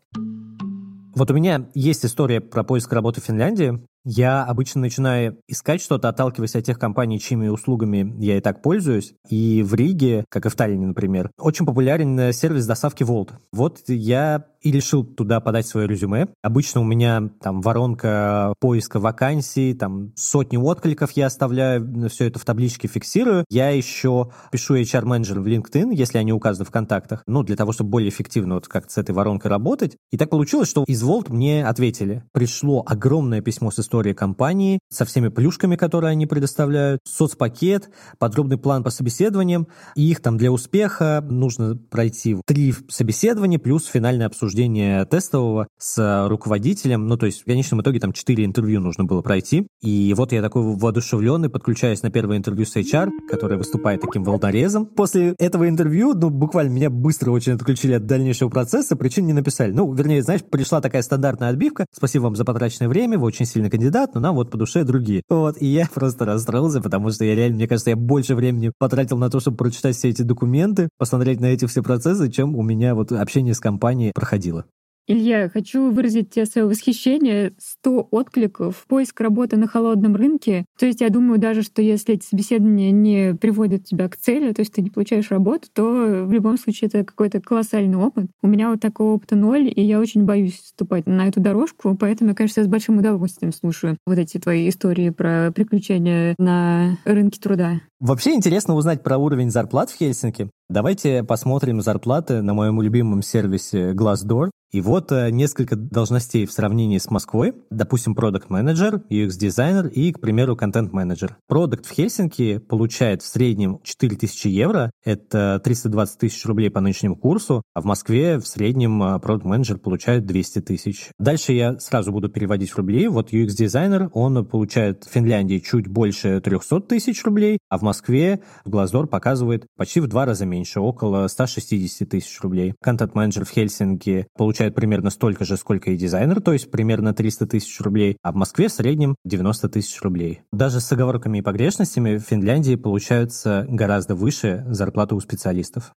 Вот 1.13 1.29
у 1.29 1.33
меня 1.33 1.67
есть 1.73 2.05
история 2.05 2.39
про 2.39 2.63
поиск 2.63 2.91
работы 2.93 3.21
в 3.21 3.25
Финляндии. 3.25 3.85
Я 4.03 4.43
обычно 4.43 4.81
начинаю 4.81 5.37
искать 5.47 5.81
что-то, 5.81 6.09
отталкиваясь 6.09 6.55
от 6.55 6.65
тех 6.65 6.79
компаний, 6.79 7.19
чьими 7.19 7.47
услугами 7.47 8.15
я 8.19 8.37
и 8.37 8.41
так 8.41 8.61
пользуюсь. 8.61 9.13
И 9.29 9.61
в 9.63 9.75
Риге, 9.75 10.25
как 10.29 10.45
и 10.45 10.49
в 10.49 10.55
Таллине, 10.55 10.87
например, 10.87 11.31
очень 11.37 11.65
популярен 11.65 12.33
сервис 12.33 12.65
доставки 12.65 13.03
Volt. 13.03 13.31
Вот 13.51 13.81
я 13.87 14.45
и 14.61 14.71
решил 14.71 15.03
туда 15.03 15.39
подать 15.39 15.67
свое 15.67 15.87
резюме. 15.87 16.27
Обычно 16.41 16.81
у 16.81 16.83
меня 16.83 17.29
там 17.41 17.61
воронка 17.61 18.53
поиска 18.59 18.99
вакансий, 18.99 19.73
там 19.73 20.13
сотни 20.15 20.57
откликов 20.57 21.11
я 21.11 21.27
оставляю, 21.27 22.09
все 22.09 22.27
это 22.27 22.39
в 22.39 22.45
табличке 22.45 22.87
фиксирую. 22.87 23.45
Я 23.49 23.69
еще 23.69 24.31
пишу 24.51 24.75
HR-менеджер 24.75 25.39
в 25.39 25.47
LinkedIn, 25.47 25.93
если 25.93 26.17
они 26.17 26.33
указаны 26.33 26.65
в 26.65 26.71
контактах, 26.71 27.23
ну, 27.27 27.43
для 27.43 27.55
того, 27.55 27.71
чтобы 27.71 27.89
более 27.89 28.09
эффективно 28.09 28.55
вот 28.55 28.67
как 28.67 28.89
с 28.91 28.97
этой 28.97 29.13
воронкой 29.15 29.49
работать. 29.49 29.97
И 30.11 30.17
так 30.17 30.29
получилось, 30.29 30.69
что 30.69 30.83
из 30.87 31.03
Volt 31.03 31.31
мне 31.31 31.65
ответили. 31.65 32.23
Пришло 32.31 32.83
огромное 32.85 33.41
письмо 33.41 33.71
с 33.71 33.79
историей 33.79 34.13
компании, 34.13 34.79
со 34.89 35.05
всеми 35.05 35.29
плюшками, 35.29 35.75
которые 35.75 36.11
они 36.11 36.27
предоставляют, 36.27 37.01
соцпакет, 37.07 37.89
подробный 38.19 38.57
план 38.57 38.83
по 38.83 38.89
собеседованиям, 38.89 39.67
и 39.95 40.09
их 40.09 40.21
там 40.21 40.37
для 40.37 40.51
успеха 40.51 41.25
нужно 41.27 41.75
пройти 41.75 42.37
три 42.45 42.73
собеседования 42.89 43.57
плюс 43.57 43.85
финальное 43.85 44.27
обсуждение 44.27 44.50
обсуждение 44.51 45.05
тестового 45.05 45.67
с 45.77 46.27
руководителем. 46.27 47.07
Ну, 47.07 47.15
то 47.15 47.25
есть 47.25 47.41
в 47.41 47.45
конечном 47.45 47.81
итоге 47.81 48.01
там 48.01 48.11
4 48.11 48.43
интервью 48.43 48.81
нужно 48.81 49.05
было 49.05 49.21
пройти. 49.21 49.65
И 49.81 50.13
вот 50.17 50.33
я 50.33 50.41
такой 50.41 50.61
воодушевленный, 50.75 51.49
подключаюсь 51.49 52.03
на 52.03 52.11
первое 52.11 52.37
интервью 52.37 52.65
с 52.65 52.75
HR, 52.75 53.09
который 53.29 53.57
выступает 53.57 54.01
таким 54.01 54.25
волнорезом. 54.25 54.85
После 54.85 55.35
этого 55.39 55.69
интервью, 55.69 56.13
ну, 56.13 56.29
буквально 56.29 56.71
меня 56.71 56.89
быстро 56.89 57.31
очень 57.31 57.53
отключили 57.53 57.93
от 57.93 58.05
дальнейшего 58.05 58.49
процесса, 58.49 58.97
причин 58.97 59.25
не 59.25 59.31
написали. 59.31 59.71
Ну, 59.71 59.93
вернее, 59.93 60.21
знаешь, 60.21 60.41
пришла 60.43 60.81
такая 60.81 61.01
стандартная 61.01 61.49
отбивка. 61.49 61.85
Спасибо 61.95 62.23
вам 62.23 62.35
за 62.35 62.43
потраченное 62.43 62.89
время, 62.89 63.17
вы 63.17 63.27
очень 63.27 63.45
сильный 63.45 63.69
кандидат, 63.69 64.15
но 64.15 64.19
нам 64.19 64.35
вот 64.35 64.51
по 64.51 64.57
душе 64.57 64.83
другие. 64.83 65.23
Вот, 65.29 65.61
и 65.61 65.65
я 65.65 65.87
просто 65.93 66.25
расстроился, 66.25 66.81
потому 66.81 67.09
что 67.11 67.23
я 67.23 67.35
реально, 67.35 67.55
мне 67.55 67.67
кажется, 67.69 67.91
я 67.91 67.95
больше 67.95 68.35
времени 68.35 68.73
потратил 68.77 69.17
на 69.17 69.29
то, 69.29 69.39
чтобы 69.39 69.55
прочитать 69.55 69.95
все 69.95 70.09
эти 70.09 70.23
документы, 70.23 70.89
посмотреть 70.97 71.39
на 71.39 71.45
эти 71.45 71.65
все 71.65 71.81
процессы, 71.81 72.29
чем 72.29 72.55
у 72.57 72.63
меня 72.63 72.95
вот 72.95 73.13
общение 73.13 73.53
с 73.53 73.59
компанией 73.61 74.11
проходило 74.13 74.40
происходило. 74.41 74.65
Илья, 75.07 75.49
хочу 75.49 75.91
выразить 75.91 76.29
тебе 76.29 76.45
свое 76.45 76.67
восхищение. 76.67 77.51
100 77.57 78.07
откликов, 78.11 78.85
поиск 78.87 79.19
работы 79.19 79.57
на 79.57 79.67
холодном 79.67 80.15
рынке. 80.15 80.63
То 80.79 80.85
есть 80.85 81.01
я 81.01 81.09
думаю 81.09 81.39
даже, 81.39 81.63
что 81.63 81.81
если 81.81 82.15
эти 82.15 82.23
собеседования 82.23 82.91
не 82.91 83.33
приводят 83.35 83.83
тебя 83.83 84.07
к 84.07 84.15
цели, 84.15 84.53
то 84.53 84.61
есть 84.61 84.73
ты 84.73 84.81
не 84.81 84.89
получаешь 84.89 85.31
работу, 85.31 85.67
то 85.73 86.23
в 86.25 86.31
любом 86.31 86.57
случае 86.57 86.87
это 86.87 87.03
какой-то 87.03 87.41
колоссальный 87.41 87.97
опыт. 87.97 88.27
У 88.41 88.47
меня 88.47 88.69
вот 88.69 88.79
такого 88.79 89.13
опыта 89.13 89.35
ноль, 89.35 89.73
и 89.75 89.81
я 89.81 89.99
очень 89.99 90.23
боюсь 90.23 90.61
вступать 90.61 91.07
на 91.07 91.27
эту 91.27 91.41
дорожку, 91.41 91.97
поэтому, 91.99 92.29
я, 92.29 92.35
конечно, 92.35 92.63
с 92.63 92.67
большим 92.67 92.99
удовольствием 92.99 93.51
слушаю 93.51 93.97
вот 94.05 94.17
эти 94.17 94.37
твои 94.37 94.69
истории 94.69 95.09
про 95.09 95.51
приключения 95.53 96.35
на 96.37 96.99
рынке 97.05 97.41
труда. 97.41 97.81
Вообще 97.99 98.33
интересно 98.33 98.75
узнать 98.75 99.03
про 99.03 99.17
уровень 99.17 99.49
зарплат 99.49 99.89
в 99.89 99.97
Хельсинки. 99.97 100.49
Давайте 100.71 101.21
посмотрим 101.25 101.81
зарплаты 101.81 102.41
на 102.41 102.53
моем 102.53 102.81
любимом 102.81 103.23
сервисе 103.23 103.91
Glassdoor. 103.91 104.51
И 104.71 104.79
вот 104.79 105.11
э, 105.11 105.29
несколько 105.31 105.75
должностей 105.75 106.45
в 106.45 106.51
сравнении 106.53 106.97
с 106.97 107.09
Москвой. 107.09 107.53
Допустим, 107.69 108.15
продукт 108.15 108.49
менеджер 108.49 109.01
UX-дизайнер 109.09 109.87
и, 109.87 110.13
к 110.13 110.21
примеру, 110.21 110.55
контент-менеджер. 110.55 111.35
Продукт 111.47 111.85
в 111.85 111.91
Хельсинки 111.91 112.57
получает 112.57 113.21
в 113.21 113.25
среднем 113.25 113.81
4000 113.83 114.47
евро. 114.47 114.91
Это 115.03 115.59
320 115.61 116.19
тысяч 116.19 116.45
рублей 116.45 116.69
по 116.69 116.79
нынешнему 116.79 117.17
курсу. 117.17 117.63
А 117.73 117.81
в 117.81 117.85
Москве 117.85 118.39
в 118.39 118.47
среднем 118.47 119.03
э, 119.03 119.19
продукт 119.19 119.45
менеджер 119.45 119.77
получает 119.77 120.25
200 120.25 120.61
тысяч. 120.61 121.09
Дальше 121.19 121.51
я 121.51 121.77
сразу 121.79 122.13
буду 122.13 122.29
переводить 122.29 122.71
в 122.71 122.77
рубли. 122.77 123.09
Вот 123.09 123.33
UX-дизайнер, 123.33 124.09
он 124.13 124.45
получает 124.45 125.03
в 125.03 125.09
Финляндии 125.09 125.59
чуть 125.59 125.87
больше 125.89 126.39
300 126.39 126.79
тысяч 126.81 127.21
рублей, 127.25 127.59
а 127.67 127.77
в 127.77 127.81
Москве 127.81 128.39
в 128.63 128.69
Glassdoor 128.69 129.07
показывает 129.07 129.65
почти 129.75 129.99
в 129.99 130.07
два 130.07 130.25
раза 130.25 130.45
меньше, 130.45 130.60
около 130.79 131.27
160 131.27 132.07
тысяч 132.07 132.39
рублей. 132.41 132.73
Контент-менеджер 132.81 133.45
в 133.45 133.49
Хельсинки 133.49 134.27
получает 134.37 134.75
примерно 134.75 135.09
столько 135.09 135.45
же, 135.45 135.57
сколько 135.57 135.91
и 135.91 135.97
дизайнер, 135.97 136.41
то 136.41 136.53
есть 136.53 136.71
примерно 136.71 137.13
300 137.13 137.47
тысяч 137.47 137.79
рублей, 137.81 138.17
а 138.21 138.31
в 138.31 138.35
Москве 138.35 138.67
в 138.67 138.71
среднем 138.71 139.15
90 139.25 139.69
тысяч 139.69 140.01
рублей. 140.01 140.41
Даже 140.51 140.79
с 140.79 140.91
оговорками 140.91 141.39
и 141.39 141.41
погрешностями 141.41 142.17
в 142.17 142.21
Финляндии 142.21 142.75
получаются 142.75 143.65
гораздо 143.69 144.15
выше 144.15 144.65
зарплаты 144.69 145.15
у 145.15 145.19
специалистов. 145.19 145.93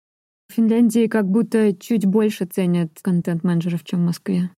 В 0.48 0.54
Финляндии 0.54 1.06
как 1.06 1.28
будто 1.28 1.74
чуть 1.74 2.04
больше 2.04 2.44
ценят 2.44 2.90
контент-менеджеров, 3.00 3.84
чем 3.84 4.00
в 4.00 4.06
Москве. 4.06 4.50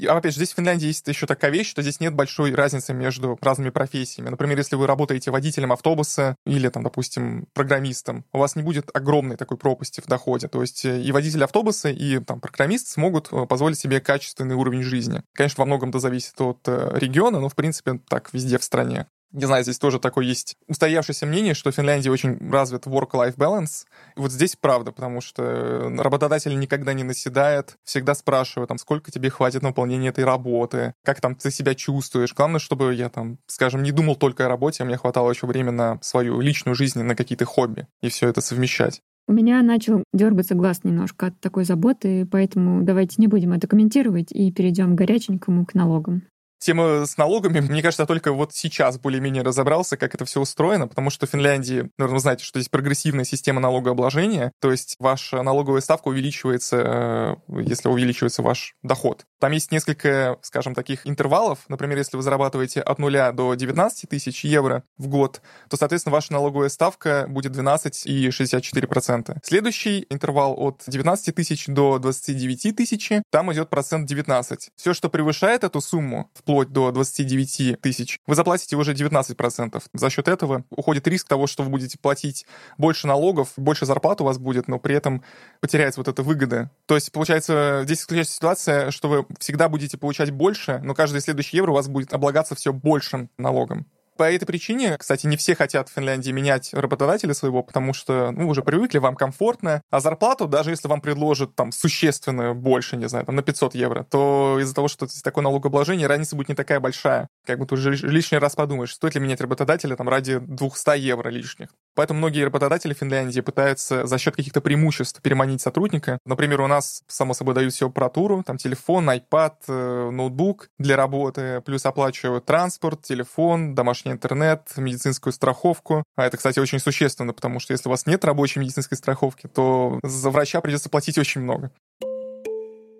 И, 0.00 0.06
опять 0.06 0.32
же, 0.32 0.36
здесь 0.36 0.52
в 0.52 0.56
Финляндии 0.56 0.86
есть 0.86 1.06
еще 1.06 1.26
такая 1.26 1.50
вещь, 1.50 1.68
что 1.68 1.82
здесь 1.82 2.00
нет 2.00 2.14
большой 2.14 2.54
разницы 2.54 2.94
между 2.94 3.38
разными 3.42 3.68
профессиями. 3.68 4.30
Например, 4.30 4.56
если 4.56 4.76
вы 4.76 4.86
работаете 4.86 5.30
водителем 5.30 5.72
автобуса 5.72 6.36
или, 6.46 6.68
там, 6.70 6.82
допустим, 6.82 7.46
программистом, 7.52 8.24
у 8.32 8.38
вас 8.38 8.56
не 8.56 8.62
будет 8.62 8.88
огромной 8.94 9.36
такой 9.36 9.58
пропасти 9.58 10.00
в 10.00 10.06
доходе. 10.06 10.48
То 10.48 10.62
есть 10.62 10.86
э, 10.86 11.02
и 11.02 11.12
водитель 11.12 11.44
автобуса, 11.44 11.90
и 11.90 12.18
там, 12.20 12.40
программист 12.40 12.88
смогут 12.88 13.28
э, 13.30 13.44
позволить 13.44 13.78
себе 13.78 14.00
качественный 14.00 14.54
уровень 14.54 14.82
жизни. 14.82 15.22
Конечно, 15.34 15.60
во 15.62 15.66
многом 15.66 15.90
это 15.90 15.98
зависит 15.98 16.40
от 16.40 16.60
э, 16.66 16.92
региона, 16.94 17.38
но, 17.38 17.50
в 17.50 17.54
принципе, 17.54 18.00
так 18.08 18.32
везде 18.32 18.56
в 18.58 18.64
стране. 18.64 19.06
Не 19.32 19.46
знаю, 19.46 19.62
здесь 19.62 19.78
тоже 19.78 20.00
такое 20.00 20.24
есть 20.24 20.56
устоявшееся 20.66 21.24
мнение, 21.24 21.54
что 21.54 21.70
в 21.70 21.74
Финляндии 21.74 22.08
очень 22.08 22.50
развит 22.50 22.86
work-life 22.86 23.36
balance. 23.36 23.84
И 24.16 24.20
вот 24.20 24.32
здесь 24.32 24.56
правда, 24.56 24.90
потому 24.90 25.20
что 25.20 25.88
работодатель 25.98 26.58
никогда 26.58 26.92
не 26.92 27.04
наседает, 27.04 27.76
всегда 27.84 28.14
спрашивает, 28.14 28.68
там, 28.68 28.78
сколько 28.78 29.12
тебе 29.12 29.30
хватит 29.30 29.62
на 29.62 29.68
выполнение 29.68 30.10
этой 30.10 30.24
работы, 30.24 30.94
как 31.04 31.20
там 31.20 31.36
ты 31.36 31.50
себя 31.50 31.74
чувствуешь. 31.74 32.34
Главное, 32.34 32.58
чтобы 32.58 32.92
я 32.94 33.08
там, 33.08 33.38
скажем, 33.46 33.82
не 33.84 33.92
думал 33.92 34.16
только 34.16 34.46
о 34.46 34.48
работе, 34.48 34.82
а 34.82 34.86
мне 34.86 34.96
хватало 34.96 35.30
еще 35.30 35.46
времени 35.46 35.74
на 35.74 35.98
свою 36.02 36.40
личную 36.40 36.74
жизнь, 36.74 37.00
на 37.00 37.14
какие-то 37.14 37.44
хобби, 37.44 37.86
и 38.02 38.08
все 38.08 38.28
это 38.28 38.40
совмещать. 38.40 39.00
У 39.28 39.32
меня 39.32 39.62
начал 39.62 40.02
дергаться 40.12 40.56
глаз 40.56 40.82
немножко 40.82 41.26
от 41.26 41.38
такой 41.38 41.64
заботы, 41.64 42.26
поэтому 42.26 42.82
давайте 42.82 43.14
не 43.18 43.28
будем 43.28 43.52
это 43.52 43.68
комментировать 43.68 44.32
и 44.32 44.50
перейдем 44.50 44.96
к 44.96 44.98
горяченькому, 44.98 45.66
к 45.66 45.74
налогам 45.74 46.22
тема 46.60 47.06
с 47.06 47.16
налогами, 47.16 47.60
мне 47.68 47.82
кажется, 47.82 48.06
только 48.06 48.32
вот 48.32 48.54
сейчас 48.54 48.98
более-менее 48.98 49.42
разобрался, 49.42 49.96
как 49.96 50.14
это 50.14 50.24
все 50.24 50.40
устроено, 50.40 50.86
потому 50.86 51.10
что 51.10 51.26
в 51.26 51.30
Финляндии, 51.30 51.90
наверное, 51.98 52.16
вы 52.16 52.20
знаете, 52.20 52.44
что 52.44 52.60
здесь 52.60 52.68
прогрессивная 52.68 53.24
система 53.24 53.60
налогообложения, 53.60 54.52
то 54.60 54.70
есть 54.70 54.96
ваша 54.98 55.42
налоговая 55.42 55.80
ставка 55.80 56.08
увеличивается, 56.08 57.36
э, 57.48 57.62
если 57.62 57.88
увеличивается 57.88 58.42
ваш 58.42 58.74
доход. 58.82 59.24
Там 59.40 59.52
есть 59.52 59.72
несколько, 59.72 60.38
скажем, 60.42 60.74
таких 60.74 61.06
интервалов. 61.06 61.60
Например, 61.68 61.96
если 61.98 62.16
вы 62.16 62.22
зарабатываете 62.22 62.80
от 62.82 62.98
0 62.98 63.32
до 63.32 63.54
19 63.54 64.08
тысяч 64.08 64.44
евро 64.44 64.84
в 64.98 65.08
год, 65.08 65.40
то, 65.68 65.76
соответственно, 65.76 66.12
ваша 66.12 66.32
налоговая 66.34 66.68
ставка 66.68 67.26
будет 67.28 67.56
12,64%. 67.56 69.38
Следующий 69.42 70.06
интервал 70.10 70.54
от 70.58 70.82
19 70.86 71.34
тысяч 71.34 71.66
до 71.66 71.98
29 71.98 72.76
тысяч, 72.76 73.12
там 73.30 73.52
идет 73.52 73.70
процент 73.70 74.06
19. 74.06 74.70
Все, 74.76 74.92
что 74.94 75.08
превышает 75.08 75.64
эту 75.64 75.80
сумму, 75.80 76.30
вплоть 76.50 76.72
до 76.72 76.90
29 76.90 77.80
тысяч, 77.80 78.18
вы 78.26 78.34
заплатите 78.34 78.74
уже 78.74 78.92
19%. 78.92 79.82
За 79.94 80.10
счет 80.10 80.26
этого 80.26 80.64
уходит 80.70 81.06
риск 81.06 81.28
того, 81.28 81.46
что 81.46 81.62
вы 81.62 81.70
будете 81.70 81.96
платить 81.96 82.44
больше 82.76 83.06
налогов, 83.06 83.52
больше 83.56 83.86
зарплат 83.86 84.20
у 84.20 84.24
вас 84.24 84.38
будет, 84.38 84.66
но 84.66 84.80
при 84.80 84.96
этом 84.96 85.22
потеряется 85.60 86.00
вот 86.00 86.08
эта 86.08 86.24
выгода. 86.24 86.72
То 86.86 86.96
есть, 86.96 87.12
получается, 87.12 87.82
здесь 87.84 88.00
исключается 88.00 88.34
ситуация, 88.34 88.90
что 88.90 89.08
вы 89.08 89.26
всегда 89.38 89.68
будете 89.68 89.96
получать 89.96 90.32
больше, 90.32 90.80
но 90.82 90.92
каждый 90.92 91.20
следующий 91.20 91.56
евро 91.56 91.70
у 91.70 91.74
вас 91.74 91.86
будет 91.86 92.12
облагаться 92.12 92.56
все 92.56 92.72
большим 92.72 93.30
налогом 93.38 93.86
по 94.20 94.30
этой 94.30 94.44
причине, 94.44 94.98
кстати, 94.98 95.26
не 95.26 95.38
все 95.38 95.54
хотят 95.54 95.88
в 95.88 95.94
Финляндии 95.94 96.30
менять 96.30 96.74
работодателя 96.74 97.32
своего, 97.32 97.62
потому 97.62 97.94
что, 97.94 98.32
ну, 98.32 98.50
уже 98.50 98.60
привыкли, 98.60 98.98
вам 98.98 99.16
комфортно, 99.16 99.80
а 99.90 100.00
зарплату, 100.00 100.46
даже 100.46 100.68
если 100.68 100.88
вам 100.88 101.00
предложат 101.00 101.54
там 101.54 101.72
существенно 101.72 102.54
больше, 102.54 102.98
не 102.98 103.08
знаю, 103.08 103.24
там 103.24 103.34
на 103.34 103.42
500 103.42 103.74
евро, 103.74 104.04
то 104.04 104.58
из-за 104.60 104.74
того, 104.74 104.88
что 104.88 105.06
здесь 105.06 105.22
такое 105.22 105.42
налогообложение, 105.42 106.06
разница 106.06 106.36
будет 106.36 106.50
не 106.50 106.54
такая 106.54 106.80
большая. 106.80 107.28
Как 107.46 107.58
бы 107.58 107.64
ты 107.64 107.76
уже 107.76 107.94
лишний 107.94 108.36
раз 108.36 108.54
подумаешь, 108.56 108.92
стоит 108.92 109.14
ли 109.14 109.22
менять 109.22 109.40
работодателя 109.40 109.96
там 109.96 110.06
ради 110.06 110.38
200 110.38 110.98
евро 110.98 111.30
лишних. 111.30 111.70
Поэтому 111.94 112.18
многие 112.18 112.44
работодатели 112.44 112.92
Финляндии 112.92 113.40
пытаются 113.40 114.06
за 114.06 114.18
счет 114.18 114.36
каких-то 114.36 114.60
преимуществ 114.60 115.22
переманить 115.22 115.62
сотрудника. 115.62 116.18
Например, 116.26 116.60
у 116.60 116.66
нас, 116.66 117.04
само 117.08 117.32
собой, 117.32 117.54
дают 117.54 117.72
всю 117.72 117.86
аппаратуру, 117.86 118.42
там 118.42 118.58
телефон, 118.58 119.08
iPad, 119.08 119.54
э, 119.66 120.10
ноутбук 120.10 120.68
для 120.78 120.96
работы, 120.96 121.62
плюс 121.62 121.86
оплачивают 121.86 122.44
транспорт, 122.44 123.00
телефон, 123.00 123.74
домашний 123.74 124.09
домашний 124.10 124.12
интернет, 124.12 124.60
медицинскую 124.76 125.32
страховку. 125.32 126.04
А 126.16 126.26
это, 126.26 126.36
кстати, 126.36 126.58
очень 126.58 126.78
существенно, 126.78 127.32
потому 127.32 127.60
что 127.60 127.72
если 127.72 127.88
у 127.88 127.90
вас 127.90 128.06
нет 128.06 128.24
рабочей 128.24 128.60
медицинской 128.60 128.96
страховки, 128.96 129.48
то 129.48 130.00
за 130.02 130.30
врача 130.30 130.60
придется 130.60 130.88
платить 130.88 131.18
очень 131.18 131.42
много. 131.42 131.70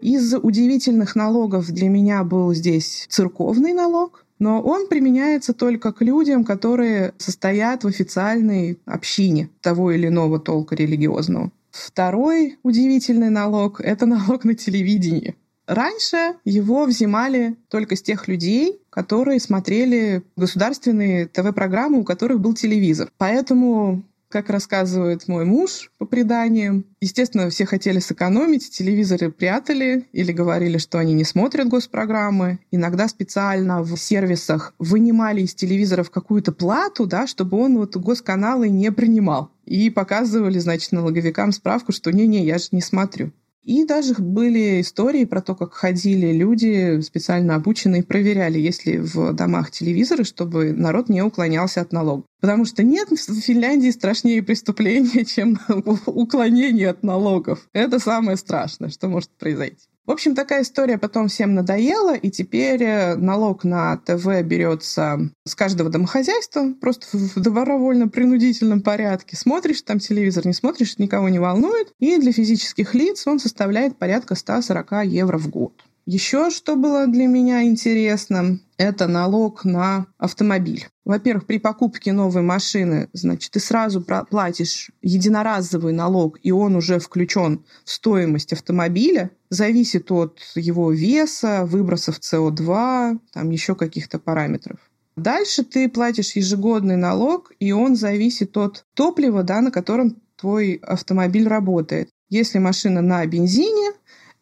Из 0.01 0.35
удивительных 0.35 1.15
налогов 1.15 1.67
для 1.67 1.89
меня 1.89 2.25
был 2.25 2.55
здесь 2.55 3.07
церковный 3.11 3.75
налог, 3.75 4.25
но 4.39 4.63
он 4.63 4.89
применяется 4.89 5.53
только 5.53 5.93
к 5.93 6.01
людям, 6.03 6.45
которые 6.45 7.13
состоят 7.19 7.85
в 7.85 7.87
официальной 7.87 8.79
общине 8.87 9.51
того 9.61 9.93
или 9.93 10.07
иного 10.07 10.39
толка 10.39 10.75
религиозного. 10.75 11.51
Второй 11.71 12.59
удивительный 12.63 13.31
налог— 13.31 13.81
это 13.83 14.07
налог 14.07 14.45
на 14.45 14.55
телевидение. 14.55 15.35
Раньше 15.71 16.35
его 16.45 16.85
взимали 16.85 17.55
только 17.69 17.95
с 17.95 18.03
тех 18.03 18.27
людей, 18.27 18.81
которые 18.91 19.39
смотрели 19.39 20.25
государственные 20.35 21.29
ТВ-программы, 21.29 22.01
у 22.01 22.05
которых 22.05 22.41
был 22.41 22.55
телевизор. 22.55 23.09
Поэтому 23.19 24.03
как 24.29 24.51
рассказывает 24.51 25.29
мой 25.29 25.45
муж 25.45 25.93
по 25.99 26.07
преданиям. 26.07 26.85
Естественно, 27.01 27.51
все 27.51 27.67
хотели 27.67 28.01
сэкономить, 28.01 28.71
телевизоры 28.71 29.31
прятали 29.31 30.07
или 30.13 30.33
говорили, 30.33 30.79
что 30.79 30.99
они 30.99 31.15
не 31.15 31.25
смотрят 31.25 31.69
госпрограммы. 31.69 32.59
Иногда 32.73 33.07
специально 33.07 33.83
в 33.83 33.97
сервисах 33.97 34.75
вынимали 34.81 35.43
из 35.43 35.55
телевизоров 35.55 36.11
какую-то 36.11 36.51
плату, 36.51 37.07
да, 37.07 37.29
чтобы 37.29 37.59
он 37.59 37.77
вот 37.77 37.97
госканалы 37.97 38.69
не 38.69 38.91
принимал. 38.91 39.51
И 39.67 39.89
показывали, 39.89 40.59
значит, 40.59 40.91
налоговикам 40.91 41.53
справку, 41.53 41.93
что 41.93 42.13
не-не, 42.13 42.45
я 42.45 42.59
же 42.59 42.69
не 42.73 42.81
смотрю. 42.81 43.33
И 43.63 43.85
даже 43.85 44.15
были 44.15 44.81
истории 44.81 45.27
про 45.27 45.43
то, 45.43 45.55
как 45.55 45.75
ходили 45.75 46.33
люди, 46.33 47.01
специально 47.03 47.57
обученные, 47.57 48.03
проверяли, 48.03 48.59
есть 48.59 48.87
ли 48.87 48.99
в 48.99 49.33
домах 49.35 49.71
телевизоры, 49.71 50.25
чтобы 50.25 50.73
народ 50.73 51.09
не 51.09 51.23
уклонялся 51.23 51.83
от 51.83 51.93
налогов. 51.93 52.25
Потому 52.41 52.65
что 52.65 52.83
нет 52.83 53.11
в 53.11 53.41
Финляндии 53.41 53.91
страшнее 53.91 54.43
преступления, 54.43 55.25
чем 55.27 55.61
уклонение 56.07 56.89
от 56.89 57.03
налогов. 57.03 57.69
Это 57.73 57.99
самое 57.99 58.39
страшное, 58.39 58.89
что 58.89 59.09
может 59.09 59.31
произойти. 59.39 59.90
В 60.11 60.13
общем, 60.13 60.35
такая 60.35 60.63
история 60.63 60.99
потом 60.99 61.29
всем 61.29 61.55
надоела, 61.55 62.17
и 62.17 62.31
теперь 62.33 62.83
э, 62.83 63.15
налог 63.15 63.63
на 63.63 63.97
ТВ 63.97 64.43
берется 64.43 65.31
с 65.47 65.55
каждого 65.55 65.89
домохозяйства, 65.89 66.73
просто 66.81 67.07
в 67.17 67.37
добровольно-принудительном 67.37 68.81
порядке. 68.81 69.37
Смотришь 69.37 69.83
там 69.83 70.01
телевизор, 70.01 70.49
не 70.49 70.53
смотришь, 70.53 70.99
никого 70.99 71.29
не 71.29 71.39
волнует. 71.39 71.93
И 72.01 72.17
для 72.17 72.33
физических 72.33 72.93
лиц 72.93 73.25
он 73.29 73.39
составляет 73.39 73.99
порядка 73.99 74.35
140 74.35 75.05
евро 75.05 75.39
в 75.39 75.49
год. 75.49 75.75
Еще 76.07 76.51
что 76.51 76.75
было 76.75 77.07
для 77.07 77.29
меня 77.29 77.63
интересно, 77.63 78.59
это 78.81 79.07
налог 79.07 79.67
на 79.67 80.07
автомобиль. 80.17 80.89
Во-первых, 81.05 81.45
при 81.45 81.59
покупке 81.59 82.15
новой 82.15 82.41
машины, 82.41 83.11
значит, 83.13 83.51
ты 83.51 83.61
сразу 83.61 84.01
платишь 84.01 84.91
единоразовый 85.03 85.93
налог, 85.93 86.39
и 86.43 86.51
он 86.51 86.77
уже 86.77 86.99
включен 86.99 87.63
в 87.85 87.91
стоимость 87.91 88.55
автомобиля. 88.55 89.33
Зависит 89.51 90.11
от 90.11 90.41
его 90.55 90.93
веса, 90.93 91.67
выбросов 91.67 92.21
СО2, 92.21 93.19
там 93.35 93.51
еще 93.51 93.75
каких-то 93.75 94.19
параметров. 94.19 94.79
Дальше 95.15 95.63
ты 95.63 95.87
платишь 95.91 96.35
ежегодный 96.35 96.97
налог, 96.97 97.53
и 97.61 97.73
он 97.73 97.97
зависит 97.97 98.57
от 98.57 98.87
топлива, 98.95 99.43
да, 99.43 99.61
на 99.61 99.71
котором 99.71 100.17
твой 100.37 100.77
автомобиль 100.77 101.47
работает. 101.47 102.09
Если 102.31 102.59
машина 102.59 103.03
на 103.03 103.27
бензине, 103.27 103.93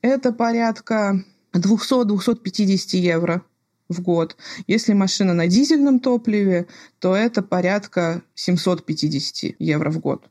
это 0.01 0.33
порядка 0.33 1.25
200-250 1.55 2.97
евро 2.99 3.43
в 3.89 4.03
год. 4.03 4.37
Если 4.67 4.93
машина 4.93 5.35
на 5.35 5.47
дизельном 5.47 6.01
топливе, 6.01 6.67
то 6.99 7.15
это 7.15 7.43
порядка 7.43 8.23
750 8.35 9.55
евро 9.59 9.91
в 9.91 9.99
год. 10.01 10.25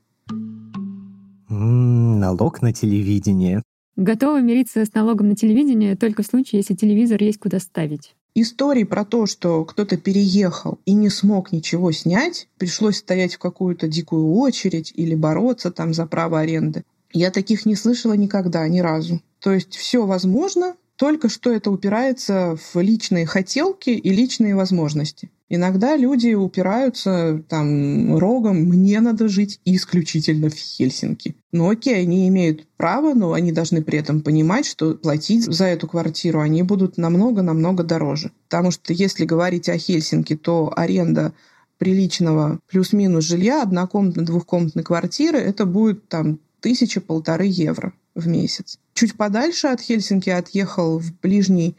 М-м, 1.50 2.20
налог 2.20 2.62
на 2.62 2.74
телевидение. 2.74 3.64
Готова 3.96 4.42
мириться 4.42 4.86
с 4.86 4.94
налогом 4.94 5.30
на 5.30 5.36
телевидение 5.36 5.96
только 5.96 6.22
в 6.22 6.28
случае, 6.28 6.60
если 6.60 6.76
телевизор 6.76 7.22
есть 7.24 7.40
куда 7.40 7.60
ставить. 7.60 8.14
Истории 8.36 8.84
про 8.84 9.04
то, 9.04 9.26
что 9.26 9.66
кто-то 9.66 9.98
переехал 9.98 10.78
и 10.86 10.94
не 10.94 11.10
смог 11.10 11.52
ничего 11.52 11.92
снять, 11.92 12.48
пришлось 12.60 12.98
стоять 12.98 13.34
в 13.34 13.40
какую-то 13.40 13.88
дикую 13.88 14.32
очередь 14.34 14.94
или 14.96 15.16
бороться 15.16 15.72
там 15.72 15.96
за 15.96 16.06
право 16.06 16.40
аренды. 16.40 16.84
Я 17.12 17.32
таких 17.32 17.66
не 17.66 17.74
слышала 17.76 18.14
никогда, 18.14 18.68
ни 18.68 18.80
разу. 18.80 19.22
То 19.40 19.52
есть 19.52 19.76
все 19.76 20.06
возможно, 20.06 20.76
только 20.98 21.30
что 21.30 21.52
это 21.52 21.72
упирается 21.72 22.58
в 22.58 22.82
личные 22.82 23.26
хотелки 23.26 23.92
и 23.92 24.10
личные 24.10 24.56
возможности. 24.56 25.32
Иногда 25.50 25.96
люди 25.96 26.34
упираются 26.34 27.42
там 27.48 28.18
рогом, 28.18 28.58
мне 28.58 29.00
надо 29.00 29.30
жить 29.30 29.62
исключительно 29.64 30.50
в 30.50 30.56
Хельсинки. 30.56 31.36
Ну 31.54 31.70
окей, 31.70 32.02
они 32.02 32.28
имеют 32.28 32.68
право, 32.76 33.14
но 33.14 33.32
они 33.32 33.54
должны 33.54 33.82
при 33.82 34.00
этом 34.00 34.22
понимать, 34.22 34.66
что 34.66 34.96
платить 34.96 35.46
за 35.46 35.66
эту 35.66 35.88
квартиру 35.88 36.42
они 36.42 36.64
будут 36.64 36.98
намного-намного 36.98 37.84
дороже. 37.84 38.32
Потому 38.50 38.72
что 38.72 38.92
если 38.92 39.24
говорить 39.24 39.70
о 39.70 39.78
Хельсинки, 39.78 40.36
то 40.36 40.74
аренда 40.76 41.34
приличного 41.78 42.60
плюс-минус 42.68 43.24
жилья, 43.24 43.62
однокомнатной, 43.62 44.26
двухкомнатной 44.26 44.84
квартиры, 44.84 45.38
это 45.38 45.66
будет 45.66 46.10
там 46.10 46.40
тысяча-полторы 46.62 47.46
евро 47.48 47.94
в 48.16 48.28
месяц. 48.28 48.80
Чуть 48.94 49.16
подальше 49.16 49.68
от 49.68 49.82
Хельсинки 49.82 50.30
отъехал 50.30 51.00
в 51.00 51.14
ближний 51.22 51.76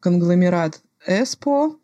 конгломерат 0.00 0.80
Эспо. 1.06 1.76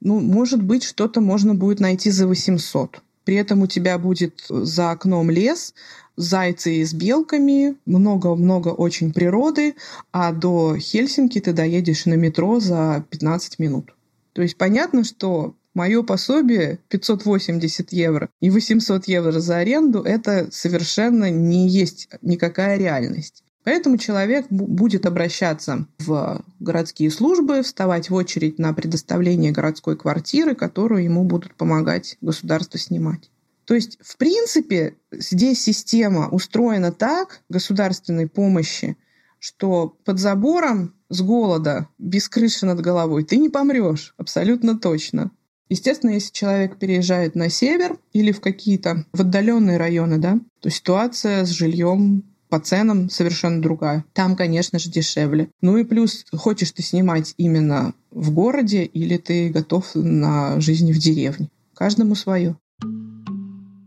Ну, 0.00 0.20
может 0.20 0.62
быть, 0.62 0.82
что-то 0.82 1.20
можно 1.20 1.54
будет 1.54 1.80
найти 1.80 2.10
за 2.10 2.26
800. 2.26 3.00
При 3.24 3.36
этом 3.36 3.62
у 3.62 3.66
тебя 3.66 3.98
будет 3.98 4.44
за 4.48 4.90
окном 4.90 5.30
лес, 5.30 5.74
зайцы 6.16 6.84
с 6.84 6.92
белками, 6.92 7.76
много-много 7.86 8.68
очень 8.68 9.12
природы, 9.12 9.76
а 10.12 10.32
до 10.32 10.76
Хельсинки 10.76 11.40
ты 11.40 11.52
доедешь 11.52 12.06
на 12.06 12.14
метро 12.14 12.60
за 12.60 13.04
15 13.10 13.58
минут. 13.58 13.94
То 14.34 14.42
есть 14.42 14.56
понятно, 14.56 15.04
что 15.04 15.54
Мое 15.74 16.04
пособие 16.04 16.78
580 16.88 17.92
евро 17.92 18.30
и 18.40 18.48
800 18.48 19.08
евро 19.08 19.40
за 19.40 19.56
аренду– 19.58 20.02
это 20.04 20.48
совершенно 20.52 21.30
не 21.30 21.68
есть 21.68 22.08
никакая 22.22 22.78
реальность. 22.78 23.42
Поэтому 23.64 23.96
человек 23.96 24.46
будет 24.50 25.04
обращаться 25.04 25.86
в 25.98 26.44
городские 26.60 27.10
службы, 27.10 27.62
вставать 27.62 28.08
в 28.08 28.14
очередь 28.14 28.58
на 28.58 28.72
предоставление 28.72 29.50
городской 29.52 29.96
квартиры, 29.96 30.54
которую 30.54 31.02
ему 31.02 31.24
будут 31.24 31.54
помогать 31.56 32.18
государство 32.20 32.78
снимать. 32.78 33.30
То 33.64 33.74
есть, 33.74 33.98
в 34.02 34.16
принципе, 34.16 34.96
здесь 35.10 35.62
система 35.62 36.28
устроена 36.28 36.92
так, 36.92 37.40
государственной 37.48 38.28
помощи, 38.28 38.96
что 39.38 39.96
под 40.04 40.20
забором 40.20 40.94
с 41.08 41.20
голода, 41.22 41.88
без 41.98 42.28
крыши 42.28 42.66
над 42.66 42.80
головой, 42.80 43.24
ты 43.24 43.38
не 43.38 43.48
помрешь, 43.48 44.14
абсолютно 44.18 44.78
точно. 44.78 45.30
Естественно, 45.68 46.10
если 46.10 46.32
человек 46.32 46.78
переезжает 46.78 47.34
на 47.34 47.48
север 47.48 47.98
или 48.12 48.32
в 48.32 48.40
какие-то 48.40 49.04
в 49.12 49.20
отдаленные 49.20 49.76
районы, 49.78 50.18
да, 50.18 50.38
то 50.60 50.70
ситуация 50.70 51.44
с 51.44 51.50
жильем 51.50 52.24
по 52.48 52.60
ценам 52.60 53.10
совершенно 53.10 53.60
другая. 53.60 54.04
Там, 54.12 54.36
конечно 54.36 54.78
же, 54.78 54.90
дешевле. 54.90 55.48
Ну 55.60 55.76
и 55.78 55.84
плюс, 55.84 56.24
хочешь 56.32 56.70
ты 56.72 56.82
снимать 56.82 57.34
именно 57.36 57.94
в 58.10 58.30
городе 58.32 58.84
или 58.84 59.16
ты 59.16 59.48
готов 59.48 59.90
на 59.94 60.60
жизнь 60.60 60.92
в 60.92 60.98
деревне. 60.98 61.48
Каждому 61.74 62.14
свое. 62.14 62.56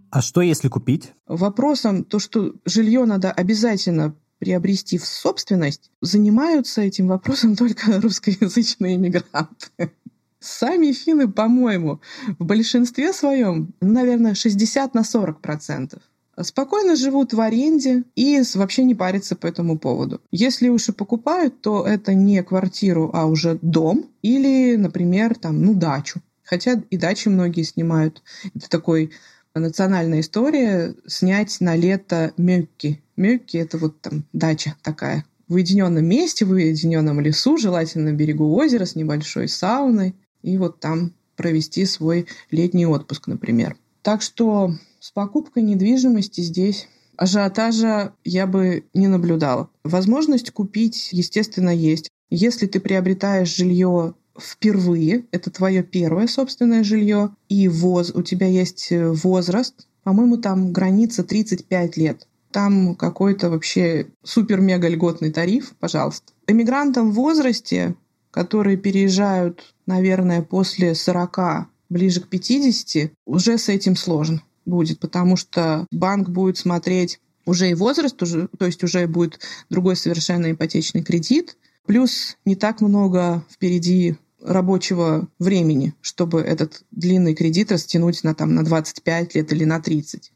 А 0.10 0.22
что 0.22 0.42
если 0.42 0.68
купить? 0.68 1.14
Вопросом 1.28 2.04
то, 2.04 2.20
что 2.20 2.56
жилье 2.66 3.06
надо 3.06 3.32
обязательно 3.32 4.16
приобрести 4.40 4.98
в 4.98 5.06
собственность, 5.06 5.92
занимаются 6.02 6.82
этим 6.82 7.08
вопросом 7.08 7.56
только 7.58 8.02
русскоязычные 8.02 8.96
иммигранты. 8.96 9.92
Сами 10.40 10.92
финны, 10.92 11.28
по-моему, 11.28 12.00
в 12.40 12.46
большинстве 12.46 13.12
своем, 13.14 13.74
наверное, 13.82 14.36
60 14.36 14.94
на 14.94 15.04
40 15.04 15.42
процентов 15.42 16.02
спокойно 16.44 16.96
живут 16.96 17.34
в 17.34 17.42
аренде 17.42 18.04
и 18.16 18.42
вообще 18.54 18.84
не 18.84 18.96
парятся 18.96 19.36
по 19.36 19.48
этому 19.48 19.78
поводу. 19.78 20.22
Если 20.32 20.70
уж 20.70 20.90
и 20.90 20.92
покупают, 20.92 21.62
то 21.62 21.86
это 21.86 22.14
не 22.14 22.44
квартиру, 22.44 23.10
а 23.14 23.26
уже 23.26 23.58
дом 23.62 24.06
или, 24.22 24.76
например, 24.76 25.36
там, 25.36 25.62
ну, 25.64 25.74
дачу. 25.74 26.22
Хотя 26.44 26.82
и 26.90 26.98
дачи 26.98 27.28
многие 27.28 27.64
снимают. 27.64 28.22
Это 28.56 28.70
такой 28.70 29.12
национальная 29.54 30.22
история 30.22 30.96
снять 31.08 31.58
на 31.60 31.76
лето 31.76 32.34
мёкки. 32.38 33.02
Мёкки— 33.16 33.58
это 33.58 33.78
вот 33.78 34.00
там 34.02 34.24
дача 34.32 34.76
такая 34.84 35.26
в 35.48 35.54
уединенном 35.54 36.06
месте, 36.06 36.46
в 36.46 36.52
уединенном 36.52 37.22
лесу, 37.22 37.58
желательно 37.58 38.12
на 38.12 38.16
берегу 38.16 38.54
озера 38.54 38.86
с 38.86 38.96
небольшой 38.96 39.48
сауной, 39.48 40.14
и 40.48 40.58
вот 40.58 40.80
там 40.80 41.14
провести 41.36 41.86
свой 41.86 42.28
летний 42.52 42.86
отпуск, 42.86 43.28
например. 43.28 43.76
Так 44.02 44.22
что 44.22 44.74
с 45.00 45.12
покупкой 45.12 45.64
недвижимости 45.64 46.42
здесь 46.42 46.88
ажиотажа 47.18 48.14
я 48.24 48.48
бы 48.48 48.86
не 48.94 49.08
наблюдала. 49.08 49.70
Возможность 49.84 50.52
купить, 50.52 51.10
естественно, 51.12 51.70
есть. 51.70 52.10
Если 52.30 52.68
ты 52.68 52.80
приобретаешь 52.80 53.56
жилье 53.56 54.14
впервые, 54.40 55.26
это 55.32 55.52
твое 55.52 55.84
первое 55.84 56.28
собственное 56.28 56.84
жилье, 56.84 57.36
и 57.50 57.68
воз, 57.68 58.12
у 58.14 58.22
тебя 58.22 58.48
есть 58.48 58.92
э, 58.92 59.12
возраст, 59.12 59.88
по-моему, 60.04 60.38
там 60.38 60.72
граница 60.72 61.24
35 61.24 61.98
лет. 61.98 62.28
Там 62.52 62.96
какой-то 62.96 63.50
вообще 63.50 64.08
супер-мега 64.24 64.88
льготный 64.88 65.32
тариф, 65.32 65.74
пожалуйста. 65.80 66.32
Эмигрантам 66.48 67.12
в 67.12 67.16
возрасте, 67.16 67.96
которые 68.32 68.78
переезжают, 68.78 69.74
наверное, 69.88 70.44
после 70.44 70.94
40, 70.94 71.68
ближе 71.90 72.22
к 72.22 72.28
50, 72.28 73.12
уже 73.26 73.58
с 73.58 73.70
этим 73.70 73.96
сложно 73.96 74.44
будет, 74.66 75.00
потому 75.00 75.38
что 75.38 75.88
банк 75.92 76.30
будет 76.30 76.58
смотреть 76.58 77.20
уже 77.46 77.70
и 77.72 77.74
возраст, 77.74 78.22
уже, 78.22 78.50
то 78.60 78.66
есть 78.66 78.84
уже 78.84 79.08
будет 79.08 79.40
другой 79.70 79.96
совершенно 79.96 80.52
ипотечный 80.52 81.02
кредит, 81.02 81.58
плюс 81.86 82.38
не 82.46 82.56
так 82.56 82.82
много 82.82 83.44
впереди 83.50 84.18
рабочего 84.42 85.28
времени, 85.40 85.94
чтобы 86.02 86.42
этот 86.42 86.84
длинный 86.92 87.34
кредит 87.34 87.72
растянуть 87.72 88.24
на, 88.24 88.36
там, 88.36 88.54
на 88.54 88.64
25 88.64 89.36
лет 89.36 89.52
или 89.52 89.64
на 89.64 89.82
30. 89.82 90.32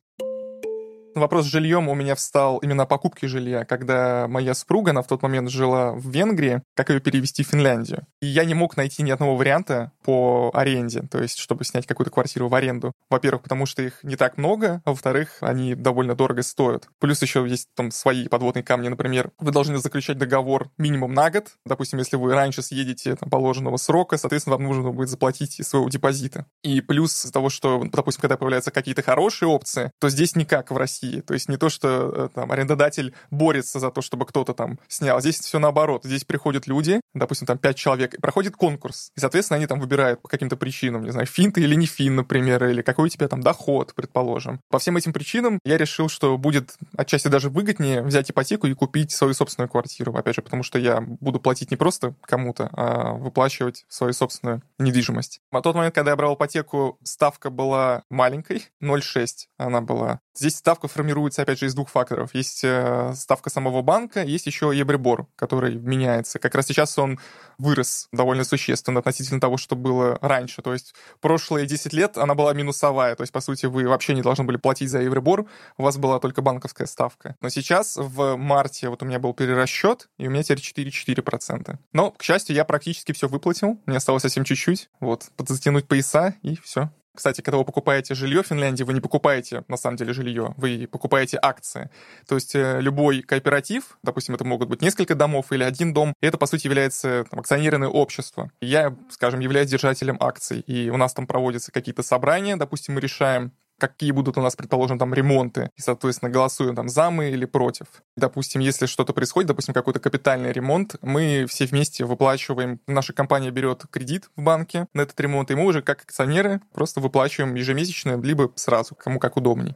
Вопрос 1.15 1.45
с 1.45 1.50
жильем 1.50 1.89
у 1.89 1.95
меня 1.95 2.15
встал 2.15 2.60
именно 2.60 2.84
о 2.84 2.86
покупке 2.86 3.28
жилья, 3.28 3.65
когда 3.65 4.28
моя 4.30 4.54
супруга, 4.54 4.91
она 4.91 5.02
в 5.02 5.08
тот 5.08 5.21
момент 5.21 5.50
жила 5.50 5.91
в 5.91 6.10
Венгрии, 6.10 6.62
как 6.74 6.89
ее 6.89 7.02
перевести 7.02 7.43
в 7.43 7.47
Финляндию. 7.47 8.08
И 8.21 8.28
я 8.28 8.45
не 8.45 8.54
мог 8.54 8.78
найти 8.78 9.04
ни 9.04 9.12
одного 9.12 9.36
варианта 9.36 9.91
по 10.04 10.52
аренде, 10.54 11.04
то 11.12 11.21
есть 11.21 11.38
чтобы 11.38 11.65
снять 11.65 11.86
какую-то 11.86 12.12
квартиру 12.12 12.47
в 12.47 12.56
аренду. 12.56 12.93
Во-первых, 13.10 13.43
потому 13.43 13.65
что 13.65 13.82
их 13.82 14.00
не 14.04 14.15
так 14.15 14.38
много, 14.38 14.82
а 14.86 14.91
во-вторых, 14.91 15.38
они 15.41 15.76
довольно 15.76 16.15
дорого 16.15 16.43
стоят. 16.43 16.88
Плюс 17.00 17.21
еще 17.21 17.45
есть 17.47 17.67
там 17.76 17.91
свои 17.91 18.28
подводные 18.28 18.63
камни, 18.63 18.88
например, 18.88 19.32
вы 19.38 19.52
должны 19.52 19.78
заключать 19.80 20.17
договор 20.17 20.69
минимум 20.78 21.13
на 21.13 21.30
год. 21.30 21.52
Допустим, 21.65 22.00
если 22.00 22.15
вы 22.15 22.34
раньше 22.34 22.62
съедете 22.62 23.15
там, 23.15 23.30
положенного 23.30 23.78
срока, 23.78 24.17
соответственно, 24.17 24.56
вам 24.58 24.65
нужно 24.65 24.91
будет 24.91 25.10
заплатить 25.10 25.60
из 25.60 25.67
своего 25.67 25.89
депозита. 25.89 26.45
И 26.63 26.80
плюс 26.80 27.26
из 27.26 27.32
того, 27.32 27.50
что, 27.50 27.84
допустим, 27.91 28.21
когда 28.21 28.38
появляются 28.38 28.71
какие-то 28.71 29.02
хорошие 29.02 29.50
опции, 29.50 29.91
то 30.00 30.10
здесь 30.10 30.36
никак 30.36 30.71
в 30.71 30.78
России 30.78 31.01
России. 31.02 31.22
То 31.22 31.34
есть 31.34 31.50
не 31.50 31.58
то, 31.58 31.70
что 31.70 32.12
э, 32.14 32.30
там 32.34 32.52
арендодатель 32.52 33.14
борется 33.30 33.80
за 33.80 33.92
то, 33.92 34.02
чтобы 34.02 34.26
кто-то 34.26 34.54
там 34.54 34.80
снял. 34.88 35.20
Здесь 35.22 35.40
все 35.40 35.60
наоборот. 35.60 36.04
Здесь 36.04 36.24
приходят 36.24 36.68
люди, 36.68 37.02
допустим, 37.14 37.48
там 37.48 37.58
пять 37.58 37.78
человек, 37.78 38.14
и 38.14 38.22
проходит 38.22 38.56
конкурс. 38.56 39.12
И, 39.16 39.20
соответственно, 39.20 39.58
они 39.58 39.68
там 39.68 39.80
выбирают 39.80 40.22
по 40.22 40.28
каким-то 40.28 40.56
причинам, 40.56 41.04
не 41.04 41.12
знаю, 41.12 41.28
фин 41.28 41.52
или 41.52 41.76
не 41.76 41.86
фин, 41.86 42.16
например, 42.16 42.64
или 42.66 42.82
какой 42.82 43.06
у 43.08 43.10
тебя 43.10 43.28
там 43.28 43.42
доход, 43.42 43.94
предположим. 43.94 44.62
По 44.70 44.80
всем 44.80 44.98
этим 44.98 45.12
причинам 45.14 45.60
я 45.66 45.78
решил, 45.78 46.08
что 46.08 46.38
будет 46.38 46.76
отчасти 46.96 47.28
даже 47.28 47.50
выгоднее 47.50 48.02
взять 48.04 48.32
ипотеку 48.32 48.68
и 48.68 48.74
купить 48.74 49.12
свою 49.12 49.34
собственную 49.34 49.70
квартиру. 49.70 50.16
Опять 50.16 50.36
же, 50.36 50.42
потому 50.42 50.64
что 50.64 50.80
я 50.80 51.02
буду 51.02 51.40
платить 51.40 51.72
не 51.72 51.78
просто 51.78 52.16
кому-то, 52.22 52.70
а 52.74 53.14
выплачивать 53.14 53.86
свою 53.90 54.14
собственную 54.14 54.62
недвижимость. 54.80 55.42
На 55.52 55.62
тот 55.62 55.76
момент, 55.76 55.94
когда 55.94 56.12
я 56.12 56.18
брал 56.18 56.36
ипотеку, 56.36 56.98
ставка 57.04 57.50
была 57.50 58.04
маленькой, 58.10 58.70
0,6 58.82 59.48
она 59.58 59.82
была. 59.82 60.20
Здесь 60.36 60.56
ставка 60.56 60.88
формируется, 60.88 61.41
опять 61.41 61.60
же, 61.60 61.65
из 61.65 61.74
двух 61.74 61.89
факторов. 61.89 62.34
Есть 62.34 62.63
э, 62.63 63.13
ставка 63.15 63.50
самого 63.50 63.82
банка, 63.82 64.24
есть 64.24 64.46
еще 64.46 64.72
Ебрибор, 64.74 65.28
который 65.36 65.76
меняется. 65.76 66.39
Как 66.39 66.56
раз 66.56 66.67
сейчас 66.67 66.98
он 66.98 67.20
вырос 67.58 68.08
довольно 68.12 68.44
существенно 68.44 69.00
относительно 69.00 69.41
того, 69.41 69.58
что 69.58 69.76
было 69.76 70.17
раньше. 70.22 70.62
То 70.62 70.74
есть 70.74 70.96
прошлые 71.20 71.67
10 71.67 71.94
лет 71.94 72.17
она 72.17 72.34
была 72.34 72.54
минусовая. 72.54 73.15
То 73.15 73.24
есть, 73.24 73.34
по 73.34 73.41
сути, 73.41 73.65
вы 73.65 73.88
вообще 73.88 74.13
не 74.13 74.22
должны 74.22 74.46
были 74.46 74.58
платить 74.58 74.89
за 74.89 75.02
Евробор, 75.02 75.46
у 75.78 75.84
вас 75.84 75.98
была 75.98 76.20
только 76.20 76.41
банковская 76.41 76.88
ставка. 76.88 77.36
Но 77.41 77.50
сейчас 77.50 77.98
в 77.98 78.38
марте 78.38 78.89
вот 78.89 79.04
у 79.04 79.06
меня 79.06 79.20
был 79.20 79.34
перерасчет, 79.34 80.10
и 80.17 80.28
у 80.28 80.32
меня 80.32 80.44
теперь 80.44 80.60
4,4%. 80.88 81.78
Но, 81.94 82.12
к 82.12 82.24
счастью, 82.24 82.56
я 82.56 82.63
практически 82.65 83.12
все 83.12 83.28
выплатил. 83.28 83.82
Мне 83.86 83.98
осталось 83.98 84.22
совсем 84.22 84.44
чуть-чуть. 84.44 84.89
Вот, 85.00 85.26
затянуть 85.38 85.88
пояса, 85.88 86.36
и 86.41 86.56
все. 86.56 86.89
Кстати, 87.13 87.41
когда 87.41 87.58
вы 87.58 87.65
покупаете 87.65 88.15
жилье 88.15 88.41
в 88.41 88.47
Финляндии, 88.47 88.84
вы 88.84 88.93
не 88.93 89.02
покупаете 89.02 89.63
на 89.67 89.78
самом 89.78 89.97
деле 89.97 90.13
жилье, 90.13 90.54
вы 90.58 90.88
покупаете 90.89 91.38
акции. 91.41 91.89
То 92.28 92.36
есть 92.36 92.56
э, 92.56 92.80
любой 92.80 93.21
кооператив, 93.21 93.97
допустим, 94.02 94.36
это 94.36 94.45
могут 94.45 94.69
быть 94.69 94.82
несколько 94.82 95.13
домов 95.13 95.52
или 95.52 95.63
один 95.63 95.93
дом, 95.93 96.13
это, 96.21 96.38
по 96.38 96.45
сути, 96.45 96.67
является 96.67 97.26
там, 97.30 97.39
акционерное 97.41 97.89
общество. 97.89 98.50
Я, 98.62 98.95
скажем, 99.10 99.41
являюсь 99.41 99.69
держателем 99.69 100.17
акций, 100.19 100.62
и 100.62 100.89
у 100.89 100.97
нас 100.97 101.13
там 101.13 101.28
проводятся 101.28 101.71
какие-то 101.71 102.04
собрания, 102.04 102.56
допустим, 102.56 102.95
мы 102.95 103.02
решаем, 103.02 103.52
какие 103.82 104.12
будут 104.12 104.38
у 104.38 104.41
нас, 104.41 104.56
предположим, 104.56 105.00
там 105.00 105.13
ремонты, 105.13 105.72
и, 105.76 105.82
соответственно, 105.82 106.32
голосуем 106.32 106.76
там 106.76 106.88
за 106.88 107.10
мы 107.10 107.32
или 107.32 107.46
против. 107.46 107.88
Допустим, 108.15 108.62
если 108.62 108.86
что-то 108.86 109.12
происходит, 109.13 109.48
допустим, 109.48 109.74
какой-то 109.74 110.00
капитальный 110.00 110.52
ремонт, 110.52 110.96
мы 111.02 111.46
все 111.50 111.65
вместе 111.65 112.06
выплачиваем, 112.06 112.80
наша 112.88 113.13
компания 113.13 113.50
берет 113.50 113.86
кредит 113.89 114.30
в 114.36 114.44
банке 114.44 114.88
на 114.94 115.02
этот 115.02 115.20
ремонт, 115.20 115.50
и 115.50 115.56
мы 115.56 115.65
уже 115.65 115.82
как 115.82 116.04
акционеры 116.04 116.62
просто 116.74 117.00
выплачиваем 117.00 117.56
ежемесячно, 117.56 118.22
либо 118.22 118.52
сразу, 118.56 118.96
кому 118.96 119.20
как 119.20 119.36
удобней. 119.36 119.76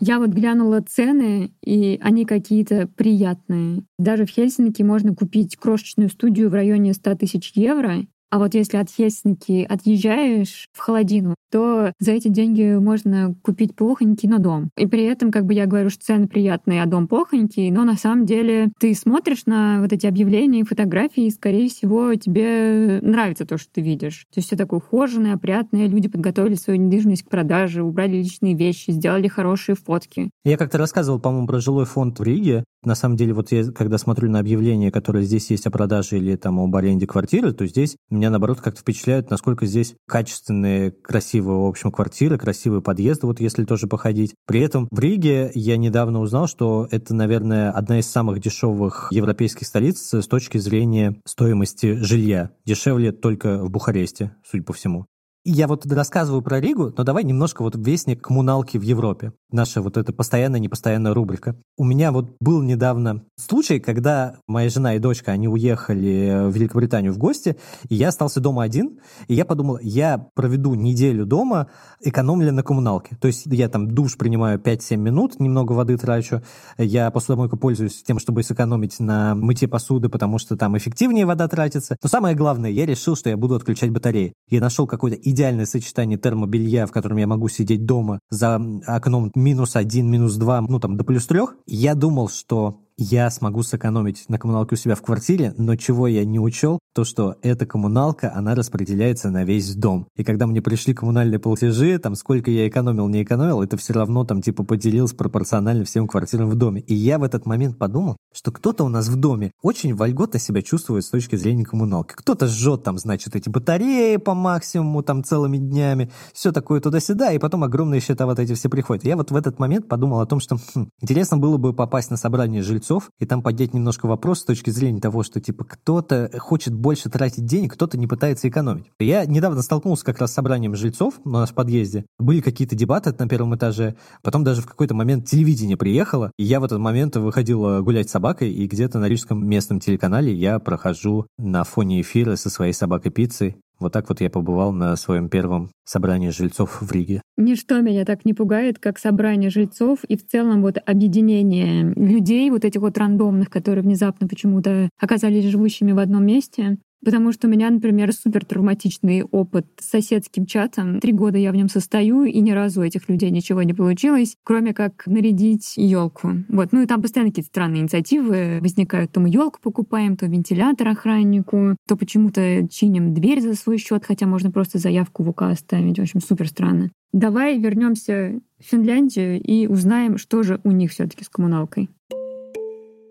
Я 0.00 0.18
вот 0.18 0.30
глянула 0.30 0.82
цены, 0.82 1.54
и 1.64 1.98
они 2.02 2.26
какие-то 2.26 2.86
приятные. 2.88 3.84
Даже 3.98 4.26
в 4.26 4.28
Хельсинки 4.28 4.82
можно 4.82 5.14
купить 5.14 5.56
крошечную 5.56 6.10
студию 6.10 6.50
в 6.50 6.52
районе 6.52 6.92
100 6.92 7.14
тысяч 7.14 7.52
евро, 7.54 8.04
а 8.34 8.38
вот 8.38 8.52
если 8.54 8.78
от 8.78 8.90
Хельсинки 8.90 9.64
отъезжаешь 9.68 10.66
в 10.72 10.80
холодину, 10.80 11.36
то 11.52 11.92
за 12.00 12.10
эти 12.10 12.26
деньги 12.26 12.76
можно 12.80 13.36
купить 13.42 13.76
плохонький, 13.76 14.28
но 14.28 14.38
дом. 14.38 14.70
И 14.76 14.88
при 14.88 15.04
этом, 15.04 15.30
как 15.30 15.46
бы 15.46 15.54
я 15.54 15.66
говорю, 15.66 15.88
что 15.88 16.04
цены 16.04 16.26
приятные, 16.26 16.82
а 16.82 16.86
дом 16.86 17.06
плохонький, 17.06 17.70
но 17.70 17.84
на 17.84 17.94
самом 17.96 18.26
деле 18.26 18.72
ты 18.80 18.92
смотришь 18.96 19.46
на 19.46 19.80
вот 19.80 19.92
эти 19.92 20.06
объявления, 20.06 20.64
фотографии, 20.64 21.26
и, 21.26 21.30
скорее 21.30 21.68
всего, 21.68 22.12
тебе 22.16 22.98
нравится 23.02 23.46
то, 23.46 23.56
что 23.56 23.70
ты 23.72 23.82
видишь. 23.82 24.26
То 24.34 24.38
есть 24.38 24.48
все 24.48 24.56
такое 24.56 24.80
ухоженное, 24.80 25.34
опрятное, 25.34 25.86
люди 25.86 26.08
подготовили 26.08 26.56
свою 26.56 26.80
недвижимость 26.80 27.22
к 27.22 27.28
продаже, 27.28 27.84
убрали 27.84 28.16
личные 28.16 28.56
вещи, 28.56 28.90
сделали 28.90 29.28
хорошие 29.28 29.76
фотки. 29.76 30.30
Я 30.44 30.56
как-то 30.56 30.76
рассказывал, 30.76 31.20
по-моему, 31.20 31.46
про 31.46 31.60
жилой 31.60 31.84
фонд 31.84 32.18
в 32.18 32.22
Риге. 32.24 32.64
На 32.84 32.96
самом 32.96 33.16
деле, 33.16 33.32
вот 33.32 33.52
я 33.52 33.64
когда 33.70 33.96
смотрю 33.96 34.28
на 34.28 34.40
объявления, 34.40 34.90
которые 34.90 35.24
здесь 35.24 35.48
есть 35.50 35.66
о 35.66 35.70
продаже 35.70 36.18
или 36.18 36.34
там 36.34 36.58
об 36.58 36.74
аренде 36.74 37.06
квартиры, 37.06 37.52
то 37.52 37.64
здесь 37.66 37.96
меня, 38.10 38.23
наоборот, 38.30 38.60
как-то 38.60 38.80
впечатляют, 38.80 39.30
насколько 39.30 39.66
здесь 39.66 39.94
качественные, 40.06 40.90
красивые, 40.90 41.58
в 41.58 41.66
общем, 41.66 41.90
квартиры, 41.90 42.38
красивые 42.38 42.82
подъезды, 42.82 43.26
вот 43.26 43.40
если 43.40 43.64
тоже 43.64 43.86
походить. 43.86 44.34
При 44.46 44.60
этом 44.60 44.88
в 44.90 44.98
Риге 44.98 45.50
я 45.54 45.76
недавно 45.76 46.20
узнал, 46.20 46.46
что 46.46 46.86
это, 46.90 47.14
наверное, 47.14 47.70
одна 47.70 47.98
из 47.98 48.06
самых 48.06 48.40
дешевых 48.40 49.08
европейских 49.10 49.66
столиц 49.66 50.14
с 50.14 50.26
точки 50.26 50.58
зрения 50.58 51.20
стоимости 51.24 51.94
жилья. 51.94 52.50
Дешевле 52.64 53.12
только 53.12 53.62
в 53.62 53.70
Бухаресте, 53.70 54.34
судя 54.44 54.64
по 54.64 54.72
всему. 54.72 55.06
Я 55.46 55.68
вот 55.68 55.84
рассказываю 55.84 56.40
про 56.40 56.58
Ригу, 56.58 56.94
но 56.96 57.04
давай 57.04 57.22
немножко 57.22 57.60
вот 57.60 57.76
вестник 57.76 58.22
коммуналки 58.22 58.78
в 58.78 58.82
Европе. 58.82 59.34
Наша 59.52 59.82
вот 59.82 59.98
эта 59.98 60.10
постоянная, 60.10 60.58
непостоянная 60.58 61.12
рубрика. 61.12 61.54
У 61.76 61.84
меня 61.84 62.12
вот 62.12 62.34
был 62.40 62.62
недавно 62.62 63.26
случай, 63.36 63.78
когда 63.78 64.36
моя 64.48 64.70
жена 64.70 64.94
и 64.94 64.98
дочка, 64.98 65.32
они 65.32 65.46
уехали 65.46 66.48
в 66.48 66.54
Великобританию 66.54 67.12
в 67.12 67.18
гости, 67.18 67.58
и 67.90 67.94
я 67.94 68.08
остался 68.08 68.40
дома 68.40 68.62
один, 68.62 69.00
и 69.28 69.34
я 69.34 69.44
подумал, 69.44 69.78
я 69.82 70.28
проведу 70.34 70.72
неделю 70.72 71.26
дома, 71.26 71.68
экономля 72.00 72.50
на 72.50 72.62
коммуналке. 72.62 73.18
То 73.20 73.26
есть 73.26 73.42
я 73.44 73.68
там 73.68 73.90
душ 73.90 74.16
принимаю 74.16 74.58
5-7 74.58 74.96
минут, 74.96 75.40
немного 75.40 75.72
воды 75.72 75.98
трачу, 75.98 76.40
я 76.78 77.10
посудомойку 77.10 77.58
пользуюсь 77.58 78.02
тем, 78.02 78.18
чтобы 78.18 78.42
сэкономить 78.44 78.98
на 78.98 79.34
мытье 79.34 79.68
посуды, 79.68 80.08
потому 80.08 80.38
что 80.38 80.56
там 80.56 80.74
эффективнее 80.78 81.26
вода 81.26 81.46
тратится. 81.48 81.98
Но 82.02 82.08
самое 82.08 82.34
главное, 82.34 82.70
я 82.70 82.86
решил, 82.86 83.14
что 83.14 83.28
я 83.28 83.36
буду 83.36 83.56
отключать 83.56 83.90
батареи. 83.90 84.32
Я 84.48 84.62
нашел 84.62 84.86
какой-то 84.86 85.18
идеальное 85.34 85.66
сочетание 85.66 86.18
термобелья, 86.18 86.86
в 86.86 86.92
котором 86.92 87.18
я 87.18 87.26
могу 87.26 87.48
сидеть 87.48 87.84
дома 87.84 88.20
за 88.30 88.60
окном 88.86 89.30
минус 89.34 89.76
один, 89.76 90.10
минус 90.10 90.36
два, 90.36 90.60
ну 90.62 90.80
там 90.80 90.96
до 90.96 91.04
плюс 91.04 91.26
трех. 91.26 91.56
Я 91.66 91.94
думал, 91.94 92.28
что 92.28 92.83
я 92.96 93.28
смогу 93.30 93.62
сэкономить 93.62 94.28
на 94.28 94.38
коммуналке 94.38 94.74
у 94.74 94.78
себя 94.78 94.94
в 94.94 95.02
квартире, 95.02 95.52
но 95.58 95.74
чего 95.74 96.06
я 96.06 96.24
не 96.24 96.38
учел, 96.38 96.78
то 96.94 97.02
что 97.04 97.36
эта 97.42 97.66
коммуналка, 97.66 98.32
она 98.34 98.54
распределяется 98.54 99.30
на 99.30 99.44
весь 99.44 99.74
дом. 99.74 100.06
И 100.16 100.22
когда 100.22 100.46
мне 100.46 100.62
пришли 100.62 100.94
коммунальные 100.94 101.40
платежи, 101.40 101.98
там 101.98 102.14
сколько 102.14 102.52
я 102.52 102.68
экономил, 102.68 103.08
не 103.08 103.24
экономил, 103.24 103.62
это 103.62 103.76
все 103.76 103.94
равно 103.94 104.24
там 104.24 104.40
типа 104.40 104.62
поделилось 104.62 105.12
пропорционально 105.12 105.84
всем 105.84 106.06
квартирам 106.06 106.48
в 106.48 106.54
доме. 106.54 106.82
И 106.82 106.94
я 106.94 107.18
в 107.18 107.24
этот 107.24 107.46
момент 107.46 107.78
подумал, 107.78 108.16
что 108.32 108.52
кто-то 108.52 108.84
у 108.84 108.88
нас 108.88 109.08
в 109.08 109.16
доме 109.16 109.50
очень 109.60 109.94
вольготно 109.94 110.38
себя 110.38 110.62
чувствует 110.62 111.04
с 111.04 111.10
точки 111.10 111.34
зрения 111.34 111.64
коммуналки. 111.64 112.14
Кто-то 112.14 112.46
жжет 112.46 112.84
там, 112.84 112.98
значит, 112.98 113.34
эти 113.34 113.48
батареи 113.48 114.16
по 114.18 114.34
максимуму 114.34 115.02
там 115.02 115.24
целыми 115.24 115.56
днями, 115.56 116.12
все 116.32 116.52
такое 116.52 116.80
туда-сюда, 116.80 117.32
и 117.32 117.38
потом 117.38 117.64
огромные 117.64 118.00
счета 118.00 118.26
вот 118.26 118.38
эти 118.38 118.54
все 118.54 118.68
приходят. 118.68 119.04
Я 119.04 119.16
вот 119.16 119.32
в 119.32 119.36
этот 119.36 119.58
момент 119.58 119.88
подумал 119.88 120.20
о 120.20 120.26
том, 120.26 120.38
что 120.38 120.58
хм, 120.74 120.90
интересно 121.00 121.38
было 121.38 121.56
бы 121.56 121.72
попасть 121.72 122.10
на 122.10 122.16
собрание 122.16 122.62
жильцов 122.62 122.83
жильцов, 122.84 123.10
и 123.18 123.26
там 123.26 123.42
поднять 123.42 123.72
немножко 123.72 124.06
вопрос 124.06 124.40
с 124.40 124.44
точки 124.44 124.70
зрения 124.70 125.00
того, 125.00 125.22
что 125.22 125.40
типа 125.40 125.64
кто-то 125.64 126.30
хочет 126.38 126.74
больше 126.74 127.08
тратить 127.08 127.46
денег, 127.46 127.74
кто-то 127.74 127.96
не 127.96 128.06
пытается 128.06 128.48
экономить. 128.48 128.90
Я 128.98 129.24
недавно 129.24 129.62
столкнулся 129.62 130.04
как 130.04 130.18
раз 130.18 130.30
с 130.30 130.34
собранием 130.34 130.74
жильцов 130.74 131.14
у 131.24 131.30
нас 131.30 131.50
в 131.50 131.54
подъезде. 131.54 132.04
Были 132.18 132.40
какие-то 132.40 132.76
дебаты 132.76 133.14
на 133.18 133.28
первом 133.28 133.56
этаже, 133.56 133.96
потом 134.22 134.44
даже 134.44 134.62
в 134.62 134.66
какой-то 134.66 134.94
момент 134.94 135.26
телевидение 135.26 135.76
приехало, 135.76 136.30
и 136.38 136.44
я 136.44 136.60
в 136.60 136.64
этот 136.64 136.78
момент 136.78 137.16
выходил 137.16 137.66
э, 137.66 137.82
гулять 137.82 138.08
с 138.08 138.12
собакой, 138.12 138.52
и 138.52 138.66
где-то 138.66 138.98
на 138.98 139.08
рижском 139.08 139.46
местном 139.46 139.80
телеканале 139.80 140.32
я 140.34 140.58
прохожу 140.58 141.26
на 141.38 141.64
фоне 141.64 142.02
эфира 142.02 142.36
со 142.36 142.50
своей 142.50 142.72
собакой 142.72 143.10
пиццей, 143.10 143.56
вот 143.78 143.92
так 143.92 144.08
вот 144.08 144.20
я 144.20 144.30
побывал 144.30 144.72
на 144.72 144.96
своем 144.96 145.28
первом 145.28 145.70
собрании 145.84 146.30
жильцов 146.30 146.80
в 146.80 146.90
Риге. 146.92 147.22
Ничто 147.36 147.80
меня 147.80 148.04
так 148.04 148.24
не 148.24 148.32
пугает, 148.32 148.78
как 148.78 148.98
собрание 148.98 149.50
жильцов 149.50 150.04
и 150.04 150.16
в 150.16 150.26
целом 150.26 150.62
вот 150.62 150.78
объединение 150.84 151.92
людей, 151.94 152.50
вот 152.50 152.64
этих 152.64 152.80
вот 152.80 152.96
рандомных, 152.96 153.50
которые 153.50 153.82
внезапно 153.82 154.28
почему-то 154.28 154.88
оказались 155.00 155.44
живущими 155.44 155.92
в 155.92 155.98
одном 155.98 156.24
месте. 156.24 156.78
Потому 157.04 157.32
что 157.32 157.48
у 157.48 157.50
меня, 157.50 157.70
например, 157.70 158.12
супер 158.12 158.44
травматичный 158.44 159.22
опыт 159.22 159.66
с 159.78 159.90
соседским 159.90 160.46
чатом. 160.46 161.00
Три 161.00 161.12
года 161.12 161.38
я 161.38 161.52
в 161.52 161.56
нем 161.56 161.68
состою, 161.68 162.24
и 162.24 162.40
ни 162.40 162.50
разу 162.50 162.80
у 162.80 162.84
этих 162.84 163.08
людей 163.08 163.30
ничего 163.30 163.62
не 163.62 163.74
получилось, 163.74 164.36
кроме 164.44 164.72
как 164.72 165.06
нарядить 165.06 165.74
елку. 165.76 166.32
Вот. 166.48 166.72
Ну 166.72 166.82
и 166.82 166.86
там 166.86 167.02
постоянно 167.02 167.30
какие-то 167.30 167.50
странные 167.50 167.82
инициативы 167.82 168.58
возникают. 168.60 169.12
То 169.12 169.20
мы 169.20 169.28
елку 169.28 169.60
покупаем, 169.60 170.16
то 170.16 170.26
вентилятор 170.26 170.88
охраннику, 170.88 171.76
то 171.86 171.96
почему-то 171.96 172.66
чиним 172.68 173.14
дверь 173.14 173.40
за 173.40 173.54
свой 173.54 173.78
счет, 173.78 174.04
хотя 174.04 174.26
можно 174.26 174.50
просто 174.50 174.78
заявку 174.78 175.22
в 175.22 175.28
УК 175.28 175.42
оставить. 175.42 175.98
В 175.98 176.02
общем, 176.02 176.20
супер 176.20 176.48
странно. 176.48 176.90
Давай 177.12 177.58
вернемся 177.58 178.40
в 178.58 178.64
Финляндию 178.64 179.40
и 179.40 179.66
узнаем, 179.68 180.18
что 180.18 180.42
же 180.42 180.60
у 180.64 180.72
них 180.72 180.90
все-таки 180.90 181.22
с 181.22 181.28
коммуналкой. 181.28 181.88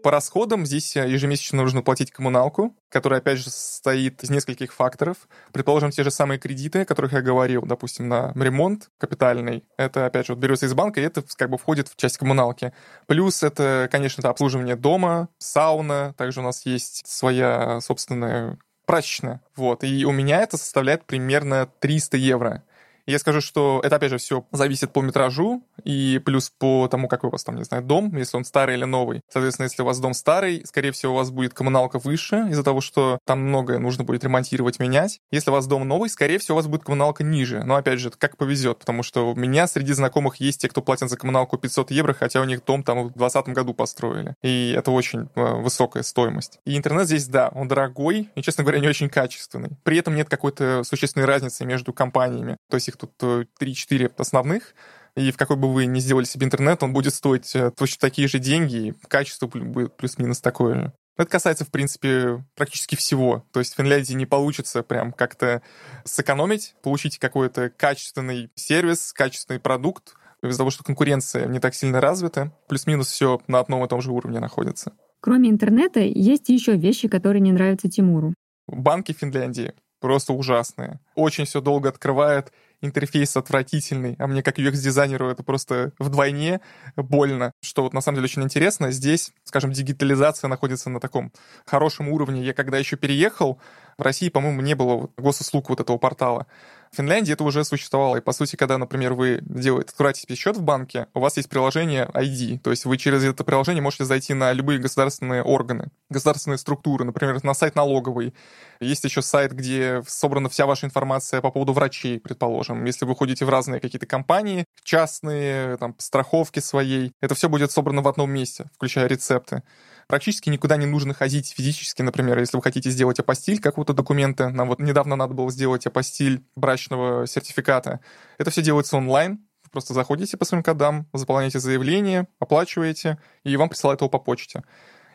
По 0.03 0.11
расходам 0.11 0.65
здесь 0.65 0.97
э, 0.97 1.09
ежемесячно 1.09 1.61
нужно 1.61 1.81
платить 1.81 2.11
коммуналку, 2.11 2.75
которая, 2.89 3.21
опять 3.21 3.37
же, 3.37 3.45
состоит 3.49 4.21
из 4.21 4.29
нескольких 4.29 4.73
факторов. 4.73 5.15
Предположим, 5.53 5.91
те 5.91 6.03
же 6.03 6.11
самые 6.11 6.39
кредиты, 6.39 6.81
о 6.81 6.85
которых 6.85 7.13
я 7.13 7.21
говорил, 7.21 7.61
допустим, 7.61 8.09
на 8.09 8.33
ремонт 8.35 8.91
капитальный. 8.97 9.63
Это, 9.77 10.05
опять 10.05 10.27
же, 10.27 10.33
вот 10.33 10.41
берется 10.41 10.65
из 10.65 10.73
банка, 10.73 10.99
и 10.99 11.05
это 11.05 11.23
как 11.37 11.49
бы 11.49 11.57
входит 11.57 11.87
в 11.87 11.95
часть 11.95 12.17
коммуналки. 12.17 12.73
Плюс 13.07 13.43
это, 13.43 13.87
конечно, 13.89 14.19
это 14.19 14.29
обслуживание 14.29 14.75
дома, 14.75 15.29
сауна. 15.37 16.13
Также 16.17 16.41
у 16.41 16.43
нас 16.43 16.65
есть 16.65 17.07
своя 17.07 17.79
собственная 17.79 18.59
прачечная. 18.85 19.39
Вот. 19.55 19.85
И 19.85 20.03
у 20.05 20.11
меня 20.11 20.41
это 20.41 20.57
составляет 20.57 21.05
примерно 21.05 21.69
300 21.79 22.17
евро. 22.17 22.63
Я 23.05 23.19
скажу, 23.19 23.41
что 23.41 23.81
это, 23.83 23.97
опять 23.97 24.11
же, 24.11 24.17
все 24.17 24.45
зависит 24.51 24.93
по 24.93 25.01
метражу 25.01 25.63
и 25.83 26.21
плюс 26.25 26.49
по 26.49 26.87
тому, 26.87 27.07
какой 27.07 27.27
у 27.27 27.31
вас 27.31 27.43
там, 27.43 27.55
не 27.55 27.63
знаю, 27.63 27.83
дом, 27.83 28.15
если 28.15 28.37
он 28.37 28.45
старый 28.45 28.77
или 28.77 28.85
новый. 28.85 29.21
Соответственно, 29.29 29.65
если 29.65 29.81
у 29.81 29.85
вас 29.85 29.99
дом 29.99 30.13
старый, 30.13 30.63
скорее 30.65 30.91
всего, 30.91 31.13
у 31.13 31.15
вас 31.17 31.29
будет 31.29 31.53
коммуналка 31.53 31.99
выше 31.99 32.47
из-за 32.49 32.63
того, 32.63 32.79
что 32.79 33.19
там 33.25 33.41
многое 33.41 33.79
нужно 33.79 34.03
будет 34.05 34.23
ремонтировать, 34.23 34.79
менять. 34.79 35.19
Если 35.31 35.49
у 35.49 35.53
вас 35.53 35.67
дом 35.67 35.85
новый, 35.87 36.09
скорее 36.09 36.37
всего, 36.37 36.55
у 36.55 36.59
вас 36.59 36.67
будет 36.67 36.83
коммуналка 36.83 37.23
ниже. 37.23 37.63
Но, 37.63 37.75
опять 37.75 37.99
же, 37.99 38.09
как 38.11 38.37
повезет, 38.37 38.79
потому 38.79 39.03
что 39.03 39.31
у 39.31 39.35
меня 39.35 39.67
среди 39.67 39.91
знакомых 39.93 40.37
есть 40.37 40.61
те, 40.61 40.69
кто 40.69 40.81
платят 40.81 41.09
за 41.09 41.17
коммуналку 41.17 41.57
500 41.57 41.91
евро, 41.91 42.13
хотя 42.13 42.39
у 42.39 42.45
них 42.45 42.63
дом 42.63 42.83
там 42.83 42.99
в 42.99 43.13
2020 43.13 43.47
году 43.49 43.73
построили. 43.73 44.35
И 44.41 44.73
это 44.77 44.91
очень 44.91 45.29
э, 45.35 45.55
высокая 45.55 46.03
стоимость. 46.03 46.59
И 46.65 46.77
интернет 46.77 47.07
здесь, 47.07 47.27
да, 47.27 47.49
он 47.53 47.67
дорогой 47.67 48.29
и, 48.35 48.41
честно 48.41 48.63
говоря, 48.63 48.79
не 48.79 48.87
очень 48.87 49.09
качественный. 49.09 49.71
При 49.83 49.97
этом 49.97 50.15
нет 50.15 50.29
какой-то 50.29 50.83
существенной 50.83 51.25
разницы 51.25 51.65
между 51.65 51.91
компаниями. 51.91 52.57
То 52.69 52.75
есть 52.75 52.92
их 52.93 52.97
тут 52.97 53.11
3-4 53.21 54.05
э, 54.05 54.09
основных, 54.17 54.73
и 55.15 55.31
в 55.31 55.37
какой 55.37 55.57
бы 55.57 55.71
вы 55.71 55.85
ни 55.85 55.99
сделали 55.99 56.25
себе 56.25 56.45
интернет, 56.45 56.81
он 56.81 56.93
будет 56.93 57.13
стоить 57.13 57.55
э, 57.55 57.71
точно 57.71 57.99
такие 57.99 58.27
же 58.27 58.39
деньги, 58.39 58.87
и 58.87 58.93
качество 59.07 59.47
будет 59.47 59.95
плюс-минус 59.97 60.41
такое 60.41 60.75
же. 60.75 60.93
Это 61.15 61.29
касается, 61.29 61.63
в 61.63 61.69
принципе, 61.69 62.43
практически 62.55 62.95
всего. 62.95 63.45
То 63.51 63.59
есть 63.59 63.73
в 63.73 63.77
Финляндии 63.77 64.13
не 64.13 64.25
получится 64.25 64.81
прям 64.81 65.11
как-то 65.11 65.61
сэкономить, 66.05 66.73
получить 66.81 67.19
какой-то 67.19 67.69
качественный 67.69 68.49
сервис, 68.55 69.13
качественный 69.13 69.59
продукт, 69.59 70.15
из-за 70.41 70.57
того, 70.57 70.71
что 70.71 70.83
конкуренция 70.83 71.47
не 71.47 71.59
так 71.59 71.73
сильно 71.75 72.01
развита, 72.01 72.51
плюс-минус 72.67 73.07
все 73.07 73.39
на 73.47 73.59
одном 73.59 73.85
и 73.85 73.87
том 73.87 74.01
же 74.01 74.11
уровне 74.11 74.39
находится. 74.39 74.91
Кроме 75.21 75.49
интернета, 75.49 76.01
есть 76.01 76.49
еще 76.49 76.75
вещи, 76.75 77.07
которые 77.07 77.39
не 77.39 77.53
нравятся 77.53 77.89
Тимуру. 77.89 78.33
Банки 78.67 79.13
Финляндии 79.13 79.73
просто 80.01 80.33
ужасные. 80.33 80.99
Очень 81.15 81.45
все 81.45 81.61
долго 81.61 81.87
открывает, 81.87 82.51
интерфейс 82.83 83.35
отвратительный, 83.37 84.15
а 84.19 84.27
мне 84.27 84.43
как 84.43 84.59
UX-дизайнеру 84.59 85.29
это 85.29 85.43
просто 85.43 85.93
вдвойне 85.99 86.61
больно. 86.95 87.53
Что 87.61 87.83
вот 87.83 87.93
на 87.93 88.01
самом 88.01 88.17
деле 88.17 88.25
очень 88.25 88.43
интересно, 88.43 88.91
здесь, 88.91 89.31
скажем, 89.43 89.71
дигитализация 89.71 90.47
находится 90.47 90.89
на 90.89 90.99
таком 90.99 91.31
хорошем 91.65 92.09
уровне. 92.09 92.43
Я 92.43 92.53
когда 92.53 92.77
еще 92.77 92.97
переехал, 92.97 93.59
в 93.97 94.01
России, 94.01 94.29
по-моему, 94.29 94.61
не 94.61 94.75
было 94.75 95.09
госуслуг 95.17 95.69
вот 95.69 95.79
этого 95.79 95.97
портала. 95.97 96.47
В 96.93 96.97
Финляндии 96.97 97.33
это 97.33 97.43
уже 97.43 97.65
существовало. 97.65 98.17
И, 98.17 98.21
по 98.21 98.33
сути, 98.33 98.55
когда, 98.55 98.77
например, 98.77 99.15
вы 99.15 99.39
делаете, 99.41 99.89
открываете 99.89 100.35
счет 100.35 100.57
в 100.57 100.61
банке, 100.61 101.07
у 101.15 101.21
вас 101.21 101.37
есть 101.37 101.49
приложение 101.49 102.05
ID. 102.13 102.59
То 102.59 102.69
есть 102.69 102.85
вы 102.85 102.97
через 102.97 103.23
это 103.23 103.43
приложение 103.43 103.81
можете 103.81 104.05
зайти 104.05 104.35
на 104.35 104.53
любые 104.53 104.77
государственные 104.77 105.41
органы, 105.41 105.89
государственные 106.11 106.59
структуры, 106.59 107.03
например, 107.03 107.43
на 107.43 107.55
сайт 107.55 107.73
налоговый. 107.73 108.35
Есть 108.79 109.05
еще 109.05 109.23
сайт, 109.23 109.53
где 109.53 110.03
собрана 110.05 110.49
вся 110.49 110.67
ваша 110.67 110.85
информация 110.85 111.41
по 111.41 111.49
поводу 111.49 111.73
врачей, 111.73 112.19
предположим. 112.19 112.85
Если 112.85 113.05
вы 113.05 113.15
ходите 113.15 113.43
в 113.45 113.49
разные 113.49 113.81
какие-то 113.81 114.05
компании, 114.05 114.65
частные, 114.83 115.77
там, 115.77 115.95
страховки 115.97 116.59
своей, 116.59 117.11
это 117.21 117.33
все 117.33 117.49
будет 117.49 117.71
собрано 117.71 118.03
в 118.03 118.07
одном 118.07 118.29
месте, 118.29 118.65
включая 118.75 119.07
рецепты 119.07 119.63
практически 120.07 120.49
никуда 120.49 120.77
не 120.77 120.85
нужно 120.85 121.13
ходить 121.13 121.53
физически, 121.55 122.01
например, 122.01 122.39
если 122.39 122.57
вы 122.57 122.63
хотите 122.63 122.89
сделать 122.89 123.19
апостиль 123.19 123.59
какого-то 123.59 123.93
документа. 123.93 124.49
Нам 124.49 124.69
вот 124.69 124.79
недавно 124.79 125.15
надо 125.15 125.33
было 125.33 125.51
сделать 125.51 125.85
апостиль 125.85 126.43
брачного 126.55 127.27
сертификата. 127.27 127.99
Это 128.37 128.51
все 128.51 128.61
делается 128.61 128.97
онлайн, 128.97 129.39
просто 129.71 129.93
заходите 129.93 130.37
по 130.37 130.45
своим 130.45 130.63
кодам, 130.63 131.07
заполняете 131.13 131.59
заявление, 131.59 132.27
оплачиваете, 132.39 133.17
и 133.43 133.57
вам 133.57 133.69
присылают 133.69 134.01
его 134.01 134.09
по 134.09 134.19
почте. 134.19 134.63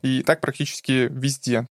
И 0.02 0.22
так 0.22 0.40
практически 0.40 1.08
везде. 1.10 1.66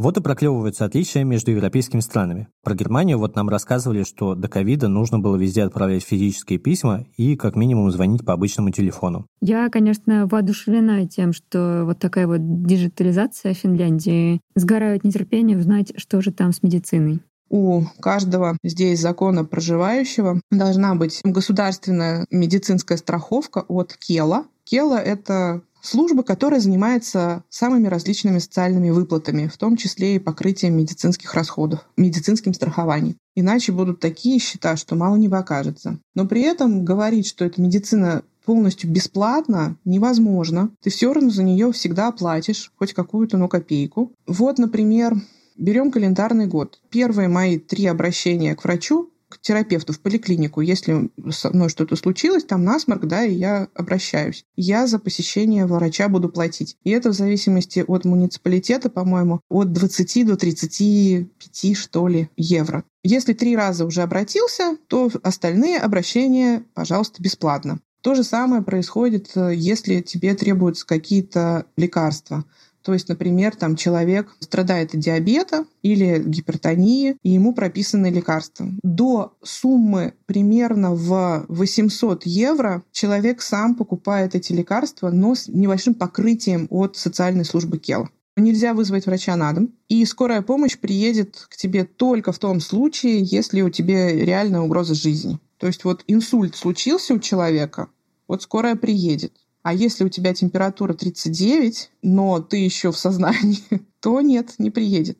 Вот 0.00 0.16
и 0.16 0.22
проклевываются 0.22 0.86
отличия 0.86 1.24
между 1.24 1.50
европейскими 1.50 2.00
странами. 2.00 2.48
Про 2.64 2.74
Германию 2.74 3.18
вот 3.18 3.36
нам 3.36 3.50
рассказывали, 3.50 4.02
что 4.02 4.34
до 4.34 4.48
ковида 4.48 4.88
нужно 4.88 5.18
было 5.18 5.36
везде 5.36 5.62
отправлять 5.62 6.02
физические 6.02 6.58
письма 6.58 7.04
и 7.18 7.36
как 7.36 7.54
минимум 7.54 7.90
звонить 7.90 8.24
по 8.24 8.32
обычному 8.32 8.70
телефону. 8.70 9.26
Я, 9.42 9.68
конечно, 9.68 10.26
воодушевлена 10.26 11.06
тем, 11.06 11.34
что 11.34 11.82
вот 11.84 11.98
такая 11.98 12.26
вот 12.26 12.38
диджитализация 12.64 13.52
Финляндии. 13.52 14.40
Сгораю 14.54 14.96
от 14.96 15.04
нетерпения 15.04 15.58
узнать, 15.58 15.92
что 15.98 16.22
же 16.22 16.32
там 16.32 16.54
с 16.54 16.62
медициной 16.62 17.20
у 17.50 17.82
каждого 18.00 18.56
здесь 18.62 19.00
закона 19.00 19.44
проживающего 19.44 20.40
должна 20.52 20.94
быть 20.94 21.20
государственная 21.24 22.24
медицинская 22.30 22.96
страховка 22.96 23.64
от 23.66 23.96
Кела. 23.96 24.44
Кела— 24.62 24.98
это 25.04 25.62
служба, 25.82 26.22
которая 26.22 26.60
занимается 26.60 27.44
самыми 27.48 27.88
различными 27.88 28.38
социальными 28.38 28.90
выплатами, 28.90 29.46
в 29.46 29.56
том 29.56 29.76
числе 29.76 30.16
и 30.16 30.18
покрытием 30.18 30.76
медицинских 30.76 31.34
расходов, 31.34 31.86
медицинским 31.96 32.54
страхованием. 32.54 33.16
Иначе 33.34 33.72
будут 33.72 34.00
такие 34.00 34.38
счета, 34.38 34.76
что 34.76 34.96
мало 34.96 35.16
не 35.16 35.28
покажется. 35.28 35.98
Но 36.14 36.26
при 36.26 36.42
этом 36.42 36.84
говорить, 36.84 37.26
что 37.26 37.44
эта 37.44 37.60
медицина 37.60 38.22
полностью 38.44 38.90
бесплатно 38.90 39.76
невозможно. 39.84 40.70
Ты 40.82 40.90
все 40.90 41.12
равно 41.12 41.30
за 41.30 41.42
нее 41.42 41.72
всегда 41.72 42.10
платишь 42.10 42.72
хоть 42.78 42.94
какую-то, 42.94 43.36
ну, 43.36 43.48
копейку. 43.48 44.12
Вот, 44.26 44.58
например, 44.58 45.14
Берем 45.60 45.90
календарный 45.90 46.46
год. 46.46 46.80
Первые 46.88 47.28
мои 47.28 47.58
три 47.58 47.84
обращения 47.84 48.56
к 48.56 48.64
врачу, 48.64 49.10
к 49.30 49.40
терапевту 49.40 49.92
в 49.92 50.00
поликлинику, 50.00 50.60
если 50.60 51.10
со 51.30 51.50
мной 51.50 51.68
что-то 51.68 51.96
случилось, 51.96 52.44
там 52.44 52.64
насморк, 52.64 53.06
да, 53.06 53.24
и 53.24 53.32
я 53.32 53.68
обращаюсь. 53.74 54.44
Я 54.56 54.86
за 54.86 54.98
посещение 54.98 55.66
врача 55.66 56.08
буду 56.08 56.28
платить. 56.28 56.76
И 56.84 56.90
это 56.90 57.10
в 57.10 57.14
зависимости 57.14 57.84
от 57.86 58.04
муниципалитета, 58.04 58.90
по-моему, 58.90 59.40
от 59.48 59.72
20 59.72 60.26
до 60.26 60.36
35, 60.36 61.76
что 61.76 62.08
ли, 62.08 62.28
евро. 62.36 62.84
Если 63.04 63.32
три 63.32 63.56
раза 63.56 63.86
уже 63.86 64.02
обратился, 64.02 64.76
то 64.88 65.10
остальные 65.22 65.78
обращения, 65.78 66.64
пожалуйста, 66.74 67.22
бесплатно. 67.22 67.80
То 68.02 68.14
же 68.14 68.24
самое 68.24 68.62
происходит, 68.62 69.30
э, 69.36 69.52
если 69.54 70.00
тебе 70.00 70.34
требуются 70.34 70.86
какие-то 70.86 71.66
лекарства. 71.76 72.44
То 72.90 72.94
есть, 72.94 73.08
например, 73.08 73.54
там 73.54 73.76
человек 73.76 74.34
страдает 74.40 74.96
от 74.96 75.00
диабета 75.00 75.64
или 75.80 76.20
гипертонии, 76.20 77.16
и 77.22 77.30
ему 77.30 77.54
прописаны 77.54 78.08
лекарства. 78.08 78.66
До 78.82 79.34
суммы 79.44 80.14
примерно 80.26 80.92
в 80.92 81.46
800 81.46 82.26
евро 82.26 82.82
человек 82.90 83.42
сам 83.42 83.76
покупает 83.76 84.34
эти 84.34 84.52
лекарства, 84.52 85.10
но 85.10 85.36
с 85.36 85.46
небольшим 85.46 85.94
покрытием 85.94 86.66
от 86.68 86.96
социальной 86.96 87.44
службы 87.44 87.78
Кела. 87.78 88.08
Нельзя 88.36 88.74
вызвать 88.74 89.06
врача 89.06 89.36
на 89.36 89.52
дом, 89.52 89.72
и 89.88 90.04
скорая 90.04 90.42
помощь 90.42 90.76
приедет 90.76 91.46
к 91.48 91.56
тебе 91.56 91.84
только 91.84 92.32
в 92.32 92.40
том 92.40 92.58
случае, 92.58 93.22
если 93.22 93.60
у 93.60 93.70
тебя 93.70 94.10
реальная 94.10 94.62
угроза 94.62 94.96
жизни. 94.96 95.38
То 95.58 95.68
есть 95.68 95.84
вот 95.84 96.02
инсульт 96.08 96.56
случился 96.56 97.14
у 97.14 97.20
человека, 97.20 97.86
вот 98.26 98.42
скорая 98.42 98.74
приедет. 98.74 99.39
А 99.62 99.74
если 99.74 100.04
у 100.04 100.08
тебя 100.08 100.32
температура 100.34 100.94
39, 100.94 101.90
но 102.02 102.40
ты 102.40 102.56
еще 102.56 102.92
в 102.92 102.98
сознании, 102.98 103.62
то 104.00 104.20
нет, 104.20 104.54
не 104.58 104.70
приедет. 104.70 105.18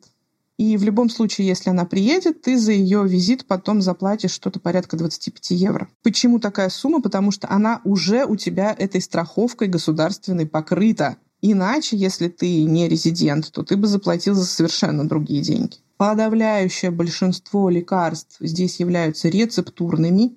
И 0.57 0.77
в 0.77 0.83
любом 0.83 1.09
случае, 1.09 1.47
если 1.47 1.71
она 1.71 1.85
приедет, 1.85 2.43
ты 2.43 2.57
за 2.57 2.71
ее 2.71 3.03
визит 3.07 3.47
потом 3.47 3.81
заплатишь 3.81 4.31
что-то 4.31 4.59
порядка 4.59 4.95
25 4.95 5.51
евро. 5.51 5.87
Почему 6.03 6.39
такая 6.39 6.69
сумма? 6.69 7.01
Потому 7.01 7.31
что 7.31 7.49
она 7.49 7.81
уже 7.83 8.25
у 8.25 8.35
тебя 8.35 8.75
этой 8.77 9.01
страховкой 9.01 9.69
государственной 9.69 10.45
покрыта. 10.45 11.17
Иначе, 11.41 11.97
если 11.97 12.27
ты 12.27 12.63
не 12.65 12.87
резидент, 12.87 13.51
то 13.51 13.63
ты 13.63 13.75
бы 13.75 13.87
заплатил 13.87 14.35
за 14.35 14.45
совершенно 14.45 15.07
другие 15.07 15.41
деньги. 15.41 15.77
Подавляющее 15.97 16.91
большинство 16.91 17.69
лекарств 17.69 18.37
здесь 18.39 18.79
являются 18.79 19.29
рецептурными, 19.29 20.35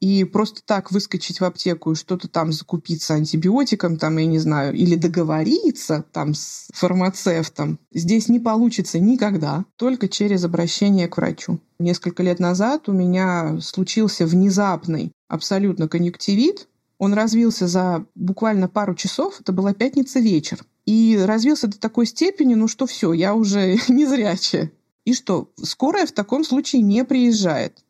и 0.00 0.24
просто 0.24 0.60
так 0.64 0.92
выскочить 0.92 1.40
в 1.40 1.44
аптеку 1.44 1.92
и 1.92 1.96
что-то 1.96 2.28
там 2.28 2.52
закупиться 2.52 3.14
антибиотиком, 3.14 3.96
там, 3.96 4.18
я 4.18 4.26
не 4.26 4.38
знаю, 4.38 4.74
или 4.74 4.94
договориться 4.94 6.04
там 6.12 6.34
с 6.34 6.68
фармацевтом, 6.74 7.78
здесь 7.92 8.28
не 8.28 8.38
получится 8.38 8.98
никогда, 8.98 9.64
только 9.76 10.08
через 10.08 10.44
обращение 10.44 11.08
к 11.08 11.16
врачу. 11.16 11.60
Несколько 11.78 12.22
лет 12.22 12.40
назад 12.40 12.88
у 12.88 12.92
меня 12.92 13.58
случился 13.60 14.26
внезапный 14.26 15.12
абсолютно 15.28 15.88
конъюнктивит. 15.88 16.68
Он 16.98 17.12
развился 17.12 17.66
за 17.66 18.06
буквально 18.14 18.68
пару 18.68 18.94
часов, 18.94 19.40
это 19.40 19.52
была 19.52 19.74
пятница 19.74 20.18
вечер. 20.18 20.64
И 20.86 21.18
развился 21.20 21.66
до 21.66 21.78
такой 21.78 22.06
степени, 22.06 22.54
ну 22.54 22.68
что 22.68 22.86
все, 22.86 23.12
я 23.12 23.34
уже 23.34 23.76
не 23.88 24.06
зрячая. 24.06 24.72
И 25.04 25.12
что, 25.12 25.50
скорая 25.62 26.06
в 26.06 26.12
таком 26.12 26.42
случае 26.42 26.82
не 26.82 27.04
приезжает. 27.04 27.84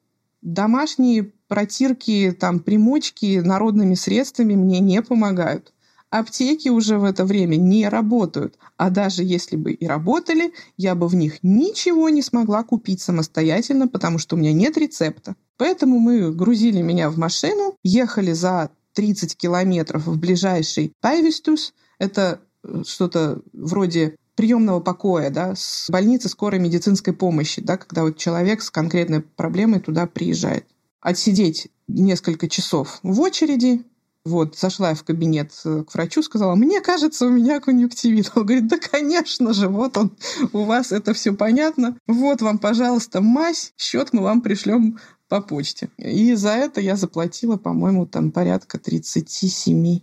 Домашние 0.47 1.32
протирки, 1.49 2.30
там, 2.30 2.61
примочки 2.61 3.40
народными 3.40 3.94
средствами 3.94 4.55
мне 4.55 4.78
не 4.78 5.03
помогают. 5.03 5.72
Аптеки 6.09 6.68
уже 6.68 6.99
в 6.99 7.05
это 7.05 7.24
время 7.24 7.57
не 7.57 7.88
работают. 7.88 8.57
А 8.76 8.90
даже 8.90 9.24
если 9.24 9.57
бы 9.57 9.72
и 9.72 9.86
работали, 9.88 10.53
я 10.76 10.94
бы 10.94 11.09
в 11.09 11.16
них 11.16 11.42
ничего 11.42 12.11
не 12.11 12.22
смогла 12.22 12.62
купить 12.62 13.01
самостоятельно, 13.01 13.88
потому 13.88 14.18
что 14.18 14.36
у 14.36 14.38
меня 14.38 14.53
нет 14.53 14.78
рецепта. 14.78 15.34
Поэтому 15.57 15.99
мы 15.99 16.32
грузили 16.32 16.80
меня 16.80 17.11
в 17.11 17.18
машину, 17.18 17.76
ехали 17.82 18.30
за 18.30 18.70
30 18.92 19.36
километров 19.36 20.07
в 20.07 20.16
ближайший 20.16 20.92
Пайвистус. 21.01 21.74
Это 21.99 22.40
э, 22.62 22.84
что-то 22.86 23.42
вроде 23.53 24.14
приемного 24.37 24.80
покоя, 24.80 25.30
да, 25.30 25.55
с 25.57 25.89
больницы 25.91 26.28
скорой 26.28 26.61
медицинской 26.61 27.12
помощи, 27.12 27.61
да, 27.61 27.76
когда 27.76 28.03
вот 28.03 28.16
человек 28.16 28.62
с 28.62 28.70
конкретной 28.70 29.22
проблемой 29.22 29.80
туда 29.80 30.07
приезжает 30.07 30.66
отсидеть 31.01 31.68
несколько 31.89 32.49
часов 32.49 33.01
в 33.03 33.20
очереди. 33.20 33.82
Вот, 34.24 34.59
зашла 34.59 34.89
я 34.89 34.97
в 34.97 35.05
кабинет 35.05 35.53
э, 35.64 35.84
к 35.84 35.95
врачу, 35.95 36.20
сказала, 36.20 36.57
мне 36.57 36.80
кажется, 36.80 37.26
у 37.26 37.30
меня 37.30 37.61
конъюнктивит. 37.61 38.32
Он 38.34 38.45
говорит, 38.45 38.66
да, 38.66 38.76
конечно 38.76 39.53
же, 39.53 39.68
вот 39.68 39.97
он, 39.97 40.16
у 40.53 40.64
вас 40.64 40.91
это 40.91 41.14
все 41.14 41.32
понятно. 41.32 41.97
Вот 42.09 42.43
вам, 42.43 42.59
пожалуйста, 42.59 43.20
мазь, 43.20 43.72
счет 43.76 44.12
мы 44.12 44.22
вам 44.22 44.41
пришлем 44.41 44.99
по 45.28 45.41
почте. 45.41 45.91
И 45.97 46.34
за 46.34 46.51
это 46.51 46.80
я 46.80 46.97
заплатила, 46.97 47.57
по-моему, 47.57 48.05
там 48.05 48.32
порядка 48.32 48.78
37-40 48.78 50.03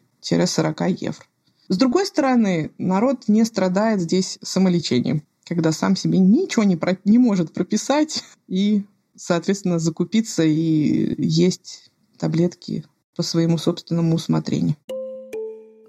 евро. 1.02 1.26
С 1.74 1.78
другой 1.78 2.06
стороны, 2.06 2.70
народ 2.78 3.24
не 3.28 3.44
страдает 3.46 4.00
здесь 4.00 4.38
самолечением, 4.44 5.24
когда 5.44 5.72
сам 5.72 5.96
себе 5.96 6.20
ничего 6.20 6.64
не, 6.64 6.76
про- 6.76 7.00
не 7.04 7.18
может 7.18 7.52
прописать 7.52 8.24
и 8.48 8.84
соответственно, 9.16 9.80
закупиться 9.80 10.44
и 10.44 11.16
есть 11.18 11.90
таблетки 12.20 12.86
по 13.16 13.24
своему 13.24 13.58
собственному 13.58 14.14
усмотрению. 14.14 14.76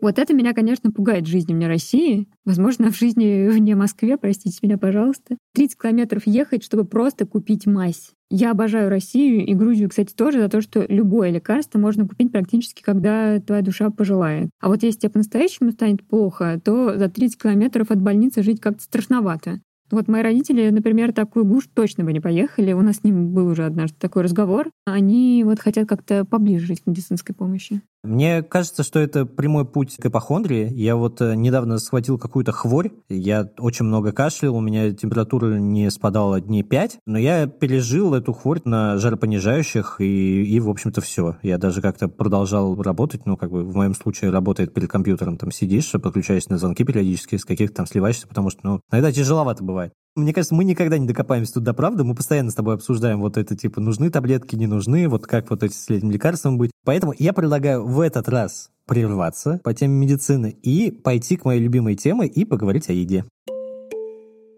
Вот 0.00 0.18
это 0.18 0.32
меня, 0.32 0.54
конечно, 0.54 0.90
пугает 0.90 1.24
в 1.24 1.30
жизни 1.30 1.52
вне 1.52 1.66
России. 1.66 2.28
Возможно, 2.46 2.90
в 2.90 2.96
жизни 2.96 3.46
вне 3.50 3.74
Москвы, 3.76 4.16
простите 4.16 4.58
меня, 4.62 4.78
пожалуйста. 4.78 5.36
30 5.52 5.78
километров 5.78 6.22
ехать, 6.26 6.64
чтобы 6.64 6.86
просто 6.86 7.26
купить 7.26 7.66
мазь. 7.66 8.12
Я 8.30 8.50
обожаю 8.50 8.88
Россию 8.88 9.44
и 9.46 9.54
Грузию, 9.54 9.88
кстати, 9.88 10.12
тоже 10.14 10.40
за 10.40 10.48
то, 10.48 10.60
что 10.60 10.84
любое 10.88 11.30
лекарство 11.30 11.78
можно 11.78 12.08
купить 12.08 12.32
практически, 12.32 12.82
когда 12.82 13.38
твоя 13.38 13.62
душа 13.62 13.90
пожелает. 13.90 14.50
А 14.60 14.68
вот 14.68 14.82
если 14.82 15.00
тебе 15.00 15.10
по-настоящему 15.10 15.72
станет 15.72 16.02
плохо, 16.06 16.60
то 16.64 16.98
за 16.98 17.08
30 17.08 17.40
километров 17.40 17.90
от 17.90 18.00
больницы 18.00 18.42
жить 18.42 18.60
как-то 18.60 18.82
страшновато. 18.82 19.60
Вот 19.90 20.08
мои 20.08 20.22
родители, 20.22 20.70
например, 20.70 21.12
такую 21.12 21.44
глушь 21.44 21.68
точно 21.72 22.04
бы 22.04 22.12
не 22.12 22.20
поехали. 22.20 22.72
У 22.72 22.80
нас 22.80 22.96
с 22.96 23.04
ним 23.04 23.32
был 23.32 23.46
уже 23.46 23.66
однажды 23.66 23.96
такой 23.98 24.22
разговор. 24.22 24.70
Они 24.86 25.42
вот 25.44 25.60
хотят 25.60 25.86
как-то 25.88 26.24
поближе 26.24 26.66
жить 26.66 26.80
к 26.82 26.86
медицинской 26.86 27.34
помощи. 27.34 27.82
Мне 28.04 28.42
кажется, 28.42 28.82
что 28.82 29.00
это 29.00 29.24
прямой 29.24 29.64
путь 29.64 29.96
к 29.96 30.04
эпохондрии. 30.04 30.70
Я 30.74 30.94
вот 30.94 31.22
э, 31.22 31.34
недавно 31.34 31.78
схватил 31.78 32.18
какую-то 32.18 32.52
хворь, 32.52 32.90
я 33.08 33.50
очень 33.58 33.86
много 33.86 34.12
кашлял, 34.12 34.54
у 34.54 34.60
меня 34.60 34.92
температура 34.92 35.54
не 35.54 35.90
спадала 35.90 36.38
дней 36.38 36.62
5, 36.62 36.98
но 37.06 37.18
я 37.18 37.46
пережил 37.46 38.12
эту 38.12 38.34
хворь 38.34 38.60
на 38.66 38.98
жаропонижающих, 38.98 40.02
и, 40.02 40.44
и 40.44 40.60
в 40.60 40.68
общем-то, 40.68 41.00
все. 41.00 41.38
Я 41.42 41.56
даже 41.56 41.80
как-то 41.80 42.08
продолжал 42.08 42.80
работать, 42.82 43.24
ну, 43.24 43.38
как 43.38 43.50
бы 43.50 43.64
в 43.64 43.74
моем 43.74 43.94
случае 43.94 44.30
работает 44.30 44.74
перед 44.74 44.90
компьютером, 44.90 45.38
там 45.38 45.50
сидишь, 45.50 45.90
подключаешься 45.92 46.52
на 46.52 46.58
звонки 46.58 46.84
периодически, 46.84 47.36
с 47.36 47.46
каких-то 47.46 47.76
там 47.76 47.86
сливаешься, 47.86 48.28
потому 48.28 48.50
что, 48.50 48.60
ну, 48.64 48.80
иногда 48.92 49.12
тяжеловато 49.12 49.64
бывает. 49.64 49.94
Мне 50.16 50.32
кажется, 50.32 50.54
мы 50.54 50.62
никогда 50.62 50.96
не 50.96 51.08
докопаемся 51.08 51.54
тут 51.54 51.64
до 51.64 51.74
правды. 51.74 52.04
Мы 52.04 52.14
постоянно 52.14 52.52
с 52.52 52.54
тобой 52.54 52.74
обсуждаем 52.74 53.20
вот 53.20 53.36
это, 53.36 53.56
типа, 53.56 53.80
нужны 53.80 54.10
таблетки, 54.10 54.54
не 54.54 54.68
нужны, 54.68 55.08
вот 55.08 55.26
как 55.26 55.50
вот 55.50 55.64
эти 55.64 55.72
с 55.72 55.90
этим 55.90 56.12
лекарством 56.12 56.56
быть. 56.56 56.70
Поэтому 56.84 57.12
я 57.18 57.32
предлагаю 57.32 57.84
в 57.84 57.98
этот 57.98 58.28
раз 58.28 58.70
прерваться 58.86 59.60
по 59.64 59.74
теме 59.74 59.94
медицины 59.94 60.56
и 60.62 60.92
пойти 60.92 61.36
к 61.36 61.44
моей 61.44 61.60
любимой 61.60 61.96
теме 61.96 62.28
и 62.28 62.44
поговорить 62.44 62.88
о 62.90 62.92
еде. 62.92 63.24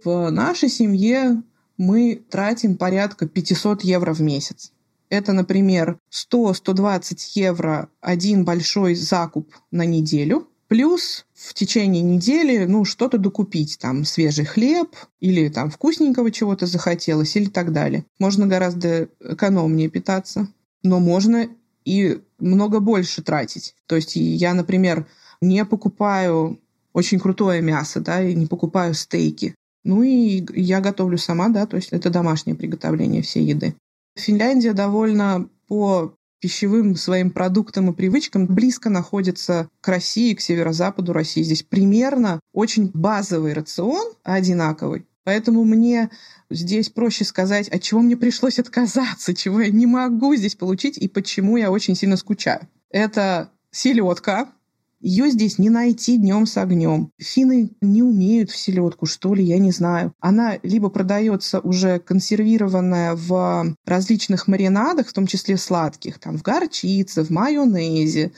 В 0.04 0.28
нашей 0.30 0.68
семье 0.68 1.42
мы 1.78 2.22
тратим 2.28 2.76
порядка 2.76 3.26
500 3.26 3.82
евро 3.82 4.12
в 4.12 4.20
месяц. 4.20 4.72
Это, 5.09 5.32
например, 5.32 5.98
100-120 6.11 7.16
евро 7.34 7.88
один 8.02 8.44
большой 8.44 8.94
закуп 8.94 9.54
на 9.70 9.86
неделю. 9.86 10.48
Плюс 10.68 11.26
в 11.32 11.54
течение 11.54 12.02
недели, 12.02 12.64
ну, 12.64 12.84
что-то 12.84 13.18
докупить, 13.18 13.78
там, 13.78 14.04
свежий 14.04 14.44
хлеб 14.44 14.96
или 15.20 15.48
там 15.48 15.70
вкусненького 15.70 16.32
чего-то 16.32 16.66
захотелось 16.66 17.36
или 17.36 17.46
так 17.46 17.72
далее. 17.72 18.04
Можно 18.18 18.46
гораздо 18.46 19.08
экономнее 19.20 19.88
питаться, 19.88 20.48
но 20.82 20.98
можно 20.98 21.48
и 21.84 22.20
много 22.40 22.80
больше 22.80 23.22
тратить. 23.22 23.74
То 23.86 23.96
есть 23.96 24.16
я, 24.16 24.54
например, 24.54 25.06
не 25.40 25.64
покупаю 25.64 26.58
очень 26.92 27.20
крутое 27.20 27.62
мясо, 27.62 28.00
да, 28.00 28.22
и 28.22 28.34
не 28.34 28.46
покупаю 28.46 28.94
стейки. 28.94 29.54
Ну 29.84 30.02
и 30.02 30.44
я 30.60 30.80
готовлю 30.80 31.16
сама, 31.16 31.48
да, 31.48 31.66
то 31.66 31.76
есть 31.76 31.92
это 31.92 32.10
домашнее 32.10 32.56
приготовление 32.56 33.22
всей 33.22 33.44
еды. 33.44 33.76
Финляндия 34.16 34.72
довольно 34.72 35.48
по 35.68 36.14
пищевым 36.47 36.94
своим 36.94 37.32
продуктам 37.32 37.90
и 37.90 37.92
привычкам 37.92 38.47
близко 38.47 38.88
находится 38.88 39.68
к 39.80 39.88
России, 39.88 40.32
к 40.32 40.40
северо-западу 40.40 41.12
России. 41.12 41.42
Здесь 41.42 41.64
примерно 41.64 42.38
очень 42.53 42.88
базовый 42.94 43.53
рацион, 43.53 44.12
одинаковый. 44.22 45.07
Поэтому 45.24 45.64
мне 45.64 46.09
здесь 46.49 46.88
проще 46.88 47.24
сказать, 47.24 47.68
от 47.68 47.82
чего 47.82 48.01
мне 48.01 48.16
пришлось 48.16 48.61
отказаться, 48.61 49.34
чего 49.34 49.61
я 49.61 49.70
не 49.70 49.86
могу 49.86 50.36
здесь 50.36 50.55
получить 50.55 50.99
и 50.99 51.09
почему 51.09 51.57
я 51.57 51.72
очень 51.72 51.97
сильно 51.97 52.16
скучаю. 52.16 52.68
Это 52.90 53.51
селедка, 53.72 54.53
ее 55.01 55.30
здесь 55.30 55.59
не 55.59 55.70
найти 55.70 56.16
днем 56.16 56.47
с 56.47 56.57
огнем. 56.57 57.11
Финны 57.18 57.70
не 57.80 58.03
умеют 58.03 58.51
в 58.51 58.57
селедку, 58.57 59.07
что 59.07 59.34
ли, 59.34 59.44
я 59.44 59.59
не 59.59 59.70
знаю. 59.70 60.12
Она 60.20 60.59
либо 60.62 60.88
продается 60.88 61.61
уже 61.61 61.99
консервированная 61.99 63.14
в 63.14 63.76
различных 63.84 64.49
маринадах, 64.49 65.09
в 65.09 65.12
том 65.12 65.26
числе 65.26 65.57
сладких, 65.57 66.18
там 66.18 66.38
в 66.38 66.42
горчице, 66.42 67.24
в 67.24 67.30
майонезе, 67.30 68.32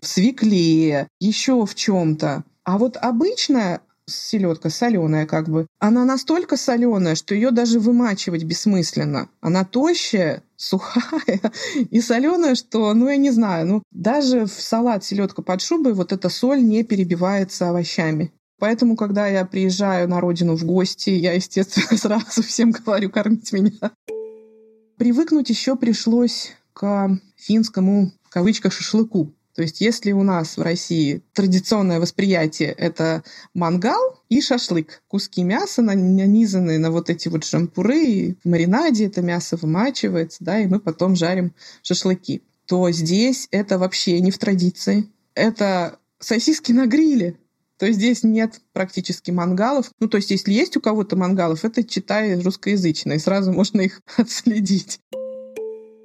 в 0.00 0.06
свекле, 0.06 1.08
еще 1.20 1.66
в 1.66 1.74
чем-то. 1.74 2.44
А 2.64 2.78
вот 2.78 2.96
обычная 2.96 3.80
селедка 4.06 4.70
соленая 4.70 5.26
как 5.26 5.48
бы, 5.48 5.66
она 5.78 6.04
настолько 6.04 6.56
соленая, 6.56 7.14
что 7.14 7.34
ее 7.34 7.50
даже 7.50 7.80
вымачивать 7.80 8.44
бессмысленно. 8.44 9.28
Она 9.40 9.64
тощая, 9.64 10.42
сухая 10.56 11.40
и 11.90 12.00
соленая, 12.00 12.54
что, 12.54 12.92
ну, 12.94 13.08
я 13.08 13.16
не 13.16 13.30
знаю, 13.30 13.66
ну, 13.66 13.82
даже 13.90 14.46
в 14.46 14.52
салат 14.52 15.04
селедка 15.04 15.42
под 15.42 15.60
шубой 15.60 15.94
вот 15.94 16.12
эта 16.12 16.28
соль 16.28 16.62
не 16.62 16.84
перебивается 16.84 17.68
овощами. 17.68 18.32
Поэтому, 18.58 18.96
когда 18.96 19.26
я 19.26 19.44
приезжаю 19.44 20.08
на 20.08 20.20
родину 20.20 20.56
в 20.56 20.64
гости, 20.64 21.10
я, 21.10 21.32
естественно, 21.32 21.98
сразу 21.98 22.42
всем 22.42 22.70
говорю 22.70 23.10
кормить 23.10 23.52
меня. 23.52 23.92
Привыкнуть 24.96 25.50
еще 25.50 25.76
пришлось 25.76 26.52
к 26.72 27.18
финскому, 27.36 28.12
в 28.22 28.30
кавычках, 28.30 28.72
шашлыку. 28.72 29.34
То 29.54 29.62
есть 29.62 29.80
если 29.80 30.10
у 30.12 30.22
нас 30.22 30.56
в 30.56 30.62
России 30.62 31.22
традиционное 31.32 32.00
восприятие— 32.00 32.72
это 32.78 33.22
мангал 33.54 34.20
и 34.28 34.40
шашлык. 34.40 35.02
Куски 35.06 35.44
мяса 35.44 35.80
нанизанные 35.80 36.78
на 36.78 36.90
вот 36.90 37.08
эти 37.08 37.28
вот 37.28 37.44
шампуры, 37.44 38.04
и 38.04 38.34
в 38.42 38.48
маринаде 38.48 39.06
это 39.06 39.22
мясо 39.22 39.56
вымачивается, 39.56 40.42
да, 40.42 40.60
и 40.60 40.66
мы 40.66 40.80
потом 40.80 41.14
жарим 41.14 41.54
шашлыки. 41.82 42.42
То 42.66 42.90
здесь 42.90 43.46
это 43.52 43.78
вообще 43.78 44.20
не 44.20 44.30
в 44.30 44.38
традиции. 44.38 45.08
Это 45.34 45.98
сосиски 46.18 46.72
на 46.72 46.86
гриле. 46.86 47.36
То 47.78 47.86
есть 47.86 47.98
здесь 47.98 48.22
нет 48.22 48.60
практически 48.72 49.30
мангалов. 49.30 49.90
Ну, 50.00 50.08
то 50.08 50.16
есть 50.16 50.30
если 50.30 50.52
есть 50.52 50.76
у 50.76 50.80
кого-то 50.80 51.16
мангалов, 51.16 51.64
это 51.64 51.84
читай 51.84 52.40
русскоязычные, 52.40 53.18
сразу 53.18 53.52
можно 53.52 53.82
их 53.82 54.00
отследить. 54.16 55.00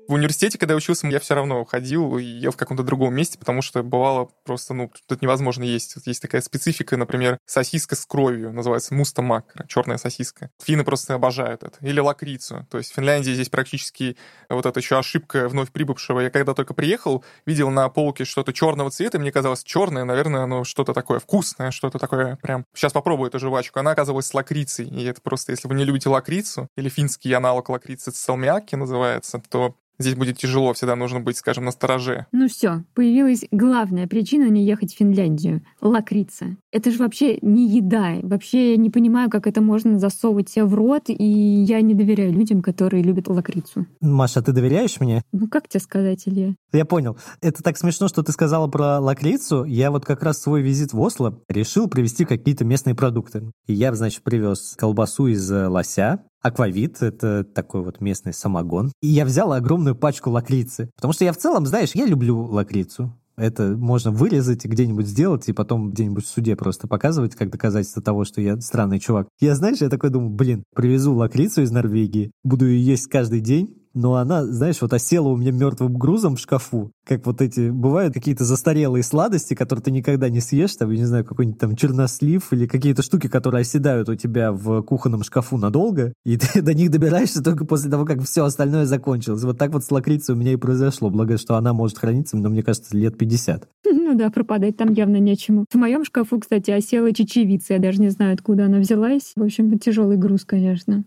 В 0.09 0.13
университете, 0.13 0.57
когда 0.57 0.73
я 0.73 0.77
учился, 0.77 1.05
я 1.05 1.19
все 1.19 1.35
равно 1.35 1.63
ходил 1.65 2.17
и 2.17 2.23
ел 2.23 2.51
в 2.51 2.57
каком-то 2.57 2.81
другом 2.81 3.13
месте, 3.13 3.37
потому 3.37 3.61
что 3.61 3.83
бывало 3.83 4.31
просто, 4.43 4.73
ну, 4.73 4.91
тут 5.05 5.21
невозможно 5.21 5.61
есть. 5.61 5.93
Тут 5.93 6.07
есть 6.07 6.19
такая 6.19 6.41
специфика, 6.41 6.97
например, 6.97 7.37
сосиска 7.45 7.95
с 7.95 8.07
кровью, 8.07 8.51
называется 8.51 8.95
муста 8.95 9.21
макро, 9.21 9.67
черная 9.67 9.97
сосиска. 9.97 10.49
Финны 10.63 10.83
просто 10.83 11.13
обожают 11.13 11.61
это. 11.61 11.77
Или 11.81 11.99
лакрицу. 11.99 12.65
То 12.71 12.79
есть 12.79 12.91
в 12.91 12.95
Финляндии 12.95 13.33
здесь 13.33 13.49
практически 13.49 14.17
вот 14.49 14.65
эта 14.65 14.79
еще 14.79 14.97
ошибка 14.97 15.47
вновь 15.47 15.71
прибывшего. 15.71 16.21
Я 16.21 16.31
когда 16.31 16.55
только 16.55 16.73
приехал, 16.73 17.23
видел 17.45 17.69
на 17.69 17.87
полке 17.89 18.25
что-то 18.25 18.51
черного 18.51 18.89
цвета, 18.89 19.19
мне 19.19 19.31
казалось, 19.31 19.63
черное, 19.63 20.05
наверное, 20.05 20.41
оно 20.41 20.63
что-то 20.63 20.95
такое 20.95 21.19
вкусное, 21.19 21.69
что-то 21.69 21.99
такое 21.99 22.35
прям... 22.37 22.65
Сейчас 22.73 22.93
попробую 22.93 23.27
эту 23.27 23.37
жвачку. 23.37 23.79
Она 23.79 23.91
оказалась 23.91 24.25
с 24.25 24.33
лакрицей. 24.33 24.87
И 24.87 25.03
это 25.03 25.21
просто, 25.21 25.51
если 25.51 25.67
вы 25.67 25.75
не 25.75 25.85
любите 25.85 26.09
лакрицу, 26.09 26.67
или 26.75 26.89
финский 26.89 27.31
аналог 27.31 27.69
лакрицы 27.69 28.11
салмиаки 28.11 28.73
называется, 28.73 29.39
то 29.51 29.75
здесь 29.99 30.15
будет 30.15 30.37
тяжело, 30.37 30.73
всегда 30.73 30.95
нужно 30.95 31.19
быть, 31.19 31.37
скажем, 31.37 31.65
на 31.65 31.71
стороже. 31.71 32.25
Ну 32.31 32.47
все, 32.47 32.83
появилась 32.95 33.45
главная 33.51 34.07
причина 34.07 34.49
не 34.49 34.65
ехать 34.65 34.93
в 34.93 34.97
Финляндию— 34.97 35.61
лакрица. 35.81 36.57
Это 36.71 36.91
же 36.91 36.99
вообще 36.99 37.39
не 37.41 37.67
еда. 37.67 38.17
Вообще 38.21 38.71
я 38.71 38.77
не 38.77 38.89
понимаю, 38.89 39.29
как 39.29 39.47
это 39.47 39.61
можно 39.61 39.97
засовывать 39.97 40.49
себе 40.49 40.65
в 40.65 40.75
рот, 40.75 41.05
и 41.07 41.23
я 41.23 41.81
не 41.81 41.95
доверяю 41.95 42.31
людям, 42.31 42.61
которые 42.61 43.01
любят 43.01 43.27
лакрицу. 43.27 43.87
Маша, 44.01 44.41
ты 44.41 44.51
доверяешь 44.51 44.99
мне? 44.99 45.23
Ну 45.31 45.47
как 45.47 45.67
тебе 45.67 45.79
сказать, 45.81 46.23
Илья? 46.25 46.53
Я 46.71 46.85
понял. 46.85 47.17
Это 47.41 47.63
так 47.63 47.77
смешно, 47.77 48.07
что 48.07 48.21
ты 48.21 48.31
сказала 48.31 48.67
про 48.67 48.99
лакрицу. 48.99 49.63
Я 49.63 49.89
вот 49.89 50.05
как 50.05 50.23
раз 50.23 50.41
свой 50.41 50.61
визит 50.61 50.93
в 50.93 50.99
Осло 51.01 51.41
решил 51.49 51.87
привезти 51.87 52.25
какие-то 52.25 52.65
местные 52.65 52.95
продукты. 52.95 53.51
И 53.65 53.73
я, 53.73 53.93
значит, 53.95 54.21
привез 54.23 54.75
колбасу 54.77 55.27
из 55.27 55.51
э, 55.51 55.67
лося, 55.67 56.23
Аквавит— 56.41 57.01
это 57.01 57.43
такой 57.43 57.83
вот 57.83 57.99
местный 57.99 58.33
самогон. 58.33 58.93
И 59.01 59.07
я 59.07 59.25
взял 59.25 59.51
огромную 59.51 59.95
пачку 59.95 60.29
лакрицы. 60.29 60.89
Потому 60.95 61.13
что 61.13 61.25
я 61.25 61.33
в 61.33 61.37
целом, 61.37 61.65
знаешь, 61.65 61.91
я 61.95 62.05
люблю 62.05 62.39
лакрицу. 62.39 63.13
Это 63.39 63.75
можно 63.77 64.11
вырезать 64.11 64.65
и 64.65 64.67
где-нибудь 64.67 65.07
сделать, 65.07 65.47
и 65.47 65.53
потом 65.53 65.91
где-нибудь 65.91 66.25
в 66.25 66.29
суде 66.29 66.55
просто 66.55 66.87
показывать, 66.87 67.35
как 67.35 67.49
доказательство 67.49 68.01
того, 68.01 68.25
что 68.25 68.41
я 68.41 68.59
странный 68.59 68.99
чувак. 68.99 69.29
Я, 69.39 69.55
знаешь, 69.55 69.79
я 69.79 69.89
такой 69.89 70.09
думаю, 70.09 70.31
блин, 70.31 70.63
привезу 70.75 71.15
лакрицу 71.15 71.61
из 71.61 71.71
Норвегии, 71.71 72.31
буду 72.43 72.67
ее 72.67 72.85
есть 72.85 73.07
каждый 73.07 73.39
день, 73.39 73.75
но 73.99 74.15
она, 74.15 74.45
знаешь, 74.45 74.81
вот 74.81 74.93
осела 74.93 75.27
у 75.27 75.35
меня 75.35 75.51
мертвым 75.51 75.97
грузом 75.97 76.37
в 76.37 76.39
шкафу, 76.39 76.91
как 77.05 77.25
вот 77.25 77.41
эти, 77.41 77.69
бывают 77.69 78.13
какие-то 78.13 78.45
застарелые 78.45 79.03
сладости, 79.03 79.55
которые 79.55 79.83
ты 79.83 79.91
никогда 79.91 80.29
не 80.29 80.39
съешь, 80.39 80.73
там, 80.75 80.89
я 80.91 80.97
не 80.99 81.05
знаю, 81.05 81.25
какой-нибудь 81.25 81.59
там 81.59 81.75
чернослив 81.75 82.47
или 82.53 82.65
какие-то 82.65 83.01
штуки, 83.01 83.27
которые 83.27 83.61
оседают 83.61 84.07
у 84.07 84.15
тебя 84.15 84.53
в 84.53 84.81
кухонном 84.83 85.23
шкафу 85.23 85.57
надолго, 85.57 86.13
и 86.23 86.37
ты 86.37 86.61
до 86.61 86.73
них 86.73 86.91
добираешься 86.91 87.43
только 87.43 87.65
после 87.65 87.91
того, 87.91 88.05
как 88.05 88.23
все 88.23 88.45
остальное 88.45 88.85
закончилось. 88.85 89.43
Вот 89.43 89.57
так 89.57 89.73
вот 89.73 89.83
с 89.83 89.91
лакрицей 89.91 90.33
у 90.33 90.37
меня 90.37 90.53
и 90.53 90.55
произошло, 90.57 91.09
благо, 91.09 91.37
что 91.37 91.55
она 91.55 91.73
может 91.73 91.97
храниться, 91.97 92.37
но 92.37 92.49
мне 92.49 92.63
кажется, 92.63 92.95
лет 92.95 93.17
50. 93.17 93.67
Ну 94.09 94.17
да, 94.17 94.31
пропадать 94.31 94.75
там 94.75 94.91
явно 94.91 95.17
нечему. 95.17 95.65
В 95.69 95.75
моем 95.75 96.03
шкафу, 96.03 96.39
кстати, 96.39 96.71
осела 96.71 97.13
чечевица, 97.13 97.73
я 97.73 97.79
даже 97.79 98.01
не 98.01 98.09
знаю, 98.09 98.33
откуда 98.33 98.65
она 98.65 98.79
взялась. 98.79 99.33
В 99.35 99.43
общем, 99.43 99.77
тяжелый 99.77 100.17
груз, 100.17 100.45
конечно. 100.45 101.03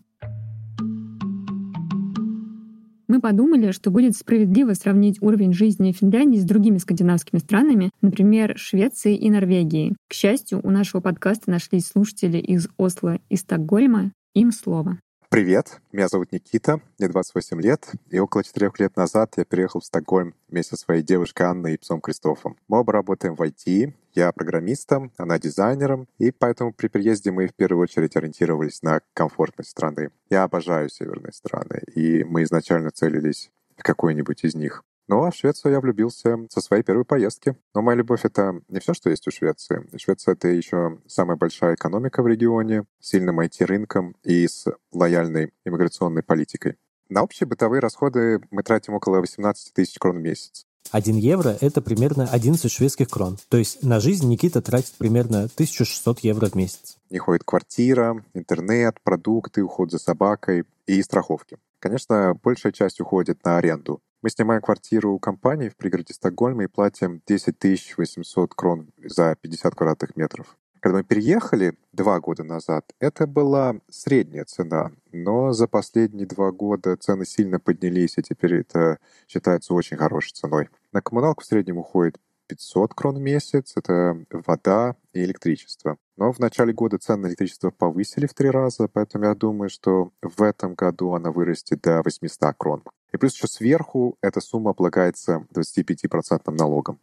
Мы 3.12 3.20
подумали, 3.20 3.72
что 3.72 3.90
будет 3.90 4.16
справедливо 4.16 4.72
сравнить 4.72 5.20
уровень 5.20 5.52
жизни 5.52 5.92
Финляндии 5.92 6.38
с 6.38 6.44
другими 6.44 6.78
скандинавскими 6.78 7.40
странами, 7.40 7.90
например, 8.00 8.56
Швецией 8.56 9.16
и 9.16 9.28
Норвегией. 9.28 9.94
К 10.08 10.14
счастью, 10.14 10.62
у 10.64 10.70
нашего 10.70 11.02
подкаста 11.02 11.50
нашлись 11.50 11.88
слушатели 11.88 12.38
из 12.38 12.68
Осло 12.78 13.18
и 13.28 13.36
Стокгольма. 13.36 14.12
Им 14.32 14.50
слово. 14.50 14.98
Привет, 15.33 15.80
меня 15.93 16.09
зовут 16.09 16.30
Никита, 16.30 16.83
мне 16.99 17.09
28 17.09 17.59
лет, 17.62 17.91
и 18.11 18.18
около 18.18 18.45
четырех 18.45 18.78
лет 18.78 18.97
назад 18.97 19.33
я 19.39 19.47
переехал 19.47 19.80
в 19.80 19.85
Стокгольм 19.87 20.35
вместе 20.51 20.76
со 20.76 20.83
своей 20.83 21.03
девушкой 21.03 21.47
Анной 21.47 21.72
и 21.72 21.78
псом 21.78 22.03
Кристофом. 22.03 22.59
Мы 22.68 22.80
оба 22.80 22.93
работаем 22.93 23.35
в 23.35 23.41
IT, 23.41 23.95
я 24.12 24.30
программистом, 24.33 25.11
она 25.16 25.39
дизайнером, 25.39 26.07
и 26.18 26.33
поэтому 26.33 26.74
при 26.74 26.89
приезде 26.89 27.30
мы 27.30 27.47
в 27.47 27.55
первую 27.55 27.85
очередь 27.85 28.14
ориентировались 28.14 28.83
на 28.83 29.01
комфортность 29.14 29.70
страны. 29.70 30.11
Я 30.28 30.43
обожаю 30.43 30.91
северные 30.91 31.33
страны, 31.33 31.80
и 31.95 32.24
мы 32.24 32.43
изначально 32.43 32.91
целились 32.91 33.51
в 33.78 33.83
какой-нибудь 33.83 34.45
из 34.45 34.55
них. 34.55 34.85
Ну 35.12 35.24
а 35.24 35.30
в 35.30 35.36
Швецию 35.36 35.72
я 35.72 35.80
влюбился 35.80 36.38
со 36.48 36.62
своей 36.62 36.82
первой 36.82 37.04
поездки. 37.04 37.54
Но 37.74 37.82
моя 37.82 37.98
любовь— 37.98 38.20
это 38.22 38.62
не 38.68 38.80
все, 38.80 38.94
что 38.94 39.10
есть 39.10 39.28
у 39.28 39.30
Швеции. 39.30 39.86
Швеция— 39.98 40.32
это 40.36 40.48
еще 40.48 41.00
самая 41.06 41.36
большая 41.36 41.74
экономика 41.74 42.22
в 42.22 42.26
регионе, 42.26 42.84
с 42.98 43.08
сильным 43.10 43.40
IT-рынком 43.40 44.16
и 44.24 44.48
с 44.48 44.64
лояльной 44.90 45.52
иммиграционной 45.66 46.22
политикой. 46.22 46.76
На 47.10 47.22
общие 47.22 47.46
бытовые 47.46 47.80
расходы 47.80 48.40
мы 48.50 48.62
тратим 48.62 48.94
около 48.94 49.18
18 49.18 49.74
тысяч 49.74 49.98
крон 49.98 50.16
в 50.16 50.22
месяц. 50.22 50.64
1 50.92 51.16
евро– 51.16 51.58
это 51.60 51.82
примерно 51.82 52.26
11 52.26 52.72
шведских 52.72 53.10
крон. 53.10 53.36
То 53.50 53.58
есть 53.58 53.82
на 53.82 54.00
жизнь 54.00 54.26
Никита 54.26 54.62
тратит 54.62 54.94
примерно 54.96 55.40
1600 55.40 56.20
евро 56.20 56.46
в 56.46 56.54
месяц. 56.54 56.96
Не 57.10 57.18
ходит 57.18 57.44
квартира, 57.44 58.24
интернет, 58.32 58.96
продукты, 59.04 59.62
уход 59.62 59.90
за 59.90 59.98
собакой 59.98 60.64
и 60.86 61.02
страховки. 61.02 61.58
Конечно, 61.80 62.34
большая 62.42 62.72
часть 62.72 62.98
уходит 62.98 63.44
на 63.44 63.58
аренду. 63.58 64.00
Мы 64.22 64.30
снимаем 64.30 64.62
квартиру 64.62 65.12
у 65.12 65.18
компании 65.18 65.68
в 65.68 65.76
пригороде 65.76 66.14
Стокгольма 66.14 66.62
и 66.62 66.68
платим 66.68 67.20
10 67.26 67.98
800 67.98 68.54
крон 68.54 68.92
за 69.02 69.34
50 69.40 69.74
квадратных 69.74 70.14
метров. 70.16 70.56
Когда 70.78 70.98
мы 70.98 71.04
переехали 71.04 71.74
два 71.92 72.20
года 72.20 72.44
назад, 72.44 72.84
это 73.00 73.26
была 73.26 73.80
средняя 73.90 74.44
цена, 74.44 74.92
но 75.10 75.52
за 75.52 75.66
последние 75.66 76.28
два 76.28 76.52
года 76.52 76.96
цены 76.96 77.26
сильно 77.26 77.58
поднялись, 77.58 78.16
и 78.16 78.22
теперь 78.22 78.60
это 78.60 78.98
считается 79.26 79.74
очень 79.74 79.96
хорошей 79.96 80.34
ценой. 80.34 80.68
На 80.92 81.02
коммуналку 81.02 81.42
в 81.42 81.46
среднем 81.46 81.78
уходит 81.78 82.16
500 82.46 82.94
крон 82.94 83.16
в 83.16 83.20
месяц. 83.20 83.72
Это 83.76 84.24
вода 84.30 84.94
и 85.12 85.24
электричество. 85.24 85.96
Но 86.16 86.32
в 86.32 86.38
начале 86.38 86.72
года 86.72 86.98
цены 86.98 87.22
на 87.22 87.26
электричество 87.26 87.70
повысили 87.70 88.26
в 88.26 88.34
три 88.34 88.50
раза, 88.50 88.86
поэтому 88.86 89.24
я 89.24 89.34
думаю, 89.34 89.68
что 89.68 90.12
в 90.22 90.42
этом 90.42 90.74
году 90.74 91.12
она 91.12 91.32
вырастет 91.32 91.80
до 91.80 92.02
800 92.04 92.54
крон. 92.56 92.84
И 93.12 93.16
плюс 93.16 93.34
еще 93.34 93.46
сверху 93.46 94.16
эта 94.22 94.40
сумма 94.40 94.70
облагается 94.70 95.46
25% 95.54 96.50
налогом. 96.50 96.98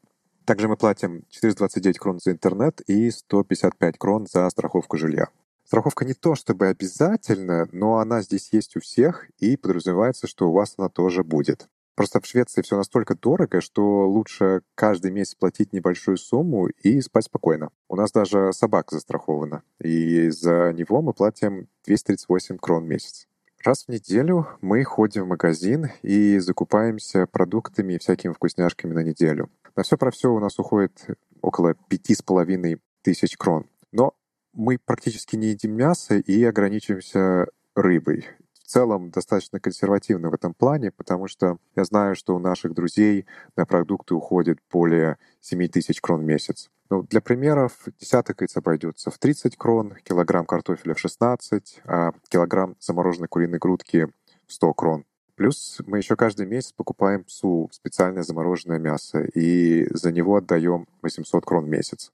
Также 0.45 0.67
мы 0.67 0.77
платим 0.77 1.23
429 1.29 1.99
крон 1.99 2.19
за 2.19 2.31
интернет 2.31 2.81
и 2.87 3.11
155 3.11 3.97
крон 3.97 4.25
за 4.25 4.49
страховку 4.49 4.97
жилья. 4.97 5.27
Страховка 5.63 6.03
не 6.03 6.15
то 6.15 6.33
чтобы 6.33 6.65
обязательно, 6.65 7.69
но 7.71 7.99
она 7.99 8.23
здесь 8.23 8.49
есть 8.51 8.75
у 8.75 8.79
всех 8.79 9.27
и 9.37 9.55
подразумевается, 9.55 10.25
что 10.25 10.49
у 10.49 10.53
вас 10.53 10.73
она 10.77 10.89
тоже 10.89 11.23
будет. 11.23 11.67
Просто 11.93 12.19
в 12.19 12.25
Швеции 12.25 12.63
все 12.63 12.77
настолько 12.77 13.13
дорого, 13.13 13.61
что 13.61 14.09
лучше 14.09 14.61
каждый 14.73 15.11
месяц 15.11 15.35
платить 15.35 15.73
небольшую 15.73 16.17
сумму 16.17 16.69
и 16.69 17.01
спать 17.01 17.25
спокойно. 17.25 17.69
У 17.87 17.95
нас 17.95 18.11
даже 18.11 18.51
собака 18.51 18.95
застрахована, 18.95 19.61
и 19.79 20.29
за 20.29 20.73
него 20.73 21.03
мы 21.03 21.13
платим 21.13 21.67
238 21.85 22.57
крон 22.57 22.85
в 22.85 22.87
месяц. 22.87 23.28
Раз 23.63 23.85
в 23.85 23.89
неделю 23.89 24.47
мы 24.61 24.83
ходим 24.83 25.23
в 25.25 25.27
магазин 25.27 25.87
и 26.01 26.39
закупаемся 26.39 27.27
продуктами 27.27 27.93
и 27.93 27.99
всякими 27.99 28.31
вкусняшками 28.31 28.93
на 28.93 29.03
неделю. 29.03 29.49
На 29.75 29.83
все 29.83 29.97
про 29.97 30.11
все 30.11 30.31
у 30.31 30.39
нас 30.39 30.57
уходит 30.59 31.05
около 31.41 31.75
пяти 31.89 32.15
с 32.15 32.21
половиной 32.21 32.81
тысяч 33.01 33.35
крон. 33.35 33.67
Но 33.91 34.13
мы 34.53 34.77
практически 34.77 35.35
не 35.35 35.47
едим 35.47 35.73
мясо 35.73 36.15
и 36.15 36.43
ограничиваемся 36.43 37.47
рыбой 37.75 38.25
целом 38.69 39.09
достаточно 39.09 39.59
консервативны 39.59 40.29
в 40.29 40.33
этом 40.33 40.53
плане, 40.53 40.91
потому 40.91 41.27
что 41.27 41.57
я 41.75 41.83
знаю, 41.83 42.15
что 42.15 42.35
у 42.35 42.39
наших 42.39 42.73
друзей 42.73 43.25
на 43.57 43.65
продукты 43.65 44.13
уходит 44.13 44.59
более 44.71 45.17
7 45.41 45.67
тысяч 45.67 45.99
крон 45.99 46.21
в 46.21 46.25
месяц. 46.25 46.69
Ну, 46.91 47.03
для 47.03 47.21
примеров, 47.21 47.87
десяток 47.99 48.41
яиц 48.41 48.57
обойдется 48.57 49.11
в 49.11 49.19
30 49.19 49.55
крон, 49.57 49.95
килограмм 50.03 50.45
картофеля 50.45 50.95
в 50.95 50.99
16, 50.99 51.81
а 51.85 52.13
килограмм 52.29 52.75
замороженной 52.79 53.27
куриной 53.27 53.59
грудки 53.59 54.07
в 54.47 54.53
100 54.53 54.73
крон. 54.73 55.05
Плюс 55.35 55.77
мы 55.85 55.99
еще 55.99 56.15
каждый 56.15 56.47
месяц 56.47 56.71
покупаем 56.73 57.23
псу, 57.23 57.69
специальное 57.71 58.23
замороженное 58.23 58.79
мясо, 58.79 59.21
и 59.21 59.87
за 59.95 60.11
него 60.11 60.35
отдаем 60.35 60.87
800 61.03 61.45
крон 61.45 61.65
в 61.65 61.69
месяц. 61.69 62.11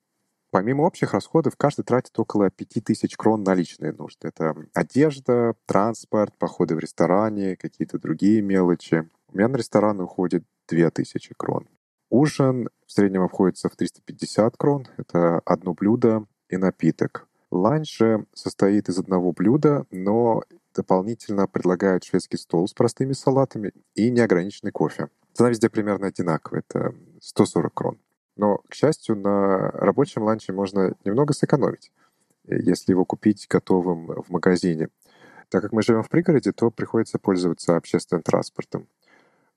Помимо 0.51 0.83
общих 0.83 1.13
расходов, 1.13 1.55
каждый 1.55 1.83
тратит 1.83 2.17
около 2.19 2.49
5000 2.49 3.15
крон 3.15 3.43
на 3.43 3.55
личные 3.55 3.93
нужды. 3.93 4.27
Это 4.27 4.55
одежда, 4.73 5.55
транспорт, 5.65 6.37
походы 6.37 6.75
в 6.75 6.79
ресторане, 6.79 7.55
какие-то 7.55 7.97
другие 7.97 8.41
мелочи. 8.41 9.09
У 9.33 9.37
меня 9.37 9.47
на 9.47 9.55
ресторан 9.55 10.01
уходит 10.01 10.43
2000 10.67 11.33
крон. 11.35 11.67
Ужин 12.15 12.69
в 12.87 12.93
среднем 12.93 13.23
обходится 13.23 13.67
в 13.67 13.75
350 13.75 14.55
крон. 14.55 14.87
Это 14.95 15.39
одно 15.39 15.73
блюдо 15.73 16.25
и 16.47 16.55
напиток. 16.55 17.27
Ланч 17.51 17.97
же 17.97 18.25
состоит 18.33 18.87
из 18.87 18.97
одного 18.97 19.33
блюда, 19.33 19.85
но 19.91 20.41
дополнительно 20.73 21.45
предлагают 21.45 22.05
шведский 22.05 22.37
стол 22.37 22.69
с 22.69 22.73
простыми 22.73 23.11
салатами 23.11 23.73
и 23.95 24.09
неограниченный 24.09 24.71
кофе. 24.71 25.09
Цена 25.33 25.49
везде 25.49 25.69
примерно 25.69 26.07
одинаковая. 26.07 26.63
Это 26.65 26.95
140 27.19 27.73
крон. 27.73 27.99
Но, 28.37 28.59
к 28.69 28.73
счастью, 28.73 29.17
на 29.17 29.71
рабочем 29.71 30.23
ланче 30.23 30.53
можно 30.53 30.95
немного 31.03 31.33
сэкономить, 31.33 31.91
если 32.45 32.93
его 32.93 33.03
купить 33.03 33.45
готовым 33.49 34.23
в 34.23 34.29
магазине. 34.29 34.87
Так 35.49 35.63
как 35.63 35.73
мы 35.73 35.81
живем 35.81 36.01
в 36.01 36.07
пригороде, 36.07 36.53
то 36.53 36.71
приходится 36.71 37.19
пользоваться 37.19 37.75
общественным 37.75 38.23
транспортом. 38.23 38.87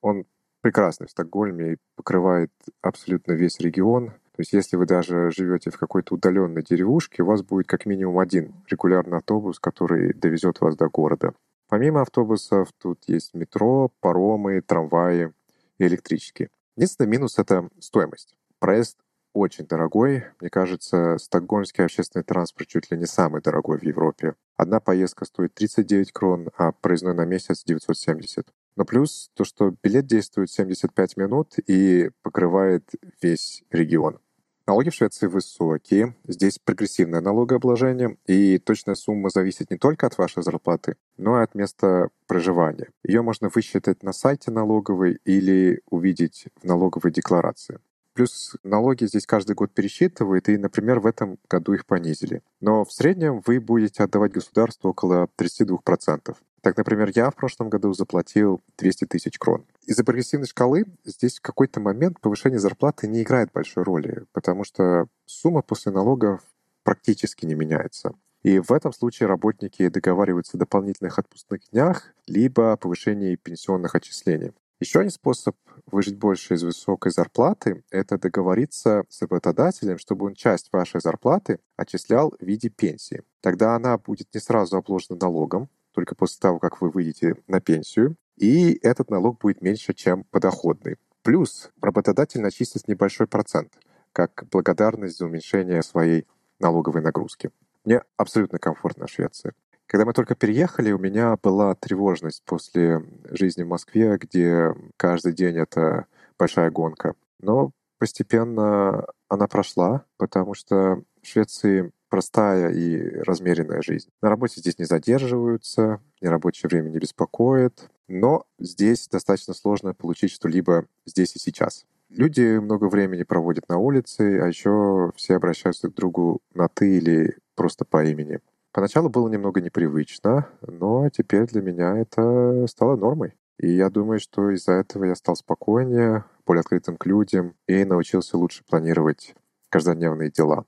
Он 0.01 0.27
прекрасный 0.61 1.07
в 1.07 1.11
Стокгольме 1.11 1.73
и 1.73 1.77
покрывает 1.97 2.51
абсолютно 2.83 3.33
весь 3.33 3.61
регион. 3.61 4.11
То 4.11 4.43
есть 4.43 4.53
если 4.53 4.77
вы 4.77 4.87
даже 4.87 5.31
живете 5.31 5.71
в 5.71 5.79
какой-то 5.79 6.15
удаленной 6.15 6.63
деревушке, 6.63 7.23
у 7.23 7.27
вас 7.27 7.43
будет 7.43 7.67
как 7.67 7.87
минимум 7.87 8.19
один 8.19 8.55
регулярный 8.69 9.19
автобус, 9.19 9.59
который 9.59 10.13
довезет 10.13 10.61
вас 10.61 10.77
до 10.77 10.89
города. 10.89 11.33
Помимо 11.69 12.03
автобусов 12.03 12.69
тут 12.79 13.01
есть 13.09 13.35
метро, 13.35 13.91
паромы, 14.01 14.63
трамваи 14.63 15.33
и 15.79 15.85
электрички. 15.85 16.49
Единственный 16.77 17.09
минус— 17.09 17.39
это 17.39 17.69
стоимость. 17.81 18.37
Проезд 18.59 18.99
очень 19.35 19.67
дорогой. 19.67 20.25
Мне 20.41 20.51
кажется, 20.51 21.19
стокгольмский 21.19 21.85
общественный 21.85 22.25
транспорт 22.25 22.69
чуть 22.69 22.91
ли 22.91 22.99
не 22.99 23.07
самый 23.07 23.43
дорогой 23.43 23.79
в 23.79 23.83
Европе. 23.83 24.35
Одна 24.57 24.81
поездка 24.81 25.25
стоит 25.25 25.55
39 25.55 26.13
крон, 26.13 26.49
а 26.57 26.73
проездной 26.73 27.15
на 27.15 27.25
месяц 27.25 27.65
970. 27.65 28.47
Но 28.79 28.85
плюс 28.85 29.33
то, 29.35 29.43
что 29.43 29.74
билет 29.83 30.07
действует 30.07 30.53
75 30.53 31.16
минут 31.16 31.55
и 31.66 32.11
покрывает 32.22 32.89
весь 33.20 33.64
регион. 33.72 34.20
Налоги 34.68 34.91
в 34.91 34.95
Швеции 34.95 35.26
высокие, 35.26 36.14
здесь 36.29 36.61
прогрессивное 36.61 37.20
налогообложение, 37.20 38.18
и 38.29 38.59
точная 38.59 38.95
сумма 38.95 39.31
зависит 39.31 39.72
не 39.72 39.79
только 39.79 40.07
от 40.07 40.16
вашей 40.16 40.45
зарплаты, 40.45 40.95
но 41.16 41.41
и 41.41 41.43
от 41.43 41.57
места 41.57 42.11
проживания. 42.29 42.91
Ее 43.03 43.22
можно 43.22 43.51
высчитать 43.53 44.05
на 44.05 44.12
сайте 44.12 44.53
налоговой 44.53 45.18
или 45.24 45.81
увидеть 45.91 46.47
в 46.62 46.64
налоговой 46.64 47.11
декларации. 47.11 47.81
Плюс 48.14 48.57
налоги 48.62 49.07
здесь 49.07 49.26
каждый 49.26 49.57
год 49.57 49.72
пересчитывают, 49.72 50.49
и, 50.49 50.57
например, 50.57 51.01
в 51.01 51.07
этом 51.07 51.39
году 51.51 51.72
их 51.72 51.85
понизили. 51.85 52.43
Но 52.61 52.85
в 52.85 52.93
среднем 52.93 53.43
вы 53.45 53.59
будете 53.59 54.05
отдавать 54.05 54.33
государству 54.33 54.91
около 54.91 55.29
32%. 55.37 56.37
Так, 56.61 56.77
например, 56.77 57.11
я 57.15 57.31
в 57.31 57.37
прошлом 57.37 57.69
году 57.69 57.93
заплатил 57.93 58.61
200 58.79 59.07
тысяч 59.07 59.39
крон. 59.39 59.65
Из-за 59.87 60.05
прогрессивной 60.05 60.47
шкалы 60.47 60.87
здесь 61.05 61.39
в 61.39 61.43
какой-то 61.43 61.81
момент 61.81 62.21
повышение 62.21 62.59
зарплаты 62.59 63.07
не 63.07 63.23
играет 63.23 63.53
большой 63.53 63.85
роли, 63.85 64.25
потому 64.33 64.65
что 64.65 65.07
сумма 65.27 65.63
после 65.63 65.93
налогов 65.93 66.41
практически 66.83 67.47
не 67.47 67.55
меняется. 67.55 68.13
И 68.43 68.59
в 68.61 68.73
этом 68.73 68.93
случае 68.93 69.29
работники 69.29 69.89
договариваются 69.89 70.57
о 70.57 70.61
дополнительных 70.61 71.19
отпускных 71.19 71.61
днях 71.71 72.13
либо 72.27 72.77
повышении 72.77 73.37
пенсионных 73.37 73.95
отчислений. 73.95 74.53
Еще 74.81 75.01
один 75.01 75.11
способ 75.11 75.57
выжить 75.87 76.19
больше 76.19 76.55
из 76.55 76.63
высокой 76.63 77.11
зарплаты— 77.11 77.83
это 77.91 78.17
договориться 78.17 79.05
с 79.09 79.23
работодателем, 79.23 79.99
чтобы 79.99 80.27
он 80.27 80.35
часть 80.35 80.73
вашей 80.73 81.01
зарплаты 81.01 81.59
отчислял 81.77 82.33
в 82.39 82.45
виде 82.45 82.69
пенсии. 82.69 83.25
Тогда 83.41 83.75
она 83.75 83.99
будет 83.99 84.33
не 84.33 84.41
сразу 84.41 84.77
обложена 84.77 85.19
налогом, 85.21 85.69
только 85.99 86.14
после 86.14 86.38
того, 86.38 86.61
как 86.61 86.80
вы 86.80 86.90
выйдете 86.90 87.34
на 87.49 87.61
пенсию, 87.61 88.14
и 88.36 88.78
этот 88.86 89.11
налог 89.11 89.40
будет 89.40 89.62
меньше, 89.62 89.94
чем 89.94 90.22
подоходный. 90.22 90.94
Плюс 91.24 91.70
работодатель 91.82 92.40
начислит 92.40 92.86
небольшой 92.86 93.26
процент, 93.26 93.72
как 94.12 94.44
благодарность 94.49 95.18
за 95.18 95.26
уменьшение 95.26 95.82
своей 95.82 96.28
налоговой 96.61 97.03
нагрузки. 97.03 97.51
Мне 97.84 98.03
абсолютно 98.16 98.61
комфортно 98.61 99.09
в 99.09 99.11
Швеции. 99.11 99.55
Когда 99.86 100.05
мы 100.05 100.12
только 100.12 100.36
переехали, 100.36 100.92
у 100.92 100.99
меня 100.99 101.36
была 101.42 101.74
тревожность 101.74 102.44
после 102.44 103.03
жизни 103.24 103.64
в 103.64 103.68
Москве, 103.68 104.18
где 104.18 104.76
каждый 104.96 105.32
день 105.32 105.57
это 105.57 106.07
большая 106.38 106.70
гонка. 106.70 107.14
Но 107.40 107.72
постепенно 107.99 109.05
она 109.28 109.49
прошла, 109.49 110.05
потому 110.16 110.55
что 110.55 111.03
в 111.20 111.26
Швеции 111.26 111.90
простая 112.09 112.71
и 112.71 113.19
размеренная 113.21 113.83
жизнь. 113.83 114.09
На 114.23 114.29
работе 114.29 114.61
здесь 114.61 114.79
не 114.79 114.85
задерживаются, 114.85 116.01
нерабочее 116.21 116.69
время 116.69 116.91
не 116.91 116.99
беспокоит, 116.99 117.89
но 118.09 118.45
здесь 118.59 119.09
достаточно 119.09 119.55
сложно 119.55 119.95
получить 119.95 120.33
что-либо 120.33 120.87
здесь 121.07 121.37
и 121.37 121.39
сейчас. 121.39 121.85
Люди 122.09 122.59
много 122.59 122.87
времени 122.89 123.23
проводят 123.23 123.69
на 123.69 123.77
улице, 123.77 124.41
а 124.41 124.47
еще 124.49 125.13
все 125.15 125.37
обращаются 125.37 125.89
друг 125.89 125.95
к 125.95 125.97
другу 125.97 126.41
на 126.55 126.69
«ты» 126.69 126.97
или 126.97 127.37
просто 127.55 127.85
по 127.85 128.03
имени. 128.03 128.41
Поначалу 128.73 129.11
было 129.11 129.29
немного 129.29 129.61
непривычно, 129.61 130.49
но 130.63 131.09
теперь 131.11 131.47
для 131.47 131.61
меня 131.61 131.99
это 131.99 132.67
стало 132.67 132.97
нормой. 132.97 133.35
И 133.59 133.73
я 133.73 133.91
думаю, 133.91 134.21
что 134.21 134.51
из-за 134.51 134.73
этого 134.73 135.05
я 135.05 135.17
стал 135.17 135.37
спокойнее, 135.37 136.25
более 136.47 136.61
открытым 136.61 136.97
к 136.97 137.05
людям 137.07 137.55
и 137.67 137.85
научился 137.85 138.39
лучше 138.39 138.65
планировать 138.65 139.35
каждодневные 139.69 140.31
дела. 140.31 140.65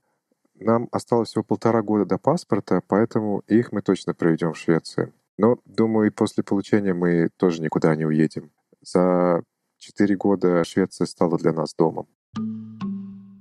Нам 0.61 0.88
осталось 0.92 1.30
всего 1.30 1.42
полтора 1.42 1.80
года 1.82 2.04
до 2.04 2.18
паспорта, 2.18 2.82
поэтому 2.86 3.42
их 3.46 3.72
мы 3.72 3.80
точно 3.80 4.12
проведем 4.12 4.52
в 4.52 4.58
Швеции. 4.58 5.12
Но, 5.38 5.56
думаю, 5.64 6.08
и 6.08 6.11
после 6.11 6.44
получения 6.44 6.92
мы 6.92 7.30
тоже 7.38 7.62
никуда 7.62 7.96
не 7.96 8.04
уедем. 8.04 8.50
За 8.82 9.42
четыре 9.78 10.16
года 10.16 10.62
Швеция 10.64 11.06
стала 11.06 11.38
для 11.38 11.52
нас 11.52 11.74
домом. 11.74 12.08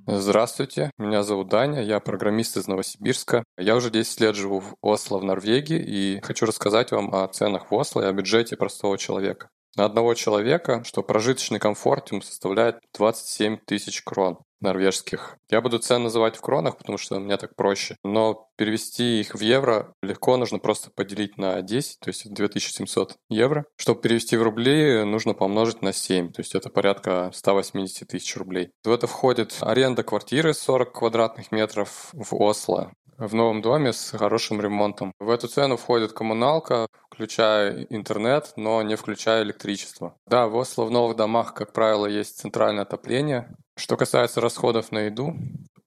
Здравствуйте, 0.08 0.92
меня 0.98 1.22
зовут 1.24 1.50
Даня, 1.50 1.84
я 1.84 2.00
программист 2.00 2.56
из 2.58 2.68
Новосибирска. 2.68 3.44
Я 3.58 3.76
уже 3.76 3.92
10 3.92 4.22
лет 4.22 4.36
живу 4.36 4.62
в 4.62 4.76
Осло, 4.82 5.20
в 5.20 5.24
Норвегии, 5.24 5.78
и 5.78 6.22
хочу 6.24 6.46
рассказать 6.46 6.92
вам 6.92 7.14
о 7.14 7.28
ценах 7.28 7.70
в 7.70 7.76
Осло 7.76 8.02
и 8.02 8.06
о 8.06 8.14
бюджете 8.14 8.56
простого 8.56 8.98
человека. 8.98 9.50
На 9.76 9.86
одного 9.86 10.14
человека, 10.16 10.84
что 10.84 11.04
прожиточный 11.04 11.60
комфорт 11.60 12.12
ему 12.12 12.22
составляет 12.22 12.80
27 12.98 13.58
тысяч 13.66 14.02
крон. 14.04 14.40
Норвежских. 14.62 15.38
Я 15.50 15.62
буду 15.62 15.80
цены 15.80 16.06
называть 16.06 16.36
в 16.36 16.42
кронах, 16.42 16.78
потому 16.78 16.98
что 16.98 17.20
мне 17.20 17.38
так 17.38 17.56
проще. 17.56 17.96
Но 18.04 18.48
перевести 18.58 19.22
их 19.22 19.36
в 19.36 19.40
евро 19.42 19.94
легко, 20.02 20.38
нужно 20.38 20.60
просто 20.60 20.92
поделить 20.92 21.38
на 21.38 21.62
10, 21.62 22.00
то 22.00 22.10
есть 22.10 22.32
2700 22.32 23.16
евро. 23.30 23.66
Чтобы 23.78 24.02
перевести 24.02 24.38
в 24.38 24.44
рубли, 24.44 25.04
нужно 25.04 25.34
помножить 25.34 25.82
на 25.82 25.94
7, 25.94 26.32
то 26.32 26.42
есть 26.42 26.56
это 26.56 26.70
порядка 26.70 27.32
180 27.34 28.08
тысяч 28.08 28.36
рублей. 28.36 28.72
В 28.84 28.92
это 28.92 29.08
входит 29.08 29.56
аренда 29.62 30.04
квартиры 30.04 30.54
40 30.54 30.92
квадратных 30.92 31.52
метров 31.52 32.10
в 32.14 32.36
Осло, 32.36 32.92
в 33.18 33.36
новом 33.36 33.62
доме 33.62 33.94
с 33.94 34.12
хорошим 34.12 34.62
ремонтом. 34.62 35.14
В 35.20 35.30
эту 35.30 35.48
цену 35.48 35.78
входит 35.78 36.14
коммуналка, 36.14 36.88
включая 37.12 37.86
интернет, 37.90 38.54
но 38.56 38.82
не 38.82 38.96
включая 38.96 39.44
электричество. 39.44 40.16
Да, 40.26 40.48
в 40.48 40.56
Осло 40.56 40.86
в 40.86 40.92
новых 40.92 41.18
домах, 41.18 41.54
как 41.54 41.74
правило, 41.74 42.06
есть 42.06 42.40
центральное 42.40 42.84
отопление. 42.84 43.54
Что 43.80 43.96
касается 43.96 44.42
расходов 44.42 44.92
на 44.92 45.04
еду, 45.06 45.38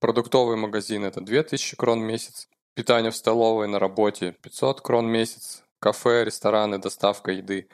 продуктовый 0.00 0.56
магазин— 0.56 1.04
это 1.04 1.20
2000 1.20 1.76
крон 1.76 2.00
в 2.00 2.04
месяц, 2.04 2.48
питание 2.74 3.10
в 3.10 3.16
столовой 3.16 3.68
на 3.68 3.78
работе 3.78 4.34
500 4.40 4.80
крон 4.80 5.08
в 5.08 5.10
месяц, 5.10 5.62
кафе, 5.78 6.24
рестораны, 6.24 6.78
доставка 6.78 7.32
еды. 7.32 7.68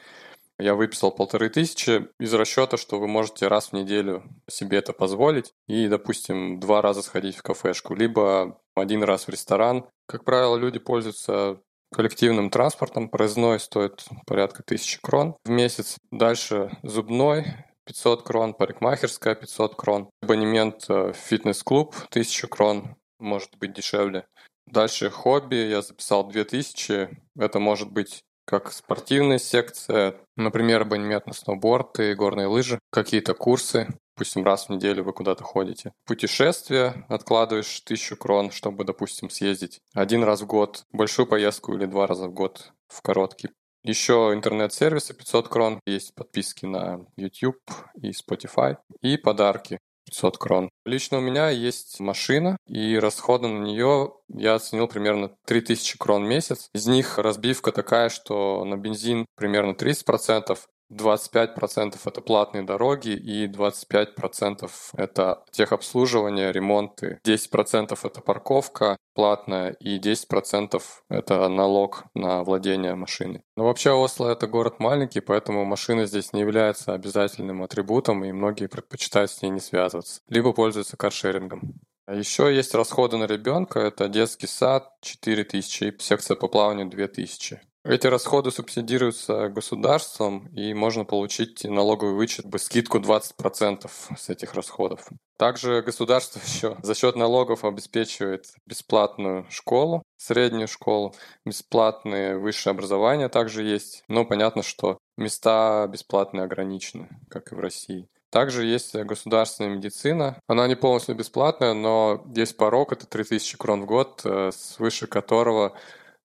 Я 0.59 0.75
выписал 0.75 1.13
полторы 1.13 1.51
тысячи 1.51 2.09
из 2.19 2.35
расчета, 2.35 2.77
что 2.77 2.99
вы 2.99 3.07
можете 3.07 3.47
раз 3.47 3.69
в 3.69 3.75
неделю 3.75 4.25
себе 4.51 4.79
это 4.79 4.93
позволить 4.93 5.55
и, 5.69 5.87
допустим, 5.87 6.59
два 6.59 6.83
раза 6.83 7.03
сходить 7.03 7.37
в 7.37 7.43
кафешку, 7.45 7.95
либо 7.95 8.61
один 8.75 9.05
раз 9.05 9.29
в 9.29 9.31
ресторан. 9.31 9.87
Как 10.07 10.25
правило, 10.25 10.57
люди 10.57 10.81
пользуются 10.81 11.61
коллективным 11.95 12.51
транспортом. 12.51 13.09
Проездной 13.09 13.61
стоит 13.61 14.05
порядка 14.27 14.65
тысячи 14.65 15.01
крон 15.01 15.37
в 15.45 15.51
месяц. 15.51 15.97
Дальше 16.11 16.77
зубной 16.83 17.47
500 17.89 18.23
крон, 18.23 18.55
парикмахерская 18.55 19.35
500 19.35 19.75
крон, 19.75 20.11
абонемент 20.23 20.89
в 20.89 21.15
фитнес-клуб 21.15 21.97
1000 22.11 22.47
крон, 22.47 22.97
может 23.19 23.57
быть 23.57 23.73
дешевле. 23.73 24.27
Дальше 24.67 25.09
хобби, 25.09 25.57
я 25.57 25.81
записал 25.81 26.29
2000, 26.29 27.09
это 27.39 27.59
может 27.59 27.91
быть 27.91 28.21
как 28.45 28.73
спортивная 28.73 29.39
секция, 29.39 30.17
например, 30.37 30.83
абонемент 30.83 31.27
на 31.27 31.33
сноуборд 31.33 31.99
и 32.01 32.15
горные 32.15 32.47
лыжи, 32.47 32.79
какие-то 32.91 33.35
курсы, 33.35 33.89
допустим, 34.17 34.45
раз 34.45 34.67
в 34.67 34.71
неделю 34.71 35.05
вы 35.05 35.13
куда-то 35.13 35.45
ходите. 35.45 35.93
Путешествие, 36.07 37.07
откладываешь 37.09 37.81
тысячу 37.81 38.17
крон, 38.17 38.51
чтобы, 38.51 38.85
допустим, 38.85 39.31
съездить 39.31 39.81
один 39.95 40.25
раз 40.25 40.43
в 40.43 40.47
год, 40.47 40.85
большую 40.93 41.27
поездку 41.27 41.75
или 41.75 41.87
два 41.87 42.07
раза 42.07 42.27
в 42.29 42.33
год 42.33 42.73
в 42.89 43.01
короткий. 43.03 43.51
Еще 43.89 44.33
интернет-сервисы 44.35 45.15
500 45.15 45.49
крон, 45.49 45.81
есть 45.87 46.15
подписки 46.15 46.67
на 46.67 47.07
YouTube 47.17 47.57
и 48.03 48.11
Spotify, 48.11 48.77
и 49.01 49.17
подарки 49.17 49.79
500 50.05 50.37
крон. 50.37 50.69
Лично 50.85 51.17
у 51.17 51.21
меня 51.23 51.49
есть 51.49 51.99
машина, 51.99 52.59
и 52.67 52.99
расходы 52.99 53.49
на 53.49 53.65
нее 53.65 54.13
я 54.29 54.57
оценил 54.57 54.89
примерно 54.89 55.35
3000 55.47 55.97
крон 55.97 56.27
в 56.27 56.29
месяц. 56.29 56.69
Из 56.75 56.87
них 56.87 57.17
разбивка 57.17 57.73
такая, 57.73 58.11
что 58.11 58.63
на 58.67 58.77
бензин 58.77 59.25
примерно 59.37 59.73
30%, 59.73 60.59
25% 60.93 61.97
это 62.05 62.21
платные 62.21 62.63
дороги 62.63 63.11
и 63.11 63.47
25% 63.47 64.71
это 64.97 65.45
техобслуживание, 65.51 66.53
ремонты. 66.53 67.21
10% 67.25 67.99
это 68.03 68.21
парковка 68.21 68.97
платная 69.15 69.71
и 69.81 69.99
10% 69.99 70.81
это 71.11 71.49
налог 71.49 72.05
на 72.15 72.45
владение 72.45 72.95
машиной. 72.95 73.43
Но 73.57 73.65
вообще 73.65 73.91
Осло 73.91 74.29
это 74.29 74.47
город 74.47 74.79
маленький, 74.79 75.21
поэтому 75.21 75.65
машина 75.65 76.07
здесь 76.07 76.33
не 76.33 76.41
является 76.41 76.95
обязательным 76.95 77.63
атрибутом 77.63 78.25
и 78.25 78.33
многие 78.33 78.67
предпочитают 78.67 79.31
с 79.31 79.43
ней 79.43 79.51
не 79.51 79.61
связываться. 79.61 80.21
Либо 80.29 80.53
пользуются 80.53 80.97
каршерингом. 80.97 81.75
Еще 82.09 82.55
есть 82.55 82.75
расходы 82.75 83.19
на 83.19 83.25
ребенка, 83.25 83.81
это 83.81 84.09
детский 84.09 84.47
сад 84.47 84.89
4000 85.03 85.85
и 85.85 85.99
секция 85.99 86.37
по 86.37 86.49
плаванию 86.49 86.89
2000. 86.89 87.61
Эти 87.89 88.07
расходы 88.07 88.51
субсидируются 88.51 89.49
государством, 89.49 90.49
и 90.49 90.75
можно 90.75 91.07
получить 91.07 91.65
налоговый 91.65 92.13
вычет 92.17 92.45
бы 92.45 92.59
скидку 92.59 92.99
20% 92.99 93.91
с 94.15 94.29
этих 94.29 94.53
расходов. 94.53 95.09
Также 95.39 95.81
государство 95.81 96.39
еще 96.47 96.77
за 96.83 96.95
счет 96.95 97.17
налогов 97.17 97.65
обеспечивает 97.65 98.45
бесплатную 98.67 99.47
школу, 99.49 100.03
среднюю 100.19 100.69
школу, 100.69 101.15
бесплатное 101.47 102.37
высшее 102.37 102.73
образование 102.73 103.31
также 103.31 103.63
есть. 103.63 104.05
Но 104.07 104.27
понятно, 104.27 104.63
что 104.63 104.99
места 105.17 105.87
бесплатные 105.87 106.45
ограничены, 106.45 107.09
как 107.31 107.53
и 107.53 107.55
в 107.55 107.59
России. 107.59 108.07
Также 108.31 108.67
есть 108.67 108.95
государственная 108.95 109.71
медицина. 109.71 110.39
Она 110.47 110.69
не 110.69 110.75
полностью 110.75 111.15
бесплатная, 111.15 111.73
но 111.73 112.23
есть 112.37 112.59
порог, 112.59 112.93
это 112.93 113.07
3000 113.07 113.57
крон 113.57 113.83
в 113.83 113.87
год, 113.87 114.21
э, 114.25 114.51
свыше 114.53 115.07
которого 115.07 115.73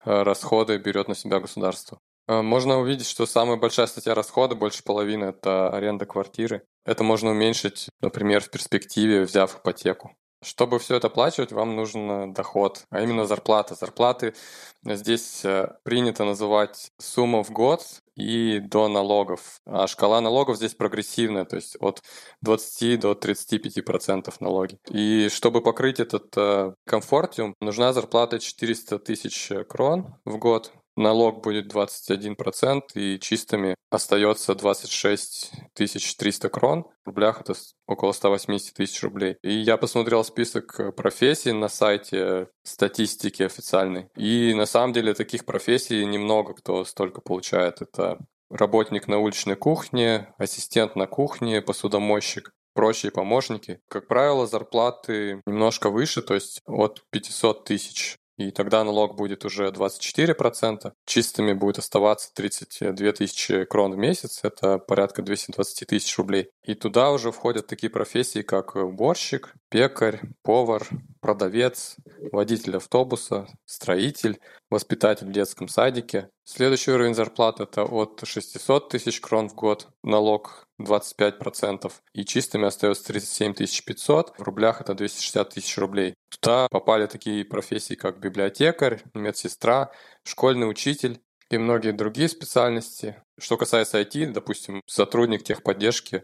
расходы 0.05 0.77
берет 0.77 1.07
на 1.07 1.15
себя 1.15 1.39
государство. 1.39 1.99
Э, 2.27 2.41
можно 2.41 2.79
увидеть, 2.79 3.07
что 3.07 3.25
самая 3.25 3.57
большая 3.57 3.87
статья 3.87 4.15
расхода, 4.15 4.55
больше 4.55 4.83
половины, 4.83 5.25
это 5.25 5.69
аренда 5.69 6.05
квартиры. 6.05 6.63
Это 6.85 7.03
можно 7.03 7.31
уменьшить, 7.31 7.89
например, 8.01 8.41
в 8.41 8.49
перспективе, 8.49 9.23
взяв 9.23 9.57
ипотеку. 9.57 10.15
Чтобы 10.43 10.79
все 10.79 10.95
это 10.95 11.07
оплачивать, 11.07 11.51
вам 11.51 11.75
нужен 11.75 12.33
доход, 12.33 12.85
а 12.89 13.01
именно 13.01 13.25
зарплата. 13.25 13.75
Зарплаты 13.75 14.33
здесь 14.83 15.43
э, 15.45 15.69
принято 15.83 16.25
называть 16.25 16.91
сумма 16.99 17.43
в 17.43 17.51
год 17.51 17.83
и 18.15 18.59
до 18.59 18.87
налогов. 18.87 19.61
А 19.65 19.87
шкала 19.87 20.21
налогов 20.21 20.57
здесь 20.57 20.75
прогрессивная, 20.75 21.45
то 21.45 21.55
есть 21.55 21.77
от 21.79 22.03
20 22.41 22.99
до 22.99 23.15
35 23.15 23.83
процентов 23.85 24.41
налоги. 24.41 24.77
И 24.89 25.29
чтобы 25.29 25.61
покрыть 25.61 25.99
этот 25.99 26.33
э, 26.35 26.73
комфортиум, 26.85 27.55
нужна 27.61 27.93
зарплата 27.93 28.39
400 28.39 28.99
тысяч 28.99 29.51
крон 29.67 30.15
в 30.25 30.37
год 30.37 30.71
налог 30.95 31.43
будет 31.43 31.73
21%, 31.73 32.81
и 32.95 33.19
чистыми 33.19 33.75
остается 33.89 34.55
26 34.55 35.51
300 35.73 36.49
крон. 36.49 36.85
В 37.03 37.07
рублях 37.07 37.41
это 37.41 37.53
около 37.87 38.11
180 38.11 38.73
тысяч 38.73 39.01
рублей. 39.03 39.37
И 39.43 39.53
я 39.53 39.77
посмотрел 39.77 40.23
список 40.23 40.95
профессий 40.95 41.51
на 41.51 41.67
сайте 41.67 42.47
статистики 42.63 43.43
официальной. 43.43 44.07
И 44.15 44.53
на 44.53 44.65
самом 44.65 44.93
деле 44.93 45.13
таких 45.13 45.45
профессий 45.45 46.05
немного 46.05 46.53
кто 46.53 46.85
столько 46.85 47.21
получает. 47.21 47.81
Это 47.81 48.19
работник 48.49 49.07
на 49.07 49.19
уличной 49.19 49.55
кухне, 49.55 50.33
ассистент 50.37 50.95
на 50.95 51.07
кухне, 51.07 51.61
посудомойщик 51.61 52.51
прочие 52.73 53.11
помощники. 53.11 53.79
Как 53.87 54.07
правило, 54.07 54.47
зарплаты 54.47 55.41
немножко 55.45 55.89
выше, 55.89 56.21
то 56.21 56.33
есть 56.33 56.61
от 56.65 57.03
500 57.11 57.65
тысяч 57.65 58.17
и 58.37 58.51
тогда 58.51 58.83
налог 58.83 59.15
будет 59.15 59.45
уже 59.45 59.67
24%. 59.67 60.91
Чистыми 61.05 61.53
будет 61.53 61.79
оставаться 61.79 62.31
32 62.33 63.11
тысячи 63.11 63.65
крон 63.65 63.93
в 63.93 63.97
месяц, 63.97 64.39
это 64.43 64.79
порядка 64.79 65.21
220 65.21 65.87
тысяч 65.87 66.17
рублей. 66.17 66.49
И 66.63 66.73
туда 66.73 67.11
уже 67.11 67.31
входят 67.31 67.67
такие 67.67 67.89
профессии, 67.89 68.41
как 68.41 68.75
уборщик, 68.75 69.53
пекарь, 69.69 70.21
повар, 70.41 70.87
продавец, 71.21 71.95
водитель 72.31 72.77
автобуса, 72.77 73.47
строитель, 73.65 74.39
воспитатель 74.69 75.27
в 75.27 75.31
детском 75.31 75.67
садике. 75.67 76.29
Следующий 76.43 76.91
уровень 76.91 77.15
зарплаты 77.15 77.63
это 77.63 77.83
от 77.83 78.21
600 78.23 78.89
тысяч 78.89 79.21
крон 79.21 79.49
в 79.49 79.55
год, 79.55 79.87
налог 80.03 80.62
25%, 80.81 81.91
и 82.13 82.25
чистыми 82.25 82.65
остается 82.65 83.05
37 83.05 83.53
500, 83.53 84.37
в 84.37 84.41
рублях 84.43 84.81
это 84.81 84.93
260 84.93 85.49
тысяч 85.49 85.77
рублей. 85.77 86.15
Туда 86.29 86.67
попали 86.69 87.05
такие 87.05 87.45
профессии, 87.45 87.95
как 87.95 88.19
библиотекарь, 88.19 89.01
медсестра, 89.13 89.91
школьный 90.23 90.69
учитель, 90.69 91.21
и 91.49 91.57
многие 91.57 91.91
другие 91.91 92.29
специальности. 92.29 93.21
Что 93.39 93.57
касается 93.57 94.01
IT, 94.01 94.31
допустим, 94.31 94.81
сотрудник 94.87 95.43
техподдержки 95.43 96.23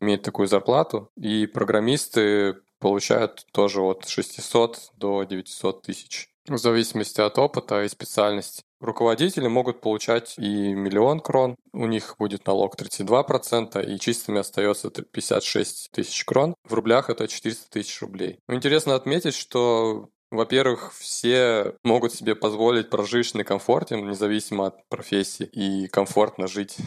имеет 0.00 0.22
такую 0.22 0.48
зарплату, 0.48 1.10
и 1.16 1.46
программисты 1.46 2.56
получают 2.78 3.46
тоже 3.52 3.80
от 3.80 4.08
600 4.08 4.92
до 4.96 5.22
900 5.24 5.82
тысяч. 5.82 6.28
В 6.48 6.56
зависимости 6.56 7.20
от 7.20 7.38
опыта 7.38 7.84
и 7.84 7.88
специальности. 7.88 8.64
Руководители 8.82 9.46
могут 9.46 9.80
получать 9.80 10.34
и 10.38 10.74
миллион 10.74 11.20
крон, 11.20 11.54
у 11.72 11.86
них 11.86 12.16
будет 12.18 12.44
налог 12.48 12.74
32%, 12.74 13.80
и 13.84 14.00
чистыми 14.00 14.40
остается 14.40 14.90
56 14.90 15.90
тысяч 15.92 16.24
крон. 16.24 16.56
В 16.64 16.74
рублях 16.74 17.08
это 17.08 17.28
400 17.28 17.70
тысяч 17.70 18.02
рублей. 18.02 18.40
Интересно 18.48 18.96
отметить, 18.96 19.36
что 19.36 20.08
во-первых, 20.32 20.94
все 20.94 21.76
могут 21.84 22.12
себе 22.12 22.34
позволить 22.34 22.90
прожить 22.90 23.34
на 23.34 23.44
комфорте, 23.44 24.00
независимо 24.00 24.66
от 24.66 24.88
профессии, 24.88 25.44
и 25.44 25.86
комфортно 25.86 26.48
жить 26.48 26.78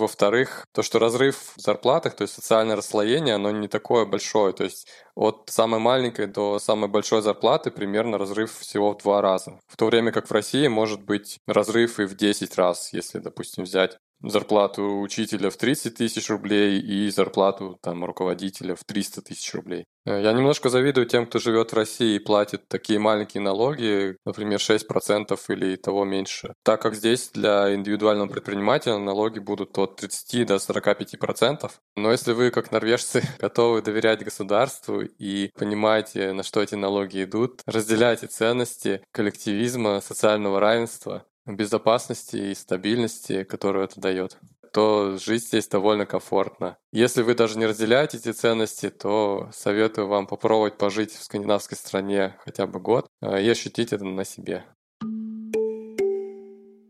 во-вторых, 0.00 0.66
то, 0.72 0.82
что 0.82 0.98
разрыв 0.98 1.54
в 1.56 1.60
зарплатах, 1.60 2.16
то 2.16 2.22
есть 2.22 2.34
социальное 2.34 2.76
расслоение, 2.76 3.36
оно 3.36 3.50
не 3.50 3.68
такое 3.68 4.04
большое. 4.04 4.52
То 4.52 4.64
есть 4.64 4.88
от 5.14 5.44
самой 5.50 5.80
маленькой 5.80 6.26
до 6.26 6.58
самой 6.58 6.90
большой 6.90 7.22
зарплаты 7.22 7.70
примерно 7.70 8.18
разрыв 8.18 8.58
всего 8.58 8.92
в 8.92 8.98
два 8.98 9.20
раза. 9.22 9.60
В 9.68 9.76
то 9.76 9.86
время 9.86 10.12
как 10.12 10.28
в 10.28 10.32
России 10.32 10.66
может 10.68 11.02
быть 11.02 11.38
разрыв 11.46 12.00
и 12.00 12.04
в 12.04 12.16
10 12.16 12.56
раз, 12.56 12.92
если, 12.92 13.18
допустим, 13.18 13.64
взять 13.64 13.98
зарплату 14.22 15.00
учителя 15.00 15.50
в 15.50 15.56
30 15.56 15.94
тысяч 15.94 16.28
рублей 16.28 16.80
и 16.80 17.10
зарплату 17.10 17.78
там 17.82 18.04
руководителя 18.04 18.74
в 18.74 18.84
300 18.84 19.22
тысяч 19.22 19.54
рублей. 19.54 19.84
Э, 20.06 20.20
я 20.22 20.32
немножко 20.32 20.68
завидую 20.68 21.06
тем, 21.06 21.26
кто 21.26 21.38
живет 21.38 21.72
в 21.72 21.76
России 21.76 22.16
и 22.16 22.18
платит 22.18 22.68
такие 22.68 22.98
маленькие 22.98 23.42
налоги, 23.42 24.16
например, 24.24 24.58
6% 24.58 25.38
или 25.48 25.76
того 25.76 26.04
меньше. 26.04 26.54
Так 26.62 26.82
как 26.82 26.94
здесь 26.94 27.30
для 27.32 27.74
индивидуального 27.74 28.28
предпринимателя 28.28 28.98
налоги 28.98 29.38
будут 29.38 29.76
от 29.78 29.96
30 29.96 30.46
до 30.46 30.54
45%. 30.56 31.70
Но 31.96 32.12
если 32.12 32.32
вы, 32.32 32.50
как 32.50 32.72
норвежцы, 32.72 33.22
готовы 33.38 33.82
доверять 33.82 34.24
государству 34.24 35.02
и 35.02 35.50
понимаете, 35.58 36.32
на 36.32 36.42
что 36.42 36.62
эти 36.62 36.74
налоги 36.74 37.24
идут, 37.24 37.62
разделяйте 37.66 38.26
ценности 38.26 39.02
коллективизма, 39.12 40.00
социального 40.00 40.60
равенства, 40.60 41.24
безопасности 41.46 42.36
и 42.36 42.54
стабильности, 42.54 43.44
которую 43.44 43.84
это 43.84 44.00
дает 44.00 44.38
то 44.72 45.16
жить 45.18 45.44
здесь 45.44 45.68
довольно 45.68 46.06
комфортно. 46.06 46.76
Если 46.92 47.22
вы 47.22 47.34
даже 47.34 47.58
не 47.58 47.66
разделяете 47.66 48.18
эти 48.18 48.32
ценности, 48.32 48.88
то 48.88 49.48
советую 49.52 50.08
вам 50.08 50.26
попробовать 50.26 50.78
пожить 50.78 51.12
в 51.12 51.22
скандинавской 51.22 51.76
стране 51.76 52.36
хотя 52.44 52.66
бы 52.66 52.80
год 52.80 53.06
э, 53.20 53.42
и 53.42 53.48
ощутить 53.48 53.92
это 53.92 54.04
на 54.04 54.24
себе. 54.24 54.64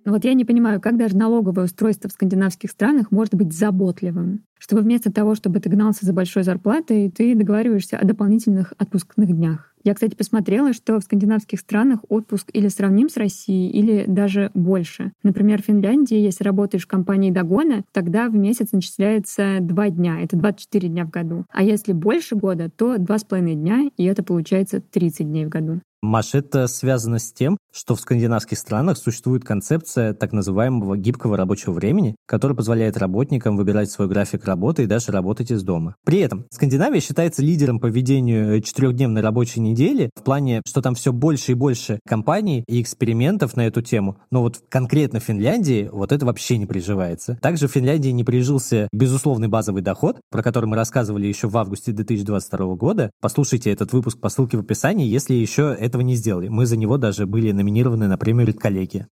Вот 0.07 0.24
я 0.24 0.34
не 0.34 0.44
понимаю, 0.44 0.80
как 0.80 0.96
даже 0.96 1.16
налоговое 1.16 1.66
устройство 1.66 2.09
в 2.09 2.12
скандинавских 2.12 2.70
странах 2.70 3.11
может 3.11 3.34
быть 3.34 3.53
заботливым. 3.53 4.44
Чтобы 4.59 4.82
вместо 4.82 5.12
того, 5.12 5.34
чтобы 5.34 5.61
ты 5.61 5.68
гнался 5.68 6.05
за 6.05 6.12
большой 6.12 6.42
зарплатой, 6.42 7.11
ты 7.11 7.34
договариваешься 7.34 7.96
о 7.96 8.05
дополнительных 8.05 8.72
отпускных 8.76 9.28
днях. 9.28 9.70
Я, 9.83 9.95
кстати, 9.95 10.14
посмотрела, 10.14 10.72
что 10.72 10.99
в 10.99 11.03
скандинавских 11.03 11.61
странах 11.61 12.01
отпуск 12.09 12.51
или 12.53 12.68
сравним 12.68 13.09
с 13.09 13.16
Россией, 13.16 13.70
или 13.70 14.05
даже 14.07 14.51
больше. 14.55 15.12
Например, 15.22 15.62
в 15.62 15.66
Финляндии, 15.66 16.18
если 16.18 16.45
работаешь 16.45 16.85
в 16.85 16.89
компании 16.89 17.31
Дагона, 17.31 17.85
тогда 17.93 18.28
в 18.28 18.35
месяц 18.35 18.72
начисляется 18.72 19.59
два 19.61 19.91
дня. 19.91 20.20
Это 20.20 20.37
24 20.37 20.89
дня 20.89 21.05
в 21.05 21.11
году. 21.11 21.45
А 21.51 21.62
если 21.62 21.93
больше 21.93 22.37
года, 22.37 22.70
то 22.70 22.99
два 22.99 23.18
с 23.18 23.24
половиной 23.24 23.55
дня, 23.55 23.91
и 23.97 24.05
это 24.05 24.22
получается 24.22 24.81
30 24.81 25.26
дней 25.26 25.47
в 25.47 25.49
году. 25.49 25.81
Маш, 26.03 26.34
это 26.34 26.66
связано 26.66 27.18
с 27.18 27.30
тем, 27.30 27.59
что 27.72 27.94
в 27.94 28.01
скандинавских 28.01 28.57
странах 28.59 28.96
существует 28.96 29.44
концепция 29.44 30.14
так 30.14 30.32
называемого 30.32 30.96
гибкого 30.96 31.36
рабочего 31.36 31.72
времени, 31.72 32.16
который 32.26 32.57
позволяет 32.57 32.96
работникам 32.96 33.57
выбирать 33.57 33.90
свой 33.90 34.09
график 34.09 34.46
работы 34.46 34.84
и 34.84 34.86
даже 34.86 35.12
работать 35.12 35.51
из 35.51 35.62
дома. 35.62 35.94
При 36.05 36.20
этом 36.20 36.46
Скандинавия 36.51 37.01
считается 37.01 37.42
лидером 37.42 37.78
по 37.78 37.86
ведению 37.86 38.62
четырехдневной 38.62 39.20
рабочей 39.20 39.61
недели 39.61 40.11
в 40.16 40.22
плане, 40.22 40.62
что 40.66 40.80
там 40.80 40.94
все 40.94 41.12
больше 41.12 41.53
и 41.53 41.55
больше 41.55 42.01
компаний 42.09 42.64
и 42.66 42.80
экспериментов 42.80 43.55
на 43.57 43.66
эту 43.66 43.82
тему. 43.82 44.16
Но 44.30 44.40
вот 44.40 44.62
конкретно 44.70 45.20
в 45.20 45.24
Финляндии 45.24 45.90
вот 45.92 46.12
это 46.12 46.24
вообще 46.24 46.57
не 46.57 46.64
приживается. 46.64 47.38
Также 47.42 47.68
в 47.68 47.72
Финляндии 47.72 48.09
не 48.09 48.24
прижился 48.24 48.88
безусловный 48.90 49.48
базовый 49.48 49.82
доход, 49.82 50.20
про 50.30 50.42
который 50.42 50.64
мы 50.64 50.76
рассказывали 50.76 51.26
еще 51.26 51.46
в 51.48 51.59
августе 51.59 51.92
2022 51.92 52.74
года. 52.76 53.11
Послушайте 53.20 53.70
этот 53.70 53.92
выпуск 53.92 54.18
по 54.18 54.30
ссылке 54.30 54.57
в 54.57 54.61
описании, 54.61 55.07
если 55.07 55.34
еще 55.34 55.76
этого 55.91 56.03
не 56.03 56.14
сделали. 56.14 56.49
Мы 56.49 56.64
за 56.64 56.76
него 56.76 56.97
даже 56.97 57.26
были 57.26 57.53
номинированы 57.53 58.09
на 58.09 58.16
премию 58.16 58.47
«Редколлегия». 58.47 59.09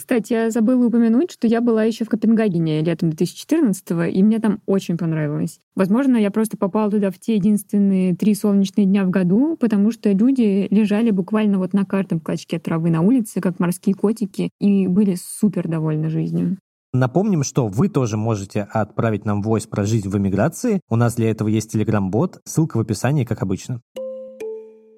Кстати, 0.00 0.32
я 0.32 0.50
забыла 0.50 0.86
упомянуть, 0.86 1.30
что 1.30 1.46
я 1.46 1.60
была 1.60 1.84
еще 1.84 2.06
в 2.06 2.08
Копенгагене 2.08 2.80
летом 2.80 3.10
2014 3.10 4.14
и 4.14 4.22
мне 4.22 4.38
там 4.38 4.60
очень 4.64 4.96
понравилось. 4.96 5.60
Возможно, 5.74 6.16
я 6.16 6.30
просто 6.30 6.56
попала 6.56 6.90
туда 6.90 7.10
в 7.10 7.18
те 7.18 7.34
единственные 7.34 8.16
три 8.16 8.34
солнечные 8.34 8.86
дня 8.86 9.04
в 9.04 9.10
году, 9.10 9.58
потому 9.60 9.90
что 9.90 10.10
люди 10.10 10.66
лежали 10.70 11.10
буквально 11.10 11.58
вот 11.58 11.74
на 11.74 11.84
каждом 11.84 12.18
клочке 12.18 12.58
травы 12.58 12.88
на 12.88 13.02
улице, 13.02 13.42
как 13.42 13.60
морские 13.60 13.94
котики, 13.94 14.48
и 14.58 14.86
были 14.86 15.16
супер 15.22 15.68
довольны 15.68 16.08
жизнью. 16.08 16.56
Напомним, 16.94 17.44
что 17.44 17.68
вы 17.68 17.88
тоже 17.88 18.16
можете 18.16 18.62
отправить 18.62 19.26
нам 19.26 19.42
войс 19.42 19.66
про 19.66 19.84
жизнь 19.84 20.08
в 20.08 20.16
эмиграции. 20.16 20.80
У 20.88 20.96
нас 20.96 21.14
для 21.14 21.30
этого 21.30 21.48
есть 21.48 21.70
телеграм-бот, 21.70 22.40
ссылка 22.44 22.78
в 22.78 22.80
описании, 22.80 23.24
как 23.24 23.42
обычно. 23.42 23.80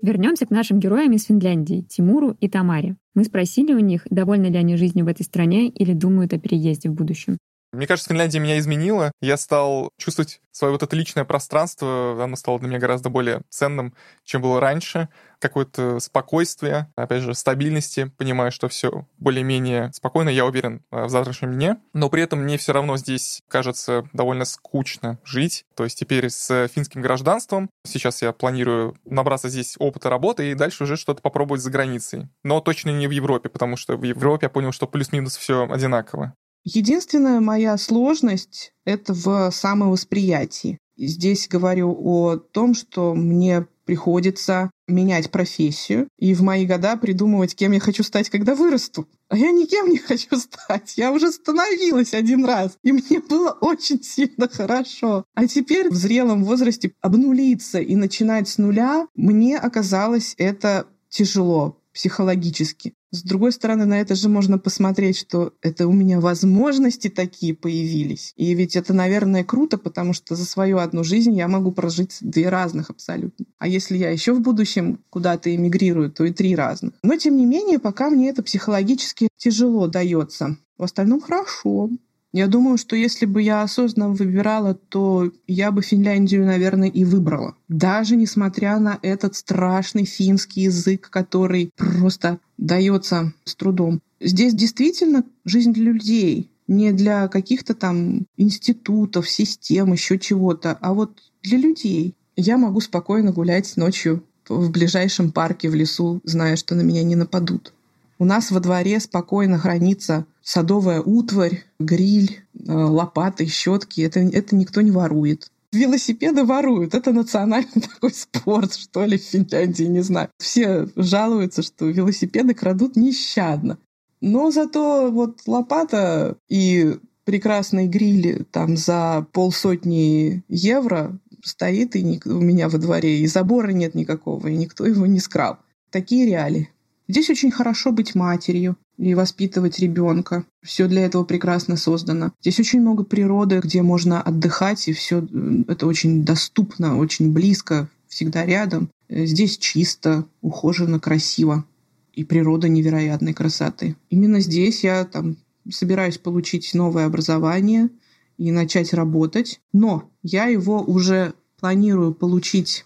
Вернемся 0.02 0.46
к 0.46 0.50
нашим 0.50 0.80
героям 0.80 1.12
из 1.12 1.26
Финляндии, 1.26 1.82
Тимуру 1.82 2.36
и 2.40 2.48
Тамаре. 2.48 2.96
Мы 3.14 3.22
спросили 3.22 3.72
у 3.72 3.78
них, 3.78 4.04
довольны 4.10 4.46
ли 4.46 4.56
они 4.56 4.76
жизнью 4.76 5.04
в 5.04 5.08
этой 5.08 5.22
стране 5.22 5.68
или 5.68 5.92
думают 5.92 6.32
о 6.32 6.40
переезде 6.40 6.90
в 6.90 6.94
будущем. 6.94 7.38
Мне 7.72 7.86
кажется, 7.86 8.10
Финляндия 8.10 8.38
меня 8.38 8.58
изменила. 8.58 9.12
Я 9.22 9.38
стал 9.38 9.90
чувствовать 9.96 10.40
свое 10.52 10.72
вот 10.72 10.82
это 10.82 10.94
личное 10.94 11.24
пространство. 11.24 12.22
Оно 12.22 12.36
стало 12.36 12.58
для 12.58 12.68
меня 12.68 12.78
гораздо 12.78 13.08
более 13.08 13.40
ценным, 13.48 13.94
чем 14.24 14.42
было 14.42 14.60
раньше. 14.60 15.08
Какое-то 15.38 15.98
спокойствие, 15.98 16.92
опять 16.96 17.22
же, 17.22 17.34
стабильности. 17.34 18.12
Понимаю, 18.18 18.52
что 18.52 18.68
все 18.68 19.06
более-менее 19.18 19.90
спокойно, 19.94 20.28
я 20.28 20.44
уверен 20.44 20.84
э, 20.90 21.04
в 21.04 21.08
завтрашнем 21.08 21.54
дне. 21.54 21.78
Но 21.94 22.10
при 22.10 22.22
этом 22.22 22.40
мне 22.40 22.58
все 22.58 22.72
равно 22.72 22.98
здесь 22.98 23.40
кажется 23.48 24.04
довольно 24.12 24.44
скучно 24.44 25.18
жить. 25.24 25.64
То 25.74 25.84
есть 25.84 25.98
теперь 25.98 26.28
с 26.28 26.68
финским 26.68 27.00
гражданством. 27.00 27.70
Сейчас 27.84 28.20
я 28.20 28.32
планирую 28.32 28.94
набраться 29.06 29.48
здесь 29.48 29.76
опыта 29.78 30.10
работы 30.10 30.50
и 30.50 30.54
дальше 30.54 30.84
уже 30.84 30.96
что-то 30.96 31.22
попробовать 31.22 31.62
за 31.62 31.70
границей. 31.70 32.28
Но 32.44 32.60
точно 32.60 32.90
не 32.90 33.08
в 33.08 33.12
Европе, 33.12 33.48
потому 33.48 33.76
что 33.76 33.96
в 33.96 34.02
Европе 34.02 34.46
я 34.46 34.50
понял, 34.50 34.72
что 34.72 34.86
плюс-минус 34.86 35.36
все 35.36 35.66
одинаково. 35.68 36.34
Единственная 36.64 37.40
моя 37.40 37.76
сложность— 37.76 38.72
это 38.84 39.14
в 39.14 39.50
самовосприятии. 39.50 40.78
Здесь 40.96 41.48
говорю 41.48 41.90
о 41.90 42.36
том, 42.36 42.74
что 42.74 43.14
мне 43.14 43.66
приходится 43.84 44.70
менять 44.86 45.30
профессию 45.30 46.08
и 46.18 46.34
в 46.34 46.42
мои 46.42 46.64
года 46.66 46.96
придумывать, 46.96 47.56
кем 47.56 47.72
я 47.72 47.80
хочу 47.80 48.04
стать, 48.04 48.30
когда 48.30 48.54
вырасту. 48.54 49.08
А 49.28 49.36
я 49.36 49.50
никем 49.50 49.88
не 49.88 49.98
хочу 49.98 50.36
стать. 50.38 50.94
Я 50.96 51.10
уже 51.10 51.32
становилась 51.32 52.14
один 52.14 52.44
раз, 52.44 52.78
и 52.84 52.92
мне 52.92 53.20
было 53.20 53.50
очень 53.60 54.02
сильно 54.02 54.48
хорошо. 54.48 55.24
А 55.34 55.46
теперь 55.48 55.90
в 55.90 55.96
зрелом 55.96 56.44
возрасте 56.44 56.92
обнулиться 57.00 57.80
и 57.80 57.96
начинать 57.96 58.48
с 58.48 58.58
нуля, 58.58 59.08
мне 59.16 59.58
оказалось 59.58 60.34
это 60.38 60.86
тяжело 61.08 61.81
психологически. 61.92 62.94
С 63.10 63.22
другой 63.22 63.52
стороны, 63.52 63.84
на 63.84 64.00
это 64.00 64.14
же 64.14 64.28
можно 64.28 64.58
посмотреть, 64.58 65.18
что 65.18 65.52
это 65.60 65.86
у 65.86 65.92
меня 65.92 66.18
возможности 66.18 67.08
такие 67.08 67.54
появились. 67.54 68.32
И 68.36 68.54
ведь 68.54 68.74
это, 68.74 68.94
наверное, 68.94 69.44
круто, 69.44 69.76
потому 69.76 70.14
что 70.14 70.34
за 70.34 70.46
свою 70.46 70.78
одну 70.78 71.04
жизнь 71.04 71.34
я 71.34 71.46
могу 71.46 71.72
прожить 71.72 72.18
две 72.20 72.48
разных 72.48 72.88
абсолютно. 72.90 73.44
А 73.58 73.68
если 73.68 73.98
я 73.98 74.10
еще 74.10 74.32
в 74.32 74.40
будущем 74.40 75.00
куда-то 75.10 75.54
эмигрирую, 75.54 76.10
то 76.10 76.24
и 76.24 76.32
три 76.32 76.56
разных. 76.56 76.94
Но, 77.02 77.16
тем 77.16 77.36
не 77.36 77.44
менее, 77.44 77.78
пока 77.78 78.08
мне 78.08 78.30
это 78.30 78.42
психологически 78.42 79.28
тяжело 79.36 79.86
дается. 79.88 80.56
В 80.78 80.84
остальном 80.84 81.20
хорошо. 81.20 81.90
Я 82.32 82.46
думаю, 82.46 82.78
что 82.78 82.96
если 82.96 83.26
бы 83.26 83.42
я 83.42 83.62
осознанно 83.62 84.14
выбирала, 84.14 84.74
то 84.74 85.30
я 85.46 85.70
бы 85.70 85.82
Финляндию, 85.82 86.46
наверное, 86.46 86.88
и 86.88 87.04
выбрала. 87.04 87.56
Даже 87.68 88.16
несмотря 88.16 88.78
на 88.78 88.98
этот 89.02 89.36
страшный 89.36 90.06
финский 90.06 90.62
язык, 90.62 91.10
который 91.10 91.70
просто 91.76 92.38
дается 92.56 93.34
с 93.44 93.54
трудом. 93.54 94.00
Здесь 94.18 94.54
действительно 94.54 95.24
жизнь 95.44 95.74
для 95.74 95.92
людей, 95.92 96.50
не 96.68 96.92
для 96.92 97.28
каких-то 97.28 97.74
там 97.74 98.26
институтов, 98.38 99.28
систем, 99.28 99.92
еще 99.92 100.18
чего-то, 100.18 100.78
а 100.80 100.94
вот 100.94 101.18
для 101.42 101.58
людей. 101.58 102.14
Я 102.36 102.56
могу 102.56 102.80
спокойно 102.80 103.32
гулять 103.32 103.76
ночью 103.76 104.24
в 104.48 104.70
ближайшем 104.70 105.32
парке 105.32 105.68
в 105.68 105.74
лесу, 105.74 106.20
зная, 106.24 106.56
что 106.56 106.74
на 106.74 106.80
меня 106.80 107.02
не 107.02 107.14
нападут. 107.14 107.74
У 108.18 108.24
нас 108.24 108.50
во 108.50 108.60
дворе 108.60 109.00
спокойно 109.00 109.58
хранится 109.58 110.24
садовая 110.42 111.00
утварь, 111.00 111.64
гриль, 111.78 112.40
э, 112.54 112.72
лопаты, 112.72 113.46
щетки. 113.46 114.00
Это, 114.00 114.20
это 114.20 114.56
никто 114.56 114.80
не 114.80 114.90
ворует. 114.90 115.50
Велосипеды 115.72 116.44
воруют. 116.44 116.94
Это 116.94 117.12
национальный 117.12 117.80
такой 117.94 118.12
спорт, 118.12 118.74
что 118.74 119.04
ли, 119.04 119.18
в 119.18 119.22
Финляндии, 119.22 119.84
не 119.84 120.02
знаю. 120.02 120.28
Все 120.38 120.88
жалуются, 120.96 121.62
что 121.62 121.86
велосипеды 121.86 122.54
крадут 122.54 122.96
нещадно. 122.96 123.78
Но 124.20 124.50
зато 124.50 125.10
вот 125.10 125.40
лопата 125.46 126.36
и 126.48 126.98
прекрасный 127.24 127.88
гриль 127.88 128.44
там 128.50 128.76
за 128.76 129.26
полсотни 129.32 130.42
евро 130.48 131.18
стоит 131.44 131.96
и 131.96 132.20
у 132.24 132.40
меня 132.40 132.68
во 132.68 132.78
дворе, 132.78 133.18
и 133.18 133.26
забора 133.26 133.70
нет 133.70 133.94
никакого, 133.94 134.46
и 134.46 134.56
никто 134.56 134.86
его 134.86 135.06
не 135.06 135.18
скрал. 135.18 135.58
Такие 135.90 136.26
реалии. 136.26 136.70
Здесь 137.08 137.30
очень 137.30 137.50
хорошо 137.50 137.92
быть 137.92 138.14
матерью 138.14 138.76
и 138.98 139.14
воспитывать 139.14 139.78
ребенка. 139.78 140.44
Все 140.62 140.86
для 140.86 141.04
этого 141.04 141.24
прекрасно 141.24 141.76
создано. 141.76 142.32
Здесь 142.40 142.60
очень 142.60 142.80
много 142.80 143.04
природы, 143.04 143.60
где 143.62 143.82
можно 143.82 144.20
отдыхать, 144.20 144.88
и 144.88 144.92
все 144.92 145.26
это 145.68 145.86
очень 145.86 146.24
доступно, 146.24 146.98
очень 146.98 147.32
близко, 147.32 147.88
всегда 148.08 148.44
рядом. 148.44 148.90
Здесь 149.08 149.58
чисто, 149.58 150.24
ухоженно, 150.40 151.00
красиво. 151.00 151.64
И 152.12 152.24
природа 152.24 152.68
невероятной 152.68 153.32
красоты. 153.32 153.96
Именно 154.10 154.40
здесь 154.40 154.84
я 154.84 155.04
там 155.04 155.36
собираюсь 155.70 156.18
получить 156.18 156.74
новое 156.74 157.06
образование 157.06 157.88
и 158.36 158.50
начать 158.50 158.92
работать. 158.92 159.60
Но 159.72 160.10
я 160.22 160.46
его 160.46 160.82
уже 160.82 161.34
планирую 161.58 162.12
получить 162.12 162.84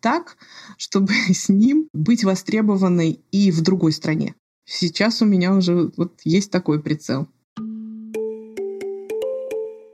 так, 0.00 0.36
чтобы 0.76 1.12
с 1.12 1.48
ним 1.48 1.88
быть 1.92 2.24
востребованной 2.24 3.20
и 3.32 3.50
в 3.50 3.62
другой 3.62 3.92
стране. 3.92 4.34
Сейчас 4.72 5.20
у 5.20 5.26
меня 5.26 5.52
уже 5.52 5.90
вот 5.96 6.20
есть 6.22 6.52
такой 6.52 6.80
прицел. 6.80 7.26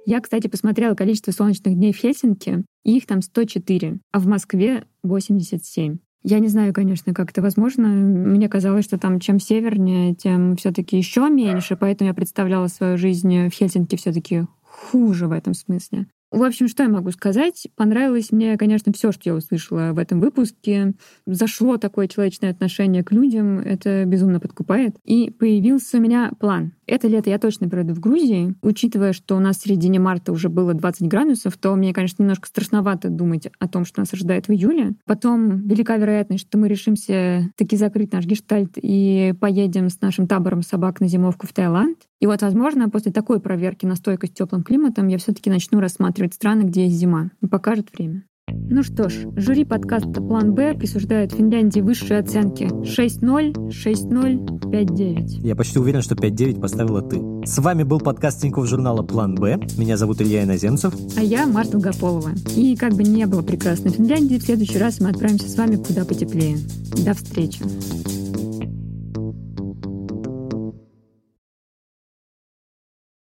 Я, 0.05 0.21
кстати, 0.21 0.49
посмотрела 0.49 0.95
количество 0.95 1.33
солнечных 1.33 1.75
дней 1.75 1.95
в 1.95 1.97
Хельсинки, 1.97 2.63
их 2.85 3.07
там 3.07 3.23
104, 3.23 3.99
а 4.13 4.21
в 4.21 4.27
Москве 4.27 4.87
87. 5.03 5.97
Я 6.25 6.39
не 6.41 6.49
знаю, 6.49 6.75
конечно, 6.75 7.15
как 7.15 7.31
это 7.31 7.41
возможно. 7.41 7.89
Мне 7.89 8.51
казалось, 8.51 8.85
что 8.85 8.99
там 8.99 9.19
чем 9.19 9.41
севернее, 9.41 10.15
тем 10.15 10.57
все 10.57 10.73
таки 10.73 10.99
еще 10.99 11.31
меньше, 11.31 11.77
поэтому 11.77 12.09
я 12.09 12.15
представляла 12.15 12.67
свою 12.67 12.99
жизнь 12.99 13.49
в 13.49 13.53
Хельсинки 13.53 13.97
все 13.97 14.13
таки 14.13 14.45
хуже 14.63 15.27
в 15.27 15.33
этом 15.33 15.55
смысле. 15.55 16.07
В 16.33 16.43
общем, 16.43 16.67
что 16.69 16.83
я 16.83 16.89
могу 16.89 17.13
сказать? 17.13 17.69
Понравилось 17.77 18.33
мне, 18.33 18.57
конечно, 18.57 18.93
все, 18.93 19.13
что 19.13 19.23
я 19.25 19.35
услышала 19.35 19.93
в 19.93 19.99
этом 19.99 20.21
выпуске. 20.21 20.95
Зашло 21.25 21.77
такое 21.77 22.09
человечное 22.09 22.51
отношение 22.51 23.05
к 23.05 23.13
людям, 23.13 23.59
это 23.59 24.05
безумно 24.05 24.41
подкупает. 24.41 24.97
И 25.05 25.31
появился 25.31 25.99
у 25.99 26.01
меня 26.01 26.33
план. 26.39 26.73
Это 26.87 27.09
лето 27.09 27.31
я 27.31 27.39
точно 27.39 27.69
проведу 27.69 27.95
в 27.95 28.01
Грузии. 28.01 28.55
Учитывая, 28.63 29.13
что 29.13 29.37
у 29.37 29.41
нас 29.41 29.59
в 29.59 29.63
середине 29.65 29.99
марта 30.01 30.33
уже 30.33 30.49
было 30.49 30.75
20 30.75 31.09
градусов, 31.09 31.57
то 31.57 31.75
мне, 31.75 31.93
конечно, 31.93 32.23
немножко 32.23 32.49
страшновато 32.49 33.09
думать 33.09 33.49
о 33.59 33.69
том, 33.69 33.85
что 33.85 34.01
нас 34.01 34.13
ожидает 34.13 34.49
в 34.49 34.53
июле. 34.53 34.95
Потом 35.05 35.67
велика 35.67 35.97
вероятность, 35.97 36.47
что 36.47 36.59
мы 36.59 36.69
решимся 36.69 37.51
таки 37.57 37.77
закрыть 37.77 38.13
наш 38.13 38.25
гештальт 38.25 38.73
и 38.77 39.33
поедем 39.41 39.91
с 39.91 40.01
нашим 40.01 40.27
табором 40.27 40.63
собак 40.63 41.01
на 41.01 41.09
зимовку 41.09 41.47
в 41.47 41.53
Таиланд. 41.53 41.99
И 42.21 42.27
вот, 42.27 42.43
возможно, 42.43 42.89
после 42.89 43.13
такой 43.13 43.41
проверки 43.41 43.85
на 43.85 43.95
стойкость 43.95 44.35
теплым 44.35 44.63
климатом 44.63 45.09
я 45.09 45.19
все-таки 45.19 45.51
начну 45.51 45.81
рассматривать 45.81 46.35
страны, 46.35 46.63
где 46.63 46.85
есть 46.85 46.97
зима. 46.97 47.31
И 47.43 47.47
покажет 47.47 47.89
время. 47.93 48.25
Ну 48.49 48.83
что 48.83 49.09
ж, 49.09 49.27
жюри 49.37 49.65
подкаста 49.65 50.23
«План 50.23 50.55
Б» 50.55 50.75
присуждает 50.75 51.33
Финляндии 51.33 51.81
высшие 51.81 52.21
оценки 52.21 52.65
6.0, 52.65 53.53
6.0, 53.69 54.61
5.9. 54.71 55.47
Я 55.47 55.57
почти 55.57 55.79
уверен, 55.79 56.01
что 56.01 56.15
5.9 56.15 56.61
поставила 56.61 57.03
ты. 57.03 57.21
С 57.45 57.59
вами 57.59 57.83
был 57.83 58.01
подкаст 58.01 58.41
Тинькофф 58.43 58.67
журнала 58.67 59.03
«План 59.03 59.35
Б». 59.35 59.59
Меня 59.77 59.97
зовут 59.97 60.21
Илья 60.21 60.45
Иноземцев. 60.45 60.95
А 61.17 61.23
я 61.23 61.47
Марта 61.47 61.73
Долгополова. 61.73 62.31
И 62.57 62.77
как 62.77 62.95
бы 62.95 63.03
не 63.03 63.27
было 63.27 63.43
прекрасной 63.43 63.91
Финляндии, 63.91 64.39
в 64.39 64.43
следующий 64.43 64.79
раз 64.79 65.01
мы 65.01 65.11
отправимся 65.11 65.49
с 65.49 65.57
вами 65.57 65.77
куда 65.77 66.05
потеплее. 66.05 66.59
До 67.05 67.15
встречи. 67.15 67.63